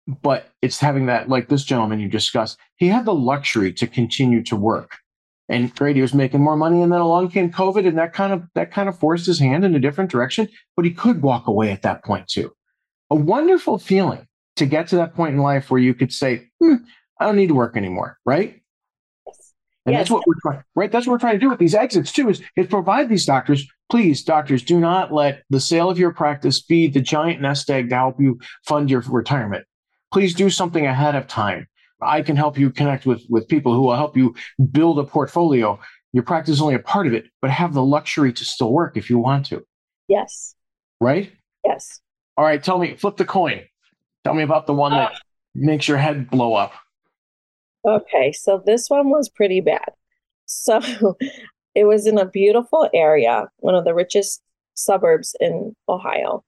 But 0.08 0.50
it's 0.62 0.80
having 0.80 1.06
that, 1.06 1.30
like 1.30 1.50
this 1.50 1.64
gentleman 1.64 2.00
you 2.00 2.10
discussed, 2.10 2.58
he 2.78 2.88
had 2.88 3.06
the 3.06 3.14
luxury 3.14 3.72
to 3.74 3.86
continue 3.86 4.44
to 4.46 4.56
work. 4.56 4.98
And 5.50 5.74
great, 5.76 5.96
he 5.96 6.02
was 6.02 6.14
making 6.14 6.42
more 6.42 6.56
money, 6.56 6.82
and 6.82 6.92
then 6.92 7.00
along 7.00 7.30
came 7.30 7.52
COVID, 7.52 7.88
and 7.88 7.98
that 7.98 8.14
kind 8.14 8.32
of 8.32 8.44
that 8.54 8.72
kind 8.72 8.88
of 8.88 8.98
forced 8.98 9.26
his 9.26 9.40
hand 9.40 9.66
in 9.66 9.74
a 9.74 9.80
different 9.80 10.12
direction. 10.12 10.48
But 10.76 10.86
he 10.86 10.92
could 10.92 11.24
walk 11.24 11.48
away 11.48 11.72
at 11.72 11.82
that 11.82 12.04
point 12.04 12.28
too. 12.28 12.52
A 13.10 13.16
wonderful 13.16 13.80
feeling 13.80 14.28
to 14.58 14.68
get 14.68 14.88
to 14.90 14.96
that 14.98 15.16
point 15.16 15.34
in 15.34 15.42
life 15.42 15.72
where 15.72 15.82
you 15.82 15.96
could 15.96 16.14
say, 16.14 16.48
hmm, 16.62 16.76
I 17.20 17.26
don't 17.26 17.36
need 17.36 17.48
to 17.48 17.56
work 17.56 17.76
anymore, 17.76 18.18
right? 18.26 18.62
Yes. 19.28 19.54
And 19.86 19.94
yes. 19.94 20.02
that's 20.02 20.12
what 20.12 20.28
we're 20.28 20.40
trying, 20.42 20.64
right? 20.76 20.92
That's 20.92 21.06
what 21.06 21.14
we're 21.14 21.20
trying 21.20 21.36
to 21.36 21.40
do 21.40 21.50
with 21.50 21.60
these 21.60 21.76
exits 21.76 22.12
too, 22.12 22.30
is, 22.30 22.42
is 22.56 22.68
provide 22.68 23.10
these 23.10 23.26
doctors. 23.26 23.68
Please, 23.90 24.24
doctors, 24.24 24.64
do 24.64 24.80
not 24.80 25.12
let 25.12 25.44
the 25.50 25.60
sale 25.60 25.90
of 25.90 25.98
your 25.98 26.14
practice 26.14 26.62
be 26.62 26.88
the 26.88 27.02
giant 27.02 27.42
nest 27.42 27.70
egg 27.70 27.90
to 27.90 27.96
help 27.96 28.20
you 28.20 28.40
fund 28.66 28.90
your 28.90 29.02
retirement. 29.02 29.66
Please 30.14 30.34
do 30.34 30.50
something 30.50 30.86
ahead 30.86 31.16
of 31.16 31.28
time. 31.28 31.68
I 32.02 32.22
can 32.22 32.36
help 32.36 32.58
you 32.58 32.70
connect 32.70 33.06
with, 33.06 33.24
with 33.30 33.48
people 33.48 33.74
who 33.74 33.82
will 33.82 33.96
help 33.96 34.16
you 34.16 34.36
build 34.72 35.00
a 35.00 35.04
portfolio. 35.04 35.80
Your 36.14 36.24
practice 36.24 36.56
is 36.56 36.62
only 36.62 36.76
a 36.76 36.80
part 36.80 37.08
of 37.08 37.14
it, 37.14 37.26
but 37.42 37.52
have 37.52 37.74
the 37.74 37.84
luxury 37.84 38.32
to 38.34 38.46
still 38.46 38.72
work 38.72 38.96
if 38.96 39.10
you 39.10 39.20
want 39.20 39.48
to. 39.48 39.66
Yes. 40.08 40.56
Right? 41.02 41.32
Yes. 41.66 42.00
All 42.38 42.46
right. 42.46 42.64
Tell 42.64 42.80
me, 42.80 42.96
flip 42.96 43.18
the 43.18 43.26
coin. 43.26 43.64
Tell 44.24 44.34
me 44.34 44.44
about 44.44 44.66
the 44.66 44.74
one 44.74 44.92
that 44.92 45.12
uh, 45.12 45.16
makes 45.54 45.88
your 45.88 45.98
head 45.98 46.30
blow 46.30 46.54
up. 46.54 46.74
Okay, 47.86 48.32
so 48.32 48.62
this 48.66 48.90
one 48.90 49.10
was 49.10 49.30
pretty 49.30 49.62
bad. 49.62 49.90
So 50.46 50.80
it 51.76 51.86
was 51.86 52.08
in 52.08 52.18
a 52.18 52.26
beautiful 52.26 52.90
area, 52.94 53.48
one 53.58 53.76
of 53.76 53.86
the 53.86 53.94
richest 53.94 54.42
suburbs 54.74 55.36
in 55.40 55.76
Ohio. 55.88 56.44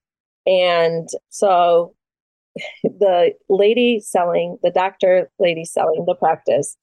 And 0.45 1.07
so 1.29 1.95
the 2.83 3.33
lady 3.49 3.99
selling, 3.99 4.57
the 4.63 4.71
doctor 4.71 5.29
lady 5.39 5.65
selling 5.65 6.05
the 6.05 6.15
practice, 6.15 6.75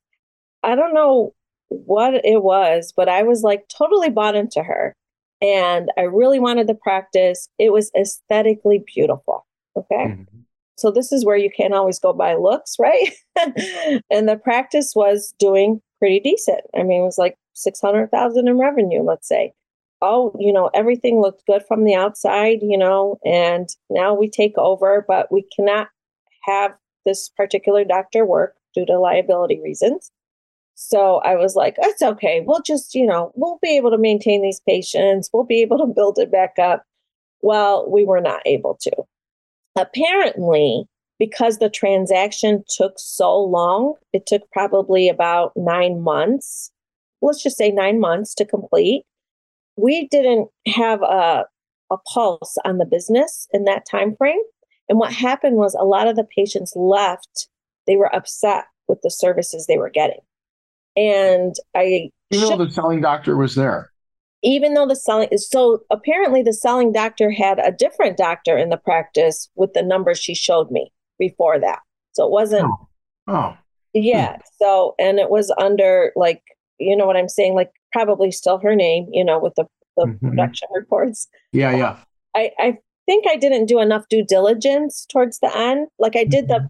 I 0.62 0.74
don't 0.74 0.94
know 0.94 1.34
what 1.68 2.14
it 2.24 2.42
was, 2.42 2.92
but 2.96 3.09
I 3.09 3.22
was 3.22 3.42
like 3.42 3.68
totally 3.68 4.11
bought 4.11 4.36
into 4.36 4.62
her. 4.62 4.96
And 5.40 5.88
I 5.96 6.03
really 6.03 6.40
wanted 6.40 6.66
the 6.66 6.74
practice. 6.74 7.49
It 7.59 7.72
was 7.72 7.92
aesthetically 7.96 8.82
beautiful. 8.92 9.46
Okay. 9.76 9.94
Mm-hmm. 9.94 10.38
So 10.78 10.90
this 10.90 11.12
is 11.12 11.24
where 11.24 11.36
you 11.36 11.50
can't 11.50 11.74
always 11.74 11.98
go 11.98 12.12
by 12.12 12.34
looks, 12.34 12.76
right? 12.78 13.12
and 14.10 14.28
the 14.28 14.40
practice 14.42 14.92
was 14.94 15.34
doing 15.38 15.80
pretty 15.98 16.20
decent. 16.20 16.60
I 16.76 16.82
mean, 16.82 17.02
it 17.02 17.04
was 17.04 17.18
like 17.18 17.36
600,000 17.54 18.48
in 18.48 18.58
revenue, 18.58 19.02
let's 19.02 19.28
say. 19.28 19.52
Oh, 20.00 20.32
you 20.38 20.52
know, 20.52 20.70
everything 20.74 21.20
looked 21.20 21.44
good 21.46 21.64
from 21.66 21.84
the 21.84 21.94
outside, 21.94 22.58
you 22.62 22.78
know, 22.78 23.18
and 23.24 23.68
now 23.90 24.14
we 24.14 24.30
take 24.30 24.56
over, 24.56 25.04
but 25.08 25.32
we 25.32 25.44
cannot 25.54 25.88
have 26.44 26.72
this 27.04 27.28
particular 27.36 27.84
doctor 27.84 28.24
work 28.24 28.54
due 28.74 28.86
to 28.86 28.98
liability 28.98 29.60
reasons. 29.60 30.12
So 30.76 31.16
I 31.24 31.34
was 31.34 31.56
like, 31.56 31.74
it's 31.78 32.02
okay. 32.02 32.44
We'll 32.46 32.62
just, 32.62 32.94
you 32.94 33.04
know, 33.04 33.32
we'll 33.34 33.58
be 33.60 33.76
able 33.76 33.90
to 33.90 33.98
maintain 33.98 34.42
these 34.42 34.60
patients. 34.60 35.28
We'll 35.32 35.42
be 35.42 35.60
able 35.60 35.78
to 35.78 35.86
build 35.86 36.18
it 36.20 36.30
back 36.30 36.54
up. 36.60 36.84
Well, 37.40 37.90
we 37.90 38.04
were 38.04 38.20
not 38.20 38.42
able 38.46 38.78
to. 38.82 38.92
Apparently, 39.76 40.84
because 41.18 41.58
the 41.58 41.70
transaction 41.70 42.64
took 42.68 42.94
so 42.96 43.38
long, 43.38 43.94
it 44.12 44.26
took 44.26 44.50
probably 44.52 45.08
about 45.08 45.52
nine 45.56 46.00
months. 46.00 46.70
Let's 47.20 47.42
just 47.42 47.56
say 47.56 47.70
nine 47.70 48.00
months 48.00 48.34
to 48.36 48.44
complete. 48.44 49.02
We 49.76 50.08
didn't 50.08 50.48
have 50.66 51.02
a, 51.02 51.46
a 51.90 51.96
pulse 52.12 52.56
on 52.64 52.78
the 52.78 52.84
business 52.84 53.48
in 53.52 53.64
that 53.64 53.86
time 53.90 54.14
frame. 54.16 54.40
And 54.88 54.98
what 54.98 55.12
happened 55.12 55.56
was 55.56 55.74
a 55.74 55.84
lot 55.84 56.08
of 56.08 56.16
the 56.16 56.24
patients 56.24 56.72
left. 56.74 57.48
They 57.86 57.96
were 57.96 58.14
upset 58.14 58.64
with 58.86 59.00
the 59.02 59.10
services 59.10 59.66
they 59.66 59.78
were 59.78 59.90
getting. 59.90 60.20
And 60.96 61.54
I 61.76 62.10
even 62.30 62.48
though 62.48 62.64
the 62.64 62.70
selling 62.70 63.00
doctor 63.00 63.36
was 63.36 63.54
there. 63.54 63.90
Even 64.43 64.74
though 64.74 64.86
the 64.86 64.97
selling 64.97 65.28
is 65.32 65.49
so 65.49 65.80
apparently 65.91 66.43
the 66.43 66.53
selling 66.53 66.93
doctor 66.93 67.30
had 67.30 67.59
a 67.59 67.72
different 67.72 68.16
doctor 68.16 68.57
in 68.57 68.68
the 68.68 68.76
practice 68.76 69.49
with 69.57 69.72
the 69.72 69.82
numbers 69.82 70.18
she 70.18 70.34
showed 70.34 70.70
me 70.70 70.93
before 71.18 71.59
that. 71.59 71.80
So 72.12 72.24
it 72.24 72.30
wasn't 72.30 72.70
Oh. 73.26 73.34
oh. 73.34 73.57
yeah. 73.95 74.34
Hmm. 74.34 74.41
So 74.61 74.95
and 74.99 75.18
it 75.18 75.30
was 75.30 75.53
under 75.59 76.12
like 76.14 76.43
you 76.78 76.97
know 76.97 77.07
what 77.07 77.16
I'm 77.16 77.28
saying, 77.28 77.55
like 77.55 77.72
probably 77.93 78.30
still 78.30 78.59
her 78.59 78.74
name, 78.74 79.09
you 79.12 79.24
know, 79.24 79.39
with 79.39 79.55
the, 79.57 79.64
the 79.97 80.07
mm-hmm. 80.07 80.28
production 80.28 80.68
reports. 80.74 81.28
Yeah, 81.53 81.74
yeah. 81.74 81.97
I, 82.36 82.51
I 82.59 82.78
think 83.07 83.26
I 83.28 83.36
didn't 83.36 83.66
do 83.66 83.80
enough 83.80 84.05
due 84.09 84.24
diligence 84.24 85.07
towards 85.11 85.41
the 85.41 85.57
end. 85.57 85.89
Like 85.99 86.14
I 86.16 86.24
did 86.24 86.49
mm-hmm. 86.49 86.66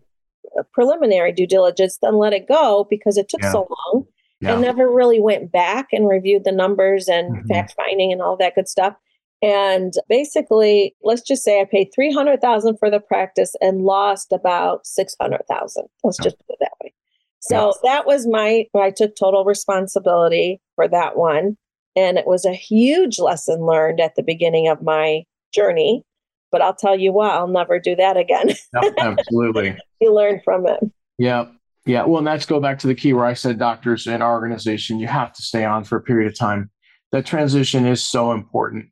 the 0.57 0.65
preliminary 0.73 1.33
due 1.33 1.47
diligence, 1.47 1.99
then 2.01 2.17
let 2.17 2.33
it 2.33 2.49
go 2.49 2.87
because 2.89 3.17
it 3.17 3.29
took 3.29 3.43
yeah. 3.43 3.53
so 3.53 3.69
long. 3.69 4.07
Yeah. 4.41 4.55
I 4.55 4.61
never 4.61 4.89
really 4.91 5.21
went 5.21 5.51
back 5.51 5.89
and 5.93 6.09
reviewed 6.09 6.45
the 6.45 6.53
numbers 6.53 7.09
and 7.09 7.37
mm-hmm. 7.37 7.47
fact 7.49 7.75
finding 7.77 8.13
and 8.13 8.23
all 8.23 8.37
that 8.37 8.55
good 8.55 8.69
stuff. 8.69 8.95
And 9.43 9.93
basically, 10.09 10.95
let's 11.03 11.23
just 11.23 11.45
say 11.45 11.61
I 11.61 11.65
paid 11.65 11.91
300,000 11.95 12.77
for 12.79 12.91
the 12.91 13.01
practice 13.01 13.55
and 13.61 13.83
lost 13.83 14.33
about 14.33 14.87
600,000. 14.87 15.85
Let's 16.03 16.19
just 16.19 16.37
put 16.39 16.55
it 16.55 16.59
that 16.61 16.73
way. 16.83 16.93
So 17.41 17.73
that 17.85 18.05
was 18.05 18.27
my 18.27 18.67
I 18.75 18.91
took 18.91 19.15
total 19.15 19.45
responsibility 19.45 20.61
for 20.75 20.89
that 20.89 21.17
one 21.17 21.57
and 21.99 22.19
it 22.19 22.27
was 22.27 22.45
a 22.45 22.53
huge 22.53 23.19
lesson 23.19 23.67
learned 23.67 24.01
at 24.01 24.15
the 24.15 24.23
beginning 24.23 24.69
of 24.69 24.83
my 24.83 25.25
journey. 25.53 26.05
But 26.51 26.63
I'll 26.63 26.75
tell 26.75 26.99
you 26.99 27.13
what, 27.13 27.33
I'll 27.33 27.49
never 27.49 27.79
do 27.79 27.95
that 27.97 28.17
again. 28.17 28.51
absolutely. 28.99 29.77
you 30.01 30.15
learn 30.15 30.41
from 30.45 30.67
it. 30.67 30.81
Yeah. 31.19 31.47
Yeah. 31.89 32.05
Well, 32.05 32.19
and 32.19 32.27
that's 32.27 32.45
go 32.45 32.61
back 32.61 32.79
to 32.81 32.87
the 32.87 32.95
key 32.95 33.15
where 33.15 33.25
I 33.25 33.33
said 33.33 33.59
doctors 33.59 34.07
in 34.07 34.21
our 34.21 34.35
organization, 34.35 34.99
you 34.99 35.07
have 35.07 35.33
to 35.33 35.43
stay 35.43 35.65
on 35.65 35.85
for 35.85 35.97
a 35.97 36.03
period 36.03 36.31
of 36.31 36.39
time. 36.39 36.71
That 37.13 37.25
transition 37.25 37.87
is 37.87 38.05
so 38.05 38.33
important. 38.33 38.91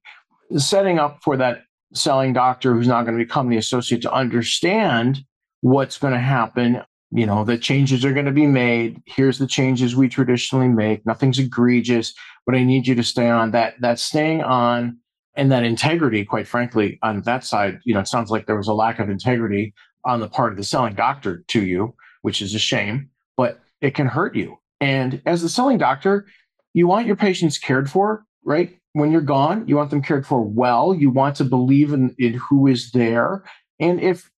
Setting 0.56 0.98
up 0.98 1.18
for 1.22 1.36
that 1.36 1.58
selling 1.92 2.32
doctor 2.32 2.72
who's 2.72 2.88
not 2.88 3.04
going 3.04 3.16
to 3.18 3.22
become 3.22 3.50
the 3.50 3.58
associate 3.58 4.00
to 4.00 4.12
understand 4.12 5.20
what's 5.60 5.98
going 5.98 6.14
to 6.14 6.18
happen 6.18 6.82
you 7.12 7.24
know 7.24 7.44
the 7.44 7.56
changes 7.56 8.04
are 8.04 8.12
going 8.12 8.26
to 8.26 8.32
be 8.32 8.46
made 8.46 9.00
here's 9.06 9.38
the 9.38 9.46
changes 9.46 9.94
we 9.94 10.08
traditionally 10.08 10.68
make 10.68 11.06
nothing's 11.06 11.38
egregious 11.38 12.12
but 12.44 12.56
i 12.56 12.64
need 12.64 12.86
you 12.86 12.96
to 12.96 13.04
stay 13.04 13.28
on 13.28 13.52
that 13.52 13.74
that 13.80 13.98
staying 13.98 14.42
on 14.42 14.98
and 15.36 15.52
that 15.52 15.62
integrity 15.62 16.24
quite 16.24 16.48
frankly 16.48 16.98
on 17.02 17.22
that 17.22 17.44
side 17.44 17.78
you 17.84 17.94
know 17.94 18.00
it 18.00 18.08
sounds 18.08 18.30
like 18.30 18.46
there 18.46 18.56
was 18.56 18.68
a 18.68 18.74
lack 18.74 18.98
of 18.98 19.08
integrity 19.08 19.72
on 20.04 20.18
the 20.18 20.28
part 20.28 20.52
of 20.52 20.58
the 20.58 20.64
selling 20.64 20.94
doctor 20.94 21.44
to 21.46 21.64
you 21.64 21.94
which 22.26 22.42
is 22.42 22.54
a 22.54 22.58
shame 22.58 23.08
but 23.36 23.60
it 23.80 23.94
can 23.94 24.06
hurt 24.06 24.34
you 24.36 24.58
and 24.80 25.22
as 25.26 25.40
the 25.40 25.48
selling 25.48 25.78
doctor 25.78 26.26
you 26.74 26.86
want 26.86 27.06
your 27.06 27.16
patients 27.16 27.58
cared 27.58 27.90
for 27.90 28.24
right 28.44 28.76
when 28.92 29.10
you're 29.10 29.20
gone 29.20 29.66
you 29.66 29.76
want 29.76 29.90
them 29.90 30.02
cared 30.02 30.26
for 30.26 30.42
well 30.42 30.94
you 30.94 31.10
want 31.10 31.36
to 31.36 31.44
believe 31.44 31.92
in, 31.92 32.14
in 32.18 32.34
who 32.34 32.66
is 32.66 32.90
there 32.90 33.44
and 33.80 34.00
if 34.00 34.30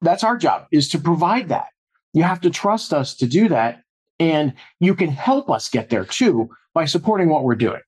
that's 0.00 0.24
our 0.24 0.36
job 0.36 0.66
is 0.72 0.88
to 0.88 0.98
provide 0.98 1.48
that 1.48 1.66
you 2.14 2.22
have 2.22 2.40
to 2.40 2.50
trust 2.50 2.94
us 2.94 3.14
to 3.16 3.26
do 3.26 3.48
that. 3.48 3.82
And 4.18 4.54
you 4.80 4.94
can 4.94 5.10
help 5.10 5.50
us 5.50 5.68
get 5.68 5.90
there 5.90 6.04
too 6.04 6.48
by 6.72 6.86
supporting 6.86 7.28
what 7.28 7.42
we're 7.42 7.56
doing. 7.56 7.80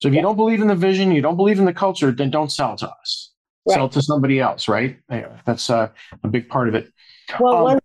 So 0.00 0.08
if 0.08 0.14
you 0.14 0.22
don't 0.22 0.36
believe 0.36 0.62
in 0.62 0.68
the 0.68 0.76
vision, 0.76 1.12
you 1.12 1.20
don't 1.20 1.36
believe 1.36 1.58
in 1.58 1.64
the 1.64 1.74
culture, 1.74 2.12
then 2.12 2.30
don't 2.30 2.50
sell 2.50 2.76
to 2.76 2.88
us. 2.88 3.32
Right. 3.68 3.74
Sell 3.74 3.88
to 3.90 4.02
somebody 4.02 4.40
else, 4.40 4.68
right? 4.68 4.98
That's 5.44 5.68
uh, 5.68 5.88
a 6.22 6.28
big 6.28 6.48
part 6.48 6.68
of 6.68 6.74
it. 6.74 6.92
Well, 7.38 7.56
um, 7.56 7.62
one, 7.62 7.78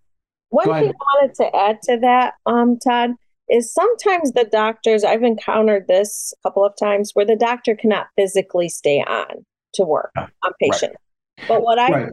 one 0.50 0.66
thing 0.66 0.74
I 0.74 1.18
wanted 1.20 1.34
to 1.36 1.56
add 1.56 1.82
to 1.82 1.98
that, 2.00 2.34
um, 2.46 2.78
Todd, 2.78 3.10
is 3.50 3.72
sometimes 3.72 4.32
the 4.32 4.44
doctors, 4.44 5.04
I've 5.04 5.22
encountered 5.22 5.88
this 5.88 6.34
a 6.38 6.48
couple 6.48 6.64
of 6.64 6.74
times 6.78 7.12
where 7.14 7.24
the 7.24 7.36
doctor 7.36 7.74
cannot 7.74 8.08
physically 8.16 8.68
stay 8.68 9.00
on 9.00 9.44
to 9.74 9.84
work 9.84 10.12
on 10.16 10.52
patient. 10.60 10.94
Right. 11.38 11.48
But 11.48 11.62
what 11.62 11.78
I, 11.78 11.90
right. 11.90 12.12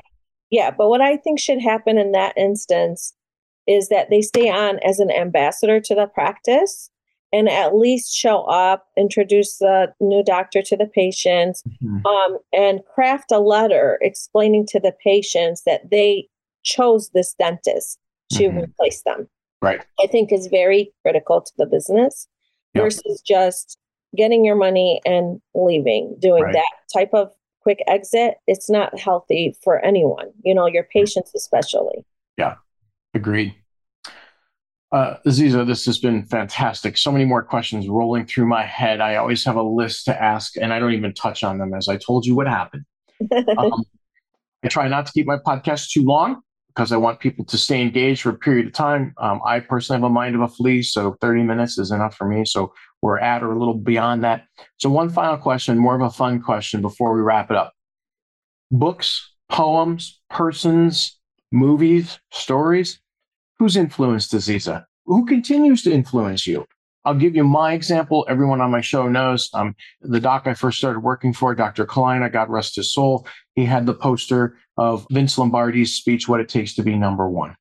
yeah, 0.49 0.71
but 0.71 0.89
what 0.89 1.01
I 1.01 1.17
think 1.17 1.39
should 1.39 1.61
happen 1.61 1.97
in 1.97 2.11
that 2.13 2.38
instance 2.38 3.13
is 3.67 3.89
that 3.89 4.09
they 4.09 4.21
stay 4.21 4.49
on 4.49 4.79
as 4.79 4.99
an 4.99 5.11
ambassador 5.11 5.79
to 5.81 5.95
the 5.95 6.07
practice 6.07 6.89
and 7.33 7.49
at 7.49 7.75
least 7.75 8.15
show 8.15 8.43
up, 8.43 8.88
introduce 8.95 9.57
the 9.57 9.91
new 9.99 10.23
doctor 10.23 10.61
to 10.61 10.77
the 10.77 10.86
patients, 10.86 11.63
mm-hmm. 11.83 12.05
um, 12.05 12.38
and 12.53 12.81
craft 12.93 13.31
a 13.31 13.39
letter 13.39 13.97
explaining 14.01 14.65
to 14.67 14.79
the 14.79 14.93
patients 15.03 15.63
that 15.65 15.89
they 15.89 16.29
chose 16.63 17.09
this 17.09 17.33
dentist 17.33 17.99
to 18.32 18.43
mm-hmm. 18.43 18.59
replace 18.59 19.01
them. 19.03 19.28
Right. 19.61 19.82
I 19.99 20.07
think 20.07 20.32
is 20.32 20.47
very 20.47 20.91
critical 21.01 21.41
to 21.41 21.51
the 21.57 21.65
business 21.65 22.28
yep. 22.73 22.84
versus 22.84 23.21
just 23.26 23.78
getting 24.15 24.45
your 24.45 24.55
money 24.55 25.01
and 25.05 25.41
leaving, 25.53 26.15
doing 26.19 26.43
right. 26.43 26.53
that 26.53 26.71
type 26.93 27.09
of 27.13 27.32
quick 27.61 27.80
exit. 27.88 28.36
It's 28.47 28.69
not 28.69 28.97
healthy 28.99 29.55
for 29.63 29.84
anyone, 29.84 30.28
you 30.43 30.53
know, 30.53 30.67
your 30.67 30.84
patients 30.84 31.32
especially. 31.36 32.05
Yeah. 32.38 32.55
Agreed. 33.13 33.55
Uh, 34.91 35.17
Aziza, 35.26 35.65
this 35.65 35.86
has 35.86 35.97
been 35.97 36.26
fantastic. 36.26 36.97
So 36.97 37.11
many 37.11 37.26
more 37.26 37.43
questions 37.43 37.88
rolling 37.89 38.26
through 38.26 38.45
my 38.45 38.63
head. 38.63 39.01
I 39.01 39.15
always 39.15 39.43
have 39.43 39.55
a 39.55 39.63
list 39.63 40.05
to 40.05 40.21
ask, 40.21 40.55
and 40.57 40.71
I 40.71 40.80
don't 40.80 40.93
even 40.93 41.13
touch 41.13 41.43
on 41.43 41.57
them 41.57 41.73
as 41.73 41.89
I 41.89 41.97
told 41.97 42.26
you 42.26 42.36
what 42.36 42.47
happened. 42.47 42.86
um, 43.57 43.84
I 44.63 44.67
try 44.67 44.88
not 44.88 45.07
to 45.07 45.11
keep 45.11 45.26
my 45.26 45.38
podcast 45.38 45.89
too 45.89 46.03
long 46.03 46.41
because 46.76 46.91
I 46.91 46.97
want 46.97 47.19
people 47.19 47.45
to 47.45 47.57
stay 47.57 47.82
engaged 47.82 48.23
for 48.23 48.32
a 48.32 48.38
period 48.38 48.67
of 48.67 48.73
time. 48.73 49.13
Um, 49.17 49.39
I 49.45 49.61
personally 49.61 50.01
have 50.01 50.09
a 50.09 50.13
mind 50.13 50.36
of 50.36 50.41
a 50.41 50.47
flea, 50.47 50.82
so 50.84 51.15
30 51.21 51.43
minutes 51.43 51.78
is 51.78 51.91
enough 51.91 52.15
for 52.15 52.28
me. 52.28 52.43
So 52.45 52.73
we're 53.01 53.19
at 53.19 53.43
or 53.43 53.51
a 53.51 53.57
little 53.57 53.76
beyond 53.76 54.23
that. 54.23 54.45
So, 54.78 54.89
one 54.89 55.09
final 55.09 55.38
question, 55.38 55.78
more 55.78 55.95
of 55.95 56.01
a 56.01 56.09
fun 56.09 56.41
question 56.41 56.82
before 56.82 57.13
we 57.13 57.21
wrap 57.21 57.51
it 57.51 57.57
up 57.57 57.73
books, 58.71 59.32
poems, 59.49 60.19
persons, 60.30 61.17
movies, 61.51 62.19
stories 62.32 62.99
Who's 63.59 63.78
influenced 63.78 64.34
Aziza? 64.34 64.84
Who 65.05 65.26
continues 65.26 65.82
to 65.84 65.91
influence 65.91 66.45
you? 66.45 66.65
I'll 67.05 67.15
give 67.15 67.36
you 67.36 67.43
my 67.43 67.73
example. 67.73 68.26
Everyone 68.28 68.59
on 68.59 68.71
my 68.71 68.82
show 68.82 69.07
knows 69.07 69.49
um, 69.53 69.76
the 70.01 70.19
doc 70.19 70.43
I 70.45 70.55
first 70.55 70.78
started 70.80 71.01
working 71.01 71.32
for, 71.32 71.53
Dr. 71.55 71.86
Kalina, 71.86 72.32
God 72.32 72.49
rest 72.49 72.76
his 72.76 72.91
soul. 72.91 73.28
He 73.53 73.63
had 73.63 73.86
the 73.86 73.93
poster 73.93 74.57
of 74.78 75.05
Vince 75.11 75.38
Lombardi's 75.38 75.93
speech, 75.93 76.28
What 76.28 76.39
It 76.39 76.49
Takes 76.49 76.76
to 76.76 76.84
Be 76.84 76.95
Number 76.95 77.30
One. 77.30 77.55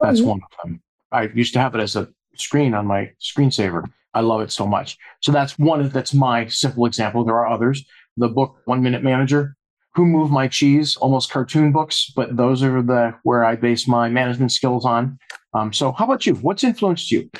That's 0.00 0.20
one 0.20 0.40
of 0.42 0.50
them. 0.62 0.82
I 1.12 1.28
used 1.34 1.54
to 1.54 1.60
have 1.60 1.74
it 1.74 1.80
as 1.80 1.96
a 1.96 2.08
screen 2.34 2.74
on 2.74 2.86
my 2.86 3.10
screensaver. 3.20 3.84
I 4.14 4.20
love 4.20 4.40
it 4.40 4.50
so 4.50 4.66
much. 4.66 4.98
So 5.20 5.32
that's 5.32 5.58
one, 5.58 5.88
that's 5.90 6.14
my 6.14 6.46
simple 6.46 6.86
example. 6.86 7.24
There 7.24 7.36
are 7.36 7.48
others. 7.48 7.84
The 8.16 8.28
book, 8.28 8.56
One 8.64 8.82
Minute 8.82 9.02
Manager, 9.02 9.56
Who 9.94 10.06
Moved 10.06 10.32
My 10.32 10.48
Cheese, 10.48 10.96
almost 10.96 11.30
cartoon 11.30 11.70
books, 11.70 12.10
but 12.16 12.36
those 12.36 12.62
are 12.62 12.82
the 12.82 13.14
where 13.24 13.44
I 13.44 13.56
base 13.56 13.86
my 13.86 14.08
management 14.08 14.52
skills 14.52 14.84
on. 14.86 15.18
Um, 15.52 15.72
so, 15.72 15.92
how 15.92 16.06
about 16.06 16.26
you? 16.26 16.34
What's 16.36 16.64
influenced 16.64 17.10
you? 17.10 17.30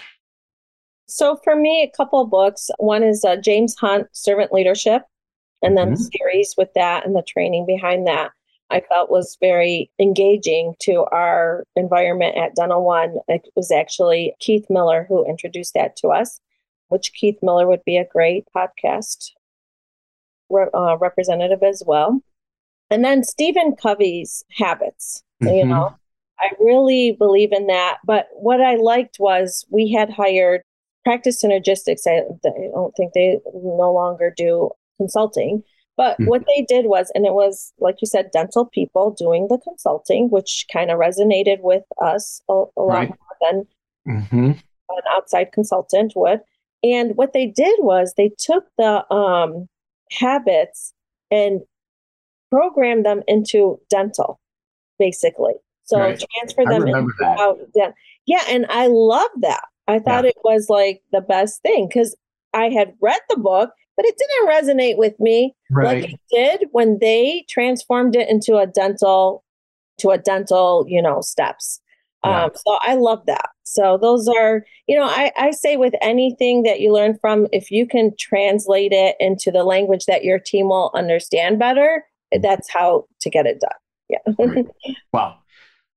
So, 1.06 1.38
for 1.44 1.56
me, 1.56 1.82
a 1.82 1.96
couple 1.96 2.20
of 2.20 2.30
books. 2.30 2.68
One 2.78 3.02
is 3.02 3.24
uh, 3.24 3.36
James 3.36 3.74
Hunt, 3.76 4.08
Servant 4.12 4.52
Leadership, 4.52 5.02
and 5.62 5.76
then 5.76 5.88
mm-hmm. 5.88 5.94
the 5.94 6.10
series 6.18 6.54
with 6.58 6.68
that 6.74 7.06
and 7.06 7.14
the 7.16 7.22
training 7.26 7.64
behind 7.66 8.06
that. 8.06 8.32
I 8.70 8.80
felt 8.80 9.10
was 9.10 9.36
very 9.40 9.90
engaging 10.00 10.74
to 10.80 11.04
our 11.12 11.64
environment 11.76 12.36
at 12.36 12.56
Dental 12.56 12.84
One. 12.84 13.16
It 13.28 13.48
was 13.54 13.70
actually 13.70 14.34
Keith 14.40 14.66
Miller 14.68 15.06
who 15.08 15.24
introduced 15.24 15.74
that 15.74 15.96
to 15.98 16.08
us, 16.08 16.40
which 16.88 17.12
Keith 17.14 17.38
Miller 17.42 17.66
would 17.66 17.84
be 17.84 17.96
a 17.96 18.06
great 18.06 18.44
podcast 18.54 19.30
re- 20.50 20.70
uh, 20.74 20.96
representative 20.98 21.62
as 21.62 21.82
well. 21.86 22.20
And 22.90 23.04
then 23.04 23.24
Stephen 23.24 23.76
Covey's 23.76 24.44
Habits. 24.50 25.22
Mm-hmm. 25.42 25.54
You 25.54 25.66
know, 25.66 25.94
I 26.38 26.50
really 26.58 27.12
believe 27.12 27.52
in 27.52 27.66
that. 27.68 27.98
But 28.04 28.28
what 28.32 28.60
I 28.60 28.76
liked 28.76 29.18
was 29.18 29.64
we 29.70 29.92
had 29.92 30.10
hired 30.10 30.62
practice 31.04 31.42
synergistics. 31.42 32.06
I, 32.06 32.22
I 32.46 32.70
don't 32.72 32.94
think 32.96 33.12
they 33.12 33.38
no 33.54 33.92
longer 33.92 34.32
do 34.36 34.70
consulting. 34.98 35.62
But 35.96 36.14
mm-hmm. 36.14 36.26
what 36.26 36.44
they 36.46 36.62
did 36.62 36.86
was, 36.86 37.10
and 37.14 37.24
it 37.24 37.32
was, 37.32 37.72
like 37.78 37.96
you 38.00 38.06
said, 38.06 38.30
dental 38.32 38.66
people 38.66 39.14
doing 39.18 39.46
the 39.48 39.58
consulting, 39.58 40.28
which 40.28 40.66
kind 40.72 40.90
of 40.90 40.98
resonated 40.98 41.60
with 41.60 41.84
us 42.02 42.42
a, 42.48 42.52
a 42.52 42.82
lot 42.82 42.94
right. 42.94 43.08
more 43.08 43.50
than. 43.50 43.66
Mm-hmm. 44.08 44.50
an 44.90 45.02
outside 45.10 45.50
consultant 45.52 46.12
would. 46.14 46.40
And 46.84 47.16
what 47.16 47.32
they 47.32 47.46
did 47.46 47.76
was 47.80 48.14
they 48.16 48.30
took 48.38 48.64
the 48.78 49.10
um, 49.12 49.68
habits 50.12 50.92
and 51.30 51.60
programmed 52.50 53.04
them 53.04 53.22
into 53.26 53.80
dental, 53.90 54.40
basically. 54.98 55.54
So 55.84 55.98
right. 55.98 56.22
transfer 56.34 56.64
them 56.64 56.86
into 56.86 57.24
out, 57.24 57.58
yeah, 58.26 58.42
and 58.48 58.66
I 58.68 58.88
love 58.88 59.30
that. 59.40 59.64
I 59.86 60.00
thought 60.00 60.24
yeah. 60.24 60.30
it 60.30 60.36
was 60.42 60.68
like 60.68 61.02
the 61.12 61.20
best 61.20 61.62
thing 61.62 61.88
because 61.88 62.16
I 62.52 62.70
had 62.70 62.94
read 63.00 63.20
the 63.28 63.36
book, 63.36 63.70
but 63.96 64.06
it 64.06 64.14
didn't 64.18 64.48
resonate 64.48 64.96
with 64.96 65.18
me 65.18 65.54
right. 65.70 66.02
like 66.02 66.12
it 66.12 66.20
did 66.30 66.68
when 66.72 66.98
they 67.00 67.44
transformed 67.48 68.14
it 68.16 68.28
into 68.28 68.56
a 68.56 68.66
dental 68.66 69.44
to 69.98 70.10
a 70.10 70.18
dental, 70.18 70.84
you 70.88 71.00
know, 71.00 71.20
steps. 71.20 71.80
Yeah. 72.24 72.44
Um, 72.44 72.50
so 72.54 72.78
I 72.82 72.94
love 72.94 73.24
that. 73.26 73.50
So 73.62 73.98
those 74.00 74.28
are, 74.28 74.64
you 74.86 74.96
know, 74.96 75.04
I, 75.04 75.32
I 75.36 75.50
say 75.52 75.76
with 75.76 75.94
anything 76.02 76.64
that 76.64 76.80
you 76.80 76.92
learn 76.92 77.18
from, 77.20 77.46
if 77.52 77.70
you 77.70 77.86
can 77.86 78.12
translate 78.18 78.92
it 78.92 79.16
into 79.20 79.50
the 79.50 79.64
language 79.64 80.06
that 80.06 80.24
your 80.24 80.38
team 80.38 80.68
will 80.68 80.90
understand 80.94 81.58
better, 81.58 82.04
that's 82.42 82.70
how 82.70 83.06
to 83.20 83.30
get 83.30 83.46
it 83.46 83.60
done. 83.60 83.70
Yeah. 84.08 84.62
wow. 85.12 85.38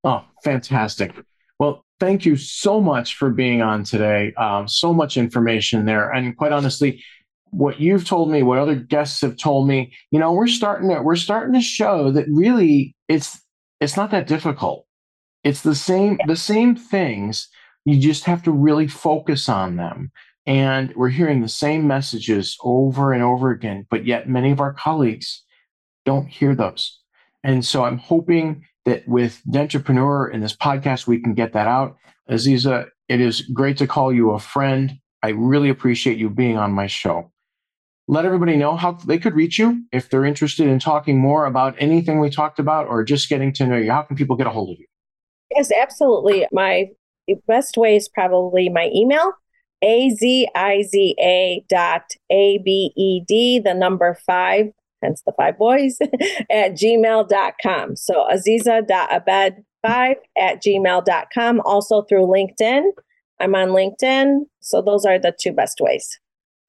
Oh, 0.03 0.23
fantastic. 0.43 1.13
Well, 1.59 1.83
thank 1.99 2.25
you 2.25 2.37
so 2.37 2.79
much 2.79 3.15
for 3.15 3.29
being 3.29 3.61
on 3.61 3.83
today. 3.83 4.33
Um, 4.35 4.67
so 4.67 4.93
much 4.93 5.17
information 5.17 5.85
there. 5.85 6.09
And 6.09 6.35
quite 6.37 6.51
honestly, 6.51 7.03
what 7.51 7.79
you've 7.79 8.05
told 8.05 8.31
me, 8.31 8.43
what 8.43 8.59
other 8.59 8.75
guests 8.75 9.21
have 9.21 9.37
told 9.37 9.67
me, 9.67 9.93
you 10.11 10.19
know, 10.19 10.31
we're 10.31 10.47
starting 10.47 10.89
to 10.89 11.01
we're 11.01 11.15
starting 11.15 11.53
to 11.53 11.61
show 11.61 12.11
that 12.11 12.25
really 12.29 12.95
it's 13.07 13.39
it's 13.79 13.97
not 13.97 14.11
that 14.11 14.27
difficult. 14.27 14.85
It's 15.43 15.61
the 15.61 15.75
same 15.75 16.19
the 16.27 16.35
same 16.35 16.75
things. 16.75 17.47
You 17.85 17.99
just 17.99 18.25
have 18.25 18.43
to 18.43 18.51
really 18.51 18.87
focus 18.87 19.49
on 19.49 19.77
them. 19.77 20.11
And 20.45 20.93
we're 20.95 21.09
hearing 21.09 21.41
the 21.41 21.49
same 21.49 21.87
messages 21.87 22.57
over 22.63 23.13
and 23.13 23.21
over 23.23 23.51
again, 23.51 23.85
but 23.89 24.05
yet 24.05 24.27
many 24.27 24.51
of 24.51 24.59
our 24.59 24.73
colleagues 24.73 25.43
don't 26.05 26.27
hear 26.27 26.55
those. 26.55 26.99
And 27.43 27.63
so 27.63 27.83
I'm 27.83 27.97
hoping 27.97 28.65
that 28.85 29.07
with 29.07 29.41
Dentrepreneur 29.49 30.33
and 30.33 30.41
this 30.41 30.55
podcast, 30.55 31.07
we 31.07 31.21
can 31.21 31.35
get 31.35 31.53
that 31.53 31.67
out. 31.67 31.97
Aziza, 32.29 32.87
it 33.07 33.21
is 33.21 33.41
great 33.41 33.77
to 33.77 33.87
call 33.87 34.11
you 34.11 34.31
a 34.31 34.39
friend. 34.39 34.97
I 35.21 35.29
really 35.29 35.69
appreciate 35.69 36.17
you 36.17 36.29
being 36.29 36.57
on 36.57 36.71
my 36.71 36.87
show 36.87 37.31
let 38.09 38.25
everybody 38.25 38.57
know 38.57 38.75
how 38.75 38.93
they 38.93 39.19
could 39.19 39.35
reach 39.35 39.59
you 39.59 39.83
if 39.91 40.09
they're 40.09 40.25
interested 40.25 40.65
in 40.65 40.79
talking 40.79 41.19
more 41.19 41.45
about 41.45 41.75
anything 41.77 42.19
we 42.19 42.31
talked 42.31 42.57
about 42.57 42.87
or 42.87 43.03
just 43.03 43.29
getting 43.29 43.53
to 43.53 43.67
know 43.67 43.77
you. 43.77 43.91
How 43.91 44.01
can 44.01 44.17
people 44.17 44.35
get 44.35 44.47
a 44.47 44.49
hold 44.49 44.71
of 44.71 44.79
you? 44.79 44.87
Yes, 45.55 45.69
absolutely. 45.71 46.47
My 46.51 46.87
best 47.47 47.77
way 47.77 47.95
is 47.95 48.09
probably 48.09 48.67
my 48.67 48.89
email, 48.95 49.33
aziza 49.83 50.47
dot 51.67 52.01
abed, 52.31 53.63
the 53.63 53.73
number 53.75 54.17
five, 54.25 54.71
hence 55.03 55.21
the 55.23 55.33
five 55.37 55.59
boys, 55.59 55.99
at 56.49 56.71
gmail.com. 56.71 57.95
So 57.95 58.27
aziza.abed5 58.33 60.15
at 60.35 60.63
gmail.com. 60.63 61.61
Also 61.63 62.01
through 62.01 62.25
LinkedIn. 62.25 62.89
I'm 63.39 63.53
on 63.53 63.69
LinkedIn. 63.69 64.45
So 64.61 64.81
those 64.81 65.05
are 65.05 65.19
the 65.19 65.31
two 65.39 65.53
best 65.53 65.79
ways. 65.79 66.19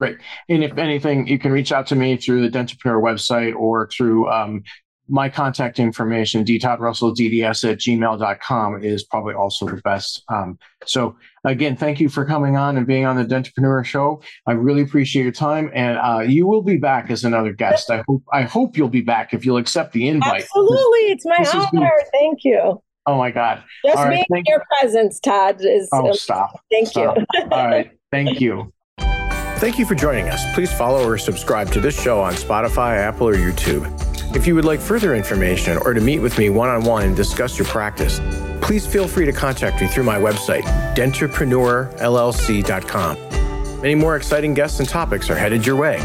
Great. 0.01 0.17
And 0.49 0.63
if 0.63 0.79
anything, 0.79 1.27
you 1.27 1.37
can 1.37 1.51
reach 1.51 1.71
out 1.71 1.85
to 1.87 1.95
me 1.95 2.17
through 2.17 2.41
the 2.41 2.57
Dentrepreneur 2.57 3.03
website 3.03 3.55
or 3.55 3.87
through 3.87 4.27
um, 4.31 4.63
my 5.07 5.29
contact 5.29 5.77
information, 5.77 6.43
dtoddrussell.dds 6.43 7.71
at 7.71 7.77
gmail.com 7.77 8.83
is 8.83 9.03
probably 9.03 9.35
also 9.35 9.67
the 9.67 9.79
best. 9.83 10.23
Um, 10.27 10.57
so 10.85 11.15
again, 11.43 11.77
thank 11.77 11.99
you 11.99 12.09
for 12.09 12.25
coming 12.25 12.57
on 12.57 12.77
and 12.77 12.87
being 12.87 13.05
on 13.05 13.15
the 13.15 13.25
Dentrepreneur 13.25 13.85
show. 13.85 14.23
I 14.47 14.53
really 14.53 14.81
appreciate 14.81 15.21
your 15.21 15.31
time. 15.31 15.69
And 15.71 15.99
uh, 15.99 16.21
you 16.21 16.47
will 16.47 16.63
be 16.63 16.77
back 16.77 17.11
as 17.11 17.23
another 17.23 17.53
guest. 17.53 17.91
I 17.91 18.03
hope, 18.07 18.23
I 18.33 18.41
hope 18.41 18.77
you'll 18.77 18.89
be 18.89 19.01
back 19.01 19.35
if 19.35 19.45
you'll 19.45 19.57
accept 19.57 19.93
the 19.93 20.07
invite. 20.07 20.43
Absolutely. 20.43 20.99
It's 21.11 21.25
my 21.25 21.45
honor. 21.53 21.91
Thank 22.11 22.39
you. 22.43 22.81
Oh 23.05 23.17
my 23.19 23.29
God. 23.29 23.63
Just 23.85 23.97
All 23.99 24.09
being 24.09 24.25
right, 24.31 24.43
your 24.47 24.57
you. 24.57 24.79
presence, 24.79 25.19
Todd, 25.19 25.57
is. 25.59 25.89
Oh, 25.93 26.11
stop. 26.13 26.59
Thank 26.71 26.87
stop. 26.87 27.17
you. 27.17 27.25
All 27.51 27.67
right. 27.67 27.91
Thank 28.11 28.41
you. 28.41 28.73
Thank 29.61 29.77
you 29.77 29.85
for 29.85 29.93
joining 29.93 30.27
us. 30.27 30.43
Please 30.55 30.73
follow 30.73 31.07
or 31.07 31.19
subscribe 31.19 31.71
to 31.73 31.79
this 31.79 31.93
show 31.93 32.19
on 32.19 32.33
Spotify, 32.33 32.97
Apple, 32.97 33.27
or 33.27 33.35
YouTube. 33.35 33.85
If 34.35 34.47
you 34.47 34.55
would 34.55 34.65
like 34.65 34.79
further 34.79 35.13
information 35.13 35.77
or 35.77 35.93
to 35.93 36.01
meet 36.01 36.17
with 36.17 36.39
me 36.39 36.49
one 36.49 36.69
on 36.69 36.83
one 36.83 37.03
and 37.03 37.15
discuss 37.15 37.59
your 37.59 37.67
practice, 37.67 38.19
please 38.61 38.87
feel 38.87 39.07
free 39.07 39.25
to 39.25 39.31
contact 39.31 39.79
me 39.79 39.85
through 39.85 40.05
my 40.05 40.17
website, 40.17 40.63
dentrepreneurllc.com. 40.95 43.81
Many 43.81 43.93
more 43.93 44.15
exciting 44.15 44.55
guests 44.55 44.79
and 44.79 44.89
topics 44.89 45.29
are 45.29 45.35
headed 45.35 45.63
your 45.63 45.75
way. 45.75 45.99